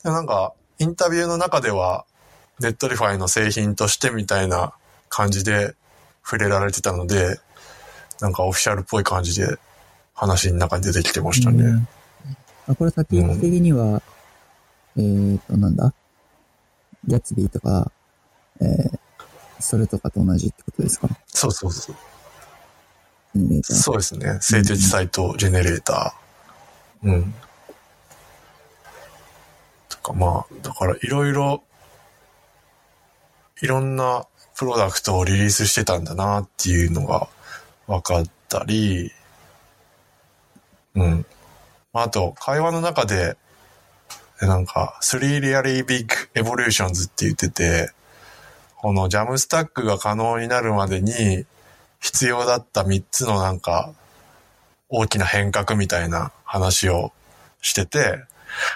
[0.04, 2.06] でもなんかインタビューの中では
[2.60, 4.74] Netlify の製品としてみたいな
[5.10, 5.76] 感じで
[6.24, 7.40] 触れられてたので、
[8.20, 9.58] なんかオフィシャルっぽい感じで
[10.14, 11.64] 話の中に出てきてましたね。
[11.64, 11.88] うん
[12.70, 14.02] あ、これ先行き的には、
[14.98, 15.94] えーと、なんだ？
[17.08, 17.94] ギャツビーとか、
[18.60, 19.00] えー、
[19.62, 21.08] それとかと同じってことですか？
[21.28, 21.96] そうそうそう。
[23.64, 24.40] そうですね。
[24.42, 27.08] 静的サイトジェネレーター。
[27.08, 27.34] うん。
[30.08, 31.64] かまあ、だからいろいろ、
[33.62, 34.26] いろんな
[34.56, 37.28] プロダクトをリリースしてたんだなっていうのが
[37.88, 39.12] 分かったり、
[40.96, 41.26] うん。
[41.94, 43.38] あと、会話の中で、
[44.40, 47.92] なんか、Three Really Big Evolutions って言ってて、
[48.76, 51.46] このジャムスタックが可能になるまでに
[52.00, 53.92] 必要だった3つのなんか
[54.90, 57.12] 大きな変革みたいな話を
[57.62, 58.24] してて、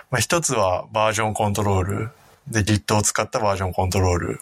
[0.10, 2.10] まあ、一つはバージョンコントロール。
[2.48, 4.40] で Git を使ったバージョンコントロール。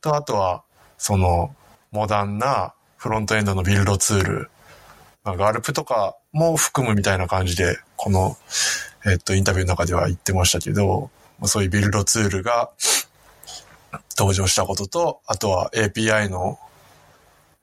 [0.00, 0.62] とあとは
[0.96, 1.54] その
[1.90, 4.50] モダンなフロントエンドのビルドツール、
[5.24, 8.36] まあ、ガルプとかも含むみたいな感じでこの、
[9.06, 12.70] えっと、インタビューの中では言ってましたけど、ま、そういうビルドツールが
[14.16, 16.58] 登場したことと、あとは API の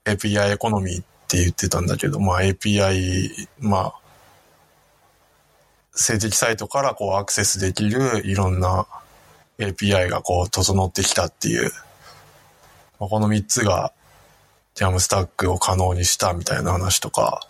[0.06, 3.99] API エコノミーって言ってたんだけど、まあ API、まあ、
[5.96, 8.86] 静的サイトからこうアクセスできるいろんな
[9.58, 11.72] API がこう整ってきたっていう、
[13.00, 13.94] まあ、この3つが
[14.76, 17.48] ジャムスタックを可能にしたみたいな話とか、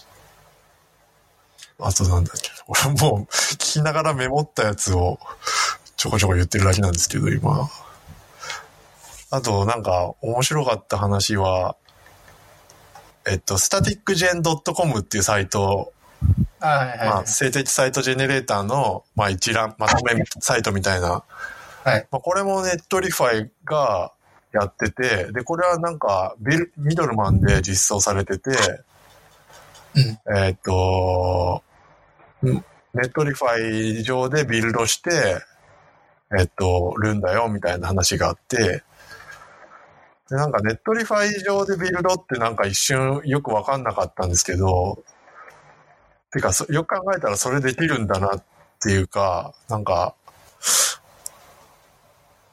[1.79, 5.19] あとなんだっけ、俺もう聞きながらメモったやつを
[5.97, 7.69] ちょこちょこ言ってるだけなんですけど、今。
[9.31, 11.75] あと、なんか、面白かった話は、
[13.27, 15.93] えっと、staticgen.com っていうサイト、
[16.65, 21.23] まあ、静的サイトジェネレーターの、まあ、一覧、まとめサイトみたいな。
[21.83, 22.07] はい。
[22.11, 24.11] まあ、これも Netlify が
[24.51, 28.51] やってて、で、これはなんか、ビル、 Middleman で実装されてて、
[29.95, 30.35] うん。
[30.37, 31.63] えっと、
[32.43, 35.11] ん Netlify 上でビルドして、
[36.37, 38.83] えっと、るんだよ、みたいな話があって、
[40.29, 45.03] で、なんか Netlify 上でビルドってなんか一瞬よくわかんなかったんですけど、
[46.35, 48.43] てか、そよく考えたらそれできるんだなっ
[48.81, 50.15] ていうか、なんか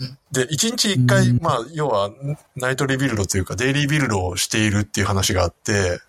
[0.01, 2.11] うん、で、一日一回、うんまあ、要は、
[2.57, 6.01] ナイトリビルドというか、デイリービルドをしているっていう話があって、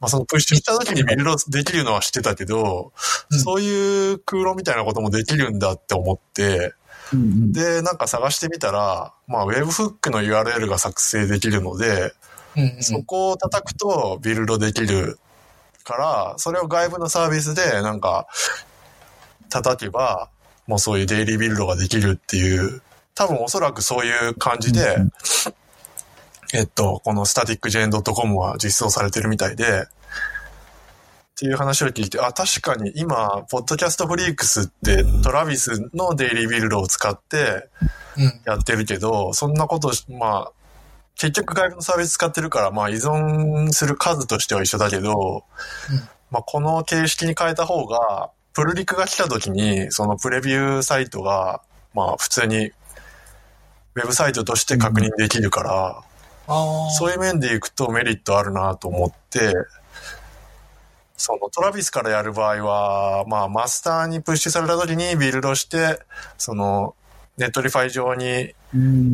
[0.00, 2.92] まあ、そのプッシュした時にビルドできるのは知ってたけど、
[3.30, 6.74] うんそういう空論みたいなこともできるんだって思って、
[7.12, 7.52] うんうん。
[7.52, 12.12] で、なんか探してみたら、まあ、Webhook の URL が作成できるので、
[12.56, 12.82] うんうん。
[12.82, 15.18] そこを叩くとビルドできる
[15.84, 18.26] から、それを外部のサービスでなんか
[19.50, 20.30] 叩けば、
[20.66, 22.82] もうそういうデイリービルドができるっていう、
[23.14, 25.12] 多分おそらくそういう感じで、うん
[26.54, 37.68] えっと、この staticgen.com は実装されてるみたいで、っていう話を聞いて、あ、確かに今、ポッドキャストフリークスってトラビスのデイリービルドを使って
[38.16, 38.40] うん。
[38.44, 40.52] やってるけど、そんなことし、まあ、
[41.16, 45.44] 結局外部のサービス使ってるから、まあ依存する数としては一緒だけど、
[45.90, 51.62] うんまあこの形式に変えた方が、プルリクが来た時に、そのプレビューサイトが、
[51.94, 56.02] まあ普通に、ウェブサイトとして確認できるから、
[56.48, 56.90] ああ。
[56.90, 59.52] そういう面でいくとメリットあるなと思って、
[61.16, 66.00] そのトラビスからやる場合は、まあマスターにプッシュされた時にビルドして、
[66.36, 66.96] その
[67.38, 68.52] Netlify 上に、うん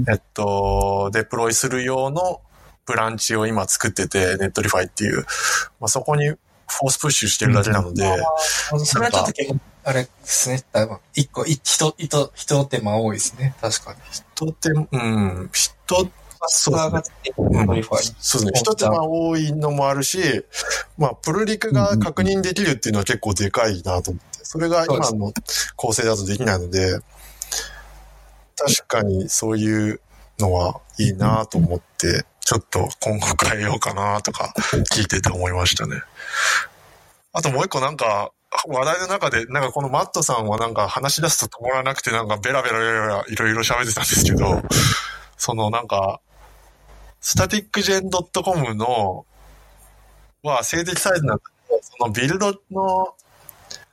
[0.09, 2.41] えっと、デプロイする用の
[2.87, 5.27] ブランチを今作ってて、 Netlify っていう、
[5.79, 8.05] まあそこに force push してるだけなので、
[8.85, 10.63] それはちょっと結構、あれですね。
[10.73, 13.55] 多分一個、い一、一、一手間多いですね。
[13.61, 13.99] 確かに。
[14.11, 16.11] 一手、うん、一、
[16.49, 17.83] そうですねうん。
[17.85, 18.53] そうですね。
[18.55, 20.19] 一手間多いのもあるし、
[20.97, 25.33] まあ、プルリクが確認できるっていうのは結構でかいなと思って、それが今の
[25.77, 26.99] 構成だとできないので、
[28.61, 30.01] 確かにそういう
[30.39, 34.53] のはいいなと思って、ちょっと今後変えようかなとか
[34.93, 36.03] 聞いてて思いましたね。
[37.33, 38.33] あともう一個なんか、
[38.67, 44.63] 話題の中で、なんかこのマットさんはなんか話し出すと止まらなくてなんかベラベラベラいろいろ喋ってたんですけど、
[45.39, 46.21] そのなんか、
[47.21, 49.25] スタティックジェン .com の、
[50.43, 53.15] は静的サイトなんだけど、そのビルドの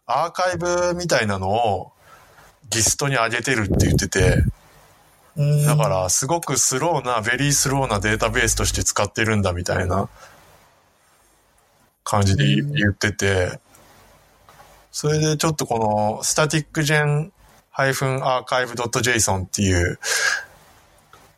[0.07, 1.91] アーカイブみたいなのを、
[2.69, 4.56] Gist に上げてるって言ってて、うん
[5.37, 10.09] だからすごくスローな、 very slow なデータベースとして使ってるんだみたいな
[12.03, 13.59] 感じで言ってて、
[14.91, 15.77] それでちょっとこ
[16.17, 17.31] のスタティックジェン
[17.71, 19.99] -archive.json っていう、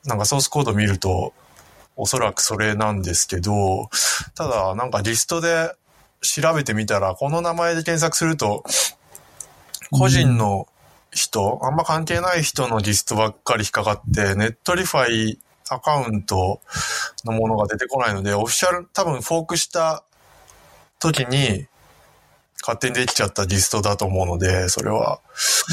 [0.06, 1.34] なんかソースコード見ると、
[1.98, 3.90] おそらくそれなんですけど、
[4.34, 5.76] ただなんか Gist で
[6.22, 8.64] 調べてみたら、この名前で検索すると、
[9.92, 10.70] 個人の
[11.12, 16.62] 人、あんま関係ない人の Gist ばっかり引っかかって、 Netlify アカウント
[17.26, 20.04] のものが出てこないので、オフィシャル、多分フォークした
[21.00, 21.68] 時に
[22.62, 25.20] 勝手にできちゃった Gist だと思うので、それは。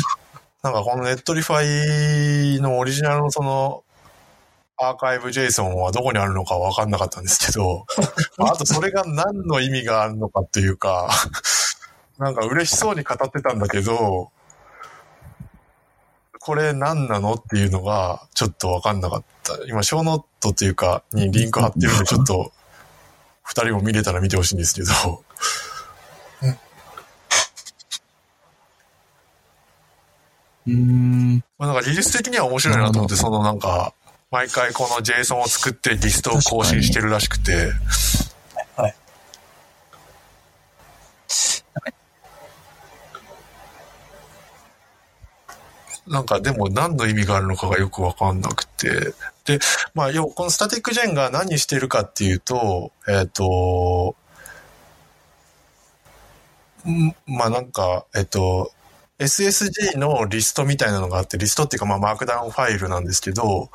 [0.62, 3.84] なんかこの Netlify のオリジナルのその
[4.78, 7.86] アーカイブ JSON はどこにあるのかわかんなかったんですけど、
[8.36, 11.08] まああとそれが何の意味があるのかっていうか、
[12.18, 14.32] なんか嬉しそうに語ってたんだけど、
[16.46, 17.34] これ何なの？
[17.34, 19.54] っていうのがちょっとわかんなかった。
[19.66, 22.52] 今、ショーノートっていうか、にリンク貼ってるんで、ちょっと、
[23.42, 25.24] 二人も見れたら見てほしいんですけど。
[30.68, 31.42] うーん。
[31.58, 33.92] まあなんか技術的には面白いなと思って、そのなんか、
[34.30, 37.72] 毎回この JSON を作ってリストを更新してるらしくて、
[38.76, 38.94] はい。
[46.06, 49.14] なんかでも何の意味があるのかがよくわかんなくて。
[49.44, 49.58] で、
[49.94, 54.16] まあ、要はこのスタティックジェンが何してるかっていうと、えっ、と、
[57.26, 58.70] まあなんか、えっ、と、
[59.18, 63.70] SSG のリストみたいなのがあって、リストっていうかまあマークダウンファイルなんですけど、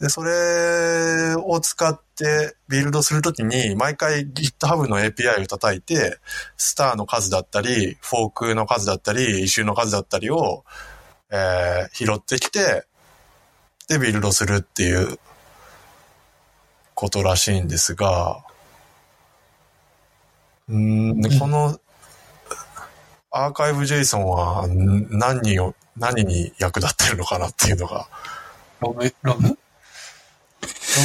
[0.00, 6.18] で、それを使ってビルドするときに、毎回 GitHub の API を叩いて、
[6.56, 10.64] スターの数だったり、フォークの数だったり、イシューの数だったりを、
[11.30, 12.84] えー拾ってきて、
[13.88, 15.18] で、ビルドするっていう
[16.94, 18.44] ことらしいんですが、
[20.68, 21.78] うーん、でこの
[23.32, 28.08] アーカイブ JSON はん何を、何に役立ってるのかなっていうのが。
[28.80, 29.58] ログ、ログ？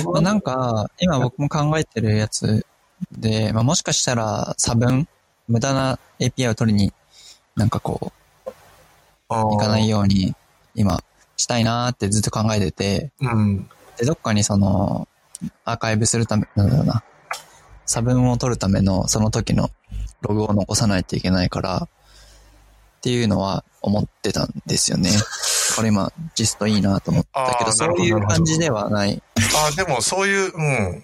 [0.04, 2.66] ロまあ、なんか、今僕も考えてるやつ
[3.12, 5.08] で、まあ、もしかしたら差分、
[5.48, 6.94] 無駄な API を取りに、
[7.56, 8.25] なんかこう、
[9.30, 10.36] いかないように、
[10.76, 11.02] 今、
[11.38, 13.70] したいなーってずっと考えてて、うん。
[13.98, 15.08] で、どっかにその、
[15.64, 17.04] アーカイブするため、なんだろうな、
[17.86, 19.70] 差分を取るためのその時の
[20.22, 21.90] ログを残さないといけないから、っ
[23.02, 25.10] ていうのは思ってたんですよね。
[25.76, 29.22] これ今、ジストいいなと思ったけど、そういう感じではない。
[29.68, 31.04] あ、でもそういう、うん。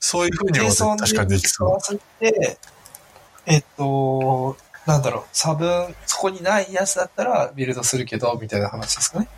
[0.00, 2.00] そういうふうにも JSON 確かにできそう
[3.46, 4.56] えっと、
[4.86, 9.28] なんだろう、差分、そこにないやつだったらビルドするけど、みたいな話ですかね。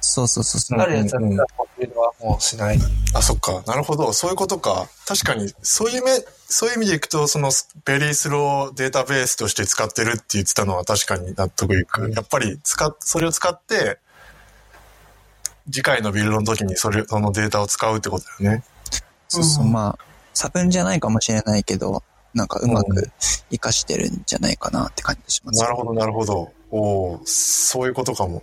[0.00, 0.78] そうそうそうそう。
[0.78, 1.46] んあるやつだったら
[1.78, 2.78] ビルドはもうしない。
[3.14, 3.62] あ、そっか。
[3.66, 4.12] なるほど。
[4.12, 4.88] そういうことか。
[5.06, 6.12] 確かに、そういう目、
[6.48, 7.50] そういう意味でいくと、その、
[7.84, 12.10] ベリースローデータベースとして使ってるって言ってたのは確かに納得いく。
[12.10, 13.98] やっぱり、使っ、それを使って、
[15.66, 18.64] 次回のビルドの時にそれ、そのデータを使うってことだよね。
[19.28, 22.02] そうそう、うんまあ、差分じゃないかもしれないけど、
[22.34, 23.10] なんかうまく
[23.50, 25.60] 活かしてるんじゃないかなって感じします。
[25.60, 26.52] なるほど、なるほど。
[26.70, 28.42] おおそういうことかも。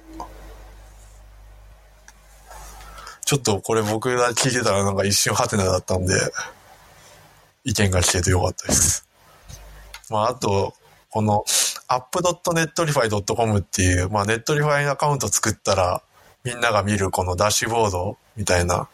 [3.25, 6.13] ちょっとこれ僕が聞いてたらなんか一瞬ハテナだったんで、
[7.63, 9.05] 意見が聞けてよかったです。
[10.09, 10.73] まあ、あと、
[11.09, 11.43] この
[11.89, 16.01] app.netlify.com っていう、まあ、ネットリファイアカウント作ったら、
[16.43, 18.87] みんなが見るこのダッシュボードみたいな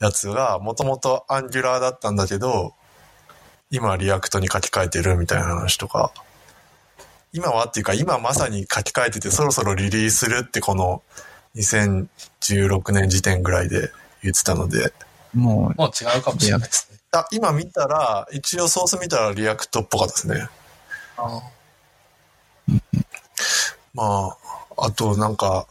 [0.00, 2.74] やつが、もともと Angular だったんだけど、
[3.70, 6.12] 今 React に書き換えてるみたいな話とか、
[7.32, 11.02] 今はっていうか、今まさに書き換えてて、そろそろリリースするってこの
[11.56, 13.90] 2016年時点ぐらいで
[14.22, 14.92] 言ってたので、
[15.34, 16.98] ももう違うかもしれないですね。
[17.12, 20.48] あ、今見たら、一応ソース見たら React っぽかったですね。
[21.16, 21.42] あ
[23.94, 24.36] ま
[24.76, 25.66] あ、あとなんか、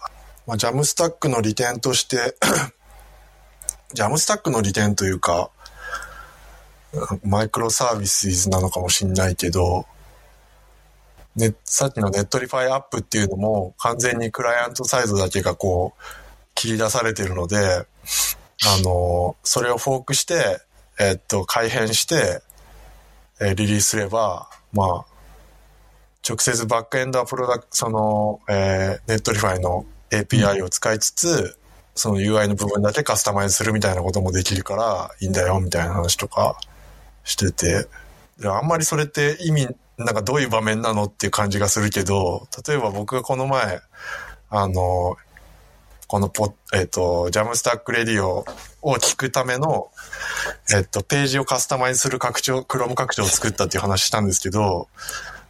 [0.46, 2.36] まあ、 Jamstack の利点として、
[3.94, 5.50] Jamstack の利点というか、
[7.24, 9.86] マイクロサービスなのかもしんないけど、
[11.36, 16.02] ね、さっきの Netlify アップっていうのも完全にクライアントサイドだけがこう
[16.56, 17.86] 切り出されてるので、あ
[18.84, 20.60] の、それをフォークして、
[21.00, 22.42] えっと、改変して、
[23.40, 25.06] えリリースすれば、まあ、
[26.28, 31.58] 直接バックエンドはプロダクその、えー、 Netlify の API を使いつつ、
[31.94, 36.58] その UI の部分だけカスタマイズするみたいなこともできるからいいんだよみたいな話とか。
[37.28, 37.88] してて、
[38.46, 39.68] あんまりそれって意味
[39.98, 43.82] なんかどういう場面なのっていう感じがするけど、例えば僕がこの前、
[44.50, 45.18] あの、
[46.08, 48.46] このポえっ、と、 Jamstack Radio
[48.82, 49.90] を聞くための、
[50.74, 54.88] えっ、と、ページをカスタマイズする拡張、 Chrome 拡張を作ったっていう話したんですけど、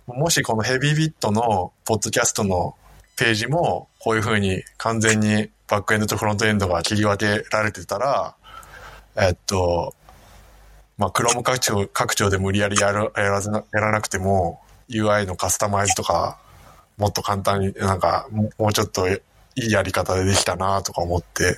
[0.07, 2.75] もしこの Heavybit のポッドキャストの
[3.17, 8.35] ページも、こういう風に完全にバックエンドとフロントエンドが切り分けられてたら、
[9.17, 9.93] えっと、
[10.97, 16.39] まあ、クローム拡張、拡張で無理やりやる、やらやらなくても、UI のカスタマイズとか、
[16.97, 19.21] もっと簡単に、なんか、ももうちょっとい
[19.55, 21.57] いやり方でできたなとか思って。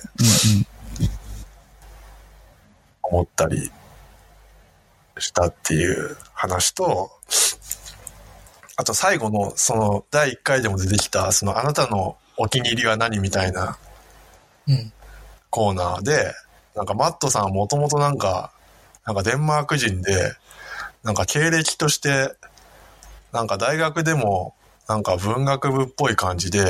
[3.02, 3.72] 思ったり
[5.18, 7.10] したっていう話と、
[8.76, 13.78] あと最後の、その、第1回でも出てきた、その、あなたのお気に入りは何みたいな
[14.68, 14.92] うん。
[15.50, 16.32] コーナーで、
[16.74, 18.52] なんかマットさんはもともとなんか、
[19.06, 20.32] なんかデンマーク人で、
[21.02, 22.34] なんか経歴として、
[23.32, 24.54] なんか大学でも、
[24.88, 26.64] なんか文学部っぽい感じで、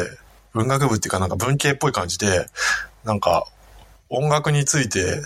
[0.52, 2.46] 文学部っていうかなんか文系っぽい感じで、
[3.04, 3.46] なんか
[4.08, 5.22] 音楽について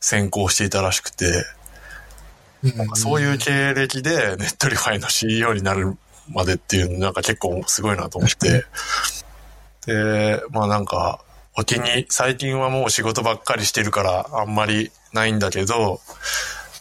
[0.00, 1.44] 専攻していたらしくて、
[2.76, 5.96] なんかそういう経歴でネットリファイの CEO になる
[6.28, 8.64] までっていうのなんか結構すごいなと思って。
[9.86, 11.23] で、まあなんか、
[11.56, 16.00] お気に、最近はもう仕事ばっかりしてるからあんまりないんだけど、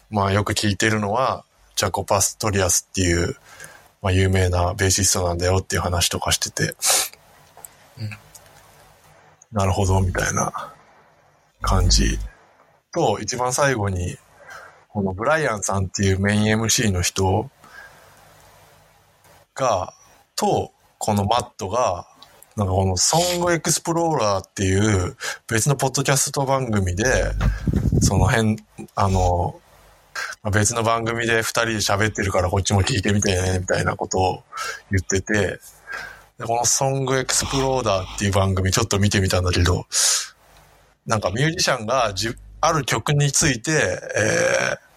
[0.09, 1.45] まあよく聞いてるのは、
[1.75, 3.35] ジャコ・パストリアスっていう、
[4.01, 6.75] まあ有名なベーシストなんだよっていう話とかしてて、
[7.99, 8.09] うん
[9.51, 10.73] なるほど、みたいな
[11.61, 12.17] 感じ。
[12.91, 14.17] と、一番最後に、
[14.89, 17.49] このブライアンさんっていうメイン MC の人
[19.53, 19.93] が、
[20.35, 22.07] と、このマットが、
[22.55, 25.15] なんかこのソングエクスプローラーっていう
[25.47, 27.03] 別のポッドキャスト番組で、
[28.01, 28.57] その辺、
[28.95, 29.59] あの、
[30.51, 34.43] 別の番組で二人で喋ってるからこっちも聞いてみてね、みたいなことを
[34.91, 35.59] 言ってて、
[36.37, 39.85] でこのソングエクスプローラーっていう番組ちょっと見てみたんだけど、
[41.07, 44.93] なんかミュージシャンがじある曲について、えー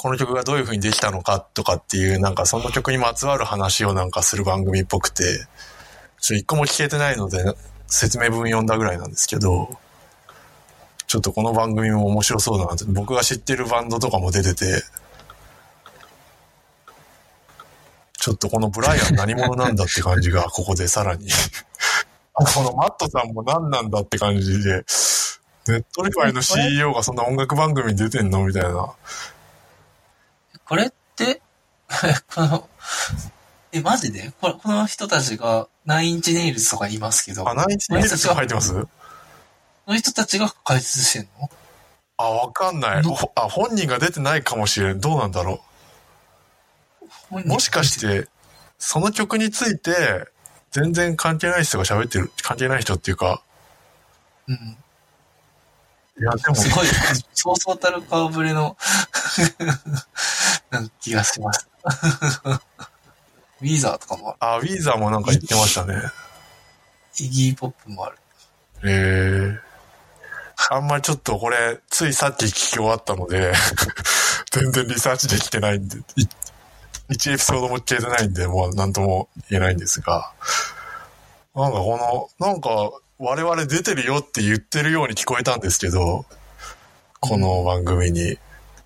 [0.00, 5.24] この曲がどういう風にできたのかとかっていう、なんかその曲にまつわる話をなんかする番組っぽくて、
[6.20, 7.54] ちょ一個も聞けてないので、
[7.86, 9.78] 説明文読んだぐらいなんですけど、
[11.06, 14.82] ちょっとこの番組も面白そうだなって、僕が知ってるバンドとかも出てて、
[18.18, 21.28] ちょっとこのブライアン何者なんだって感じが、 ここでさらに。
[22.34, 24.84] このマットさんも何なんだって感じで、
[25.66, 28.92] Netlify の CEO がそんな音楽番組に出てんのみたいな。
[30.66, 31.40] これって、
[32.34, 32.68] この、
[33.72, 34.32] え、マジで？
[34.40, 38.72] ここの人たちが、 Nine Inch Nails とか言いますけど、あ、 Nine Inch Nails って入ってます？
[38.74, 38.88] こ
[39.88, 41.50] の人たちが解説してんの？
[42.16, 43.02] あ、わかんない。
[43.02, 45.00] ほあ、本人が出てないかもしれん。
[45.00, 45.60] どうなんだろ
[47.30, 47.46] う？
[47.46, 48.26] もしかし、て、
[48.78, 49.92] その曲について、
[50.70, 53.42] 全然関係ない人が喋ってる、関係ない人っていうか、
[54.46, 54.54] うん。
[54.54, 56.86] いや、でも、すごい、
[57.34, 58.76] そうそうたる顔ぶれの、
[60.70, 61.68] なんか気がします。
[63.60, 64.36] ウィーザーとかもある。
[64.40, 65.94] あ、ウィーザーもなんか言ってましたね。
[67.20, 68.16] イギーポップもある。
[68.84, 69.68] ええ
[70.70, 73.52] あんまりちょっとこれ、ついさっき聞き終わったので、
[74.50, 76.28] 全然リサーチできてないんで、い
[77.10, 80.32] 1エピソードも聞けてないんで、もう何とも言えないんですが、
[81.54, 82.68] なんかこの、なんか
[83.18, 86.24] 我々出てるよって言ってるように聞こえたんですけど、
[87.20, 88.38] この番組に。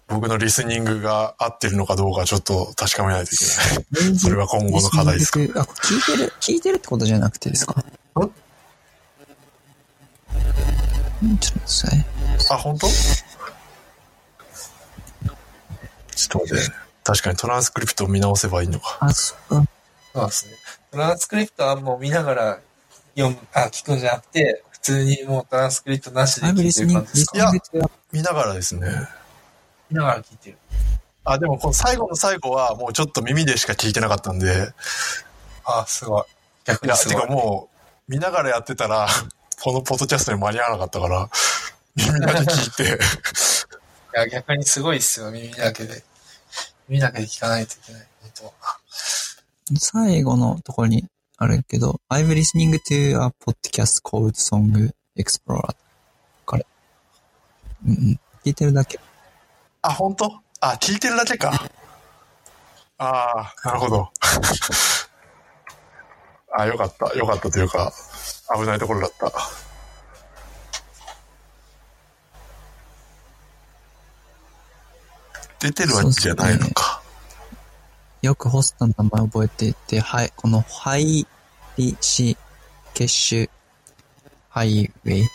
[0.08, 3.50] 僕のリスニングが合ってるのかどうかちょっと確かめないといけな
[4.10, 4.14] い。
[4.18, 5.40] それは今後の課題ですか？
[5.40, 7.80] あ、聞いてる、聞いてるってことじゃなくてですか？
[7.80, 7.84] ん？
[11.38, 12.06] ちょっと待って。
[12.50, 12.86] あ、本当？
[12.88, 12.92] ちょ
[16.24, 16.62] っと待って。
[17.04, 18.98] 確かにトランスクリプトを見直せばいいのか。
[19.00, 19.64] あ、そう。
[20.14, 20.52] そうですね。
[20.90, 22.58] トランスクリプトはもう見ながら
[23.16, 27.38] 読む、あ、聞くんじゃなくて、普通にもうトランスクリプトなしで聞いてる感じですか？
[27.38, 27.50] いや
[28.12, 28.86] 見ながらですね。
[29.92, 30.58] 見ながら聞いてる。
[31.24, 34.72] あ、でもこの最後の最後はもうちょっと耳でしか聞いてなかったんで、
[35.64, 36.24] あ、すごい。
[36.64, 37.32] 逆いや、にすごいてか。
[37.32, 37.68] も
[38.08, 39.06] う、見ながらやってたら、
[39.62, 41.30] このポッドキャストに間に合わなかったから、
[41.94, 42.86] 耳だけ聞いて、い
[44.14, 46.02] や、逆にすごいっすよ、耳だけで。
[46.88, 48.08] 耳だけで聞かないといけない。
[48.22, 51.06] 本当最後のところに
[51.36, 55.76] あるけど、I'm listening to a podcast called Song Explorer.
[56.44, 56.66] これ。
[57.86, 58.20] うんうん。
[58.44, 58.98] 聞いてるだけ。
[59.82, 60.40] あ、本当？
[60.60, 61.52] あ、聞いてるだけか。
[62.98, 64.10] ああ、なるほど。
[66.56, 67.12] あ、よかった。
[67.16, 67.92] よかったというか、
[68.54, 69.32] 危ないところだった。
[75.58, 77.02] 出てるわけじゃないのか。
[78.20, 81.26] よくホストの名前覚えていて、はい、このハイ
[81.76, 82.36] リシ
[82.94, 83.50] ケッシュ
[84.48, 85.28] ハイウェイ。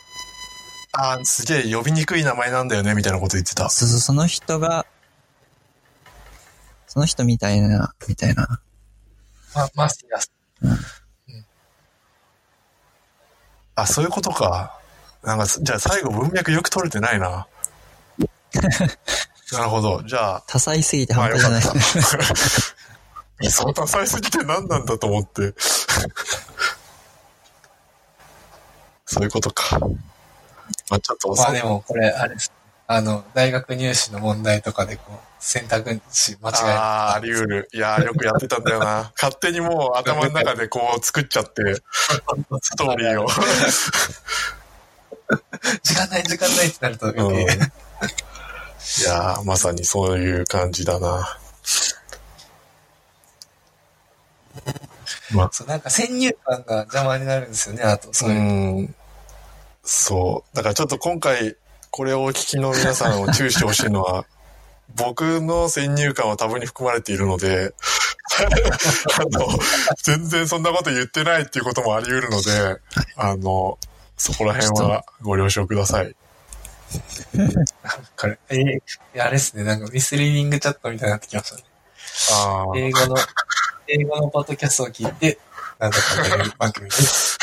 [0.99, 3.69] あーすげえ呼びにくい名前なんだよね、みたいなこと言ってた。
[3.69, 4.87] そうそう、その人が、
[6.87, 8.59] その人みたいな、みたいな。
[9.53, 10.31] ま、マスヤス。
[13.75, 14.79] あ、そういうことか。
[15.21, 17.45] なんか、じゃあ最後文脈よく取れてないな。
[19.53, 20.01] なるほど。
[20.03, 21.63] じゃあ、多彩すぎてまあ半端じゃない。
[21.63, 21.81] よかっ
[23.39, 23.51] た。
[23.53, 25.53] そう多彩すぎて何なんだと思って。
[29.05, 29.79] そういうことか。
[30.89, 32.51] まあちょっと、まあでもこれ、あれです。
[32.89, 37.69] あの、大学入試の問題とかでこう、選択肢間違えああー、あり得る。
[37.73, 39.11] いやー、よくやってたんだよな。
[39.21, 43.27] 勝手にもう頭の中でこう作っちゃって、ストーリーを。
[45.83, 47.45] 時間ない時間ないってなるとうんい
[49.03, 51.37] やー、まさにそういう感じだな。
[55.33, 58.41] まあ、そう、なんか先入観が邪魔になるんですよね、あと、そうういう。
[58.83, 58.95] ん。
[59.87, 60.55] そう。
[60.55, 61.55] だからちょっと今回、
[61.91, 64.25] これをお聞きの皆さんを注意してほしいのは、
[64.95, 67.73] 僕の先入観は多分に含まれているので、
[68.37, 69.47] あの、
[70.03, 72.81] 全然そんなこと言ってないっていうこともあり得るので、
[73.15, 73.79] あの、
[74.17, 76.13] そこら辺はご了承ください。
[78.17, 78.81] これ、え
[79.19, 81.63] あれですね、なんかミスリーディングチャットみたいになってきましたね。
[82.33, 83.15] ああ、英語の、
[83.87, 85.39] 英語のポッドキャストを聞いて、
[85.79, 87.37] なんだかんだ番組です。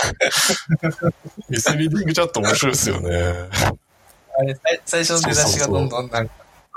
[1.49, 3.49] ミスリーディングチャット面白いですよね。
[4.37, 6.35] あれ、最最初の出だしがどんどんなんか、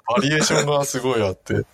[0.07, 1.65] バリエーションがすごいあって、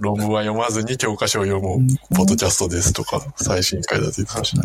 [0.00, 4.62] 論文は読まずに教科書を読むポッドキャストですとか、最新回だって言ってました。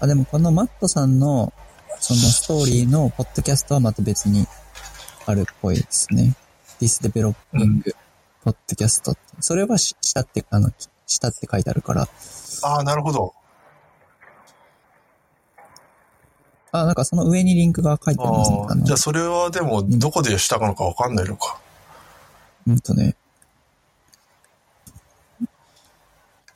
[0.00, 1.52] あ、でもこのマットさんの、
[2.00, 4.46] そのストーリーのポッドキャストはまた別に
[5.26, 6.34] あるっぽいですね。
[6.80, 7.82] This Developing
[8.46, 9.20] Podcast って。
[9.40, 10.70] それはし下って、あの、
[11.06, 12.08] 下って書いてあるから。
[12.62, 13.34] ああ、なるほど。
[16.72, 18.84] あ、なんかその上にリンクが書いてありますね。
[18.84, 21.60] じゃあ、それはでも、どこでしたのかわかんないのか。
[22.66, 23.16] うんとね、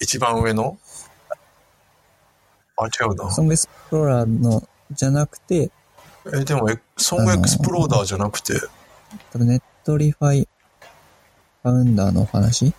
[0.00, 0.78] 一番上の？
[2.76, 3.30] あ、違うな。
[3.30, 5.70] ソングエスプローラーのじゃなくて、
[6.34, 8.54] え、でも、えソングエクスプローダーじゃなくて、
[9.34, 10.48] ネットリファイ
[11.62, 12.74] ファウンダーのお話？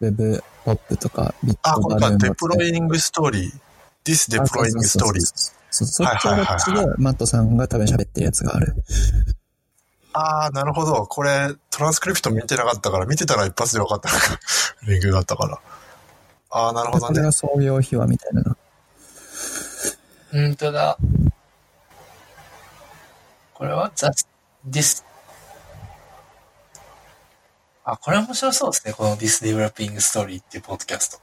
[0.00, 3.52] ウェブポップとかビッあ、トこれか、バルーンデプロイングストーリー。
[4.04, 5.20] This あ Deploying そうそうそう Story。
[5.72, 8.74] そうそう、そっちはいはいはいはこっちで、マットさんが多分喋ってるやつがある。
[10.12, 11.06] ああ、なるほど。
[11.06, 14.40] これ、トランスクリプト見てなかったから、見てたら一発で分かったのか。
[14.88, 15.60] リンクがあったから。
[16.50, 17.32] ああ、なるほどねこれが。
[17.32, 18.56] 創業秘話みたいなの。
[20.32, 20.98] うんとだ。
[23.54, 24.10] これは、ザ・
[24.64, 25.04] ディス。
[27.84, 28.92] あ、これ面白そうですね。
[28.92, 31.18] この This Developing Story っていうポッドキャスト。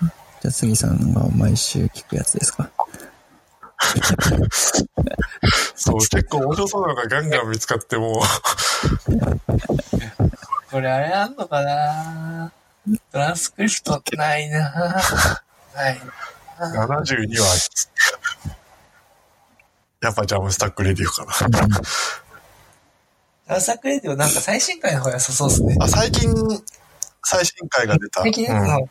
[0.00, 2.70] じゃあ杉さんが毎週聞くやつですか？
[5.74, 8.22] そう、結構面白そうなのがガンガン見つかっても、
[10.70, 12.52] これあれあんのかな？
[13.12, 14.70] トランスクリプトないな
[15.74, 16.00] ない
[16.58, 17.46] な72は、
[20.00, 21.68] やっぱジャムスタックレディオかな。
[23.50, 25.76] トランスクレディオなんか最新回の方が良さそうですね。
[25.80, 26.32] あ、最近、
[27.24, 28.22] 最新回が出た。
[28.22, 28.90] 最近のやつの、うん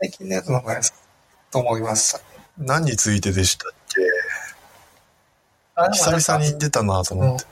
[0.00, 0.94] 最近のやつの方が良さ
[1.50, 2.20] と思いました。
[2.56, 4.00] 何についてでしたっけ？
[5.92, 7.44] 久々に出たなと思って。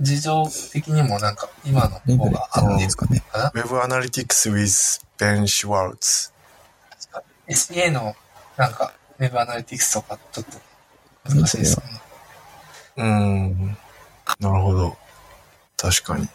[0.00, 6.32] 事情的にもなんか今の方が合ってるかな？Web Analytics with Ben Schwartz。
[7.48, 8.14] SPA の
[8.56, 10.52] なんか Web アナリティクスとかちょっと
[11.28, 12.00] 難しいですよね。
[12.96, 13.76] うーん。
[14.40, 14.96] なるほど。
[15.76, 16.28] 確かに。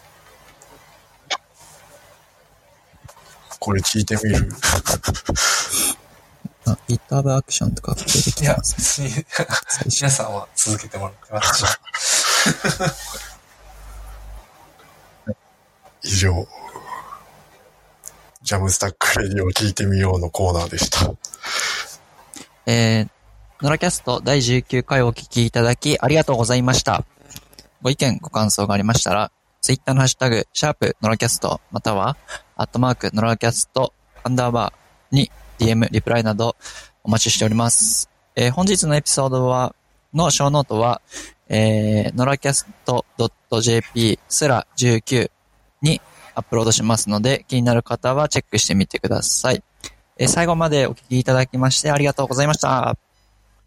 [3.59, 4.49] これ聞いてみる？
[6.65, 9.01] あ、GitHub アクションとか出てきいや、てます。
[9.01, 9.45] 別に最
[9.85, 11.79] 初皆さんは続けてもらってます。
[16.03, 16.47] 以上。
[18.41, 21.11] Jamstack Radio を聞いてみようのコーナーでした。
[22.65, 23.09] えー、
[23.61, 27.03] ノラキャスト第19回をお聞きいただきありがとうございました。
[27.81, 32.15] ご意見、ご感想がありましたら、ツイッターのハッシュタグ、シャープノラキャスト、または、
[32.55, 35.29] アットマークノラキャスト、アンダーバーに
[35.59, 36.55] DM、リプライなど
[37.03, 38.09] お待ちしております。
[38.37, 39.75] えー本日のエピソードは、
[40.13, 41.01] のショーノートは、
[41.49, 43.05] えー、ノラキャスト
[43.61, 45.29] .jp スラ19
[45.81, 45.99] に
[46.33, 49.61] アップロードしますので、気になる方はチェックしてみてください。
[50.17, 52.97] えー最後までお聞きいただきましてありがとうございました。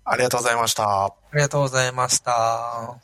[0.05, 1.05] ありがとうございました。
[1.07, 2.97] ありがとうございました。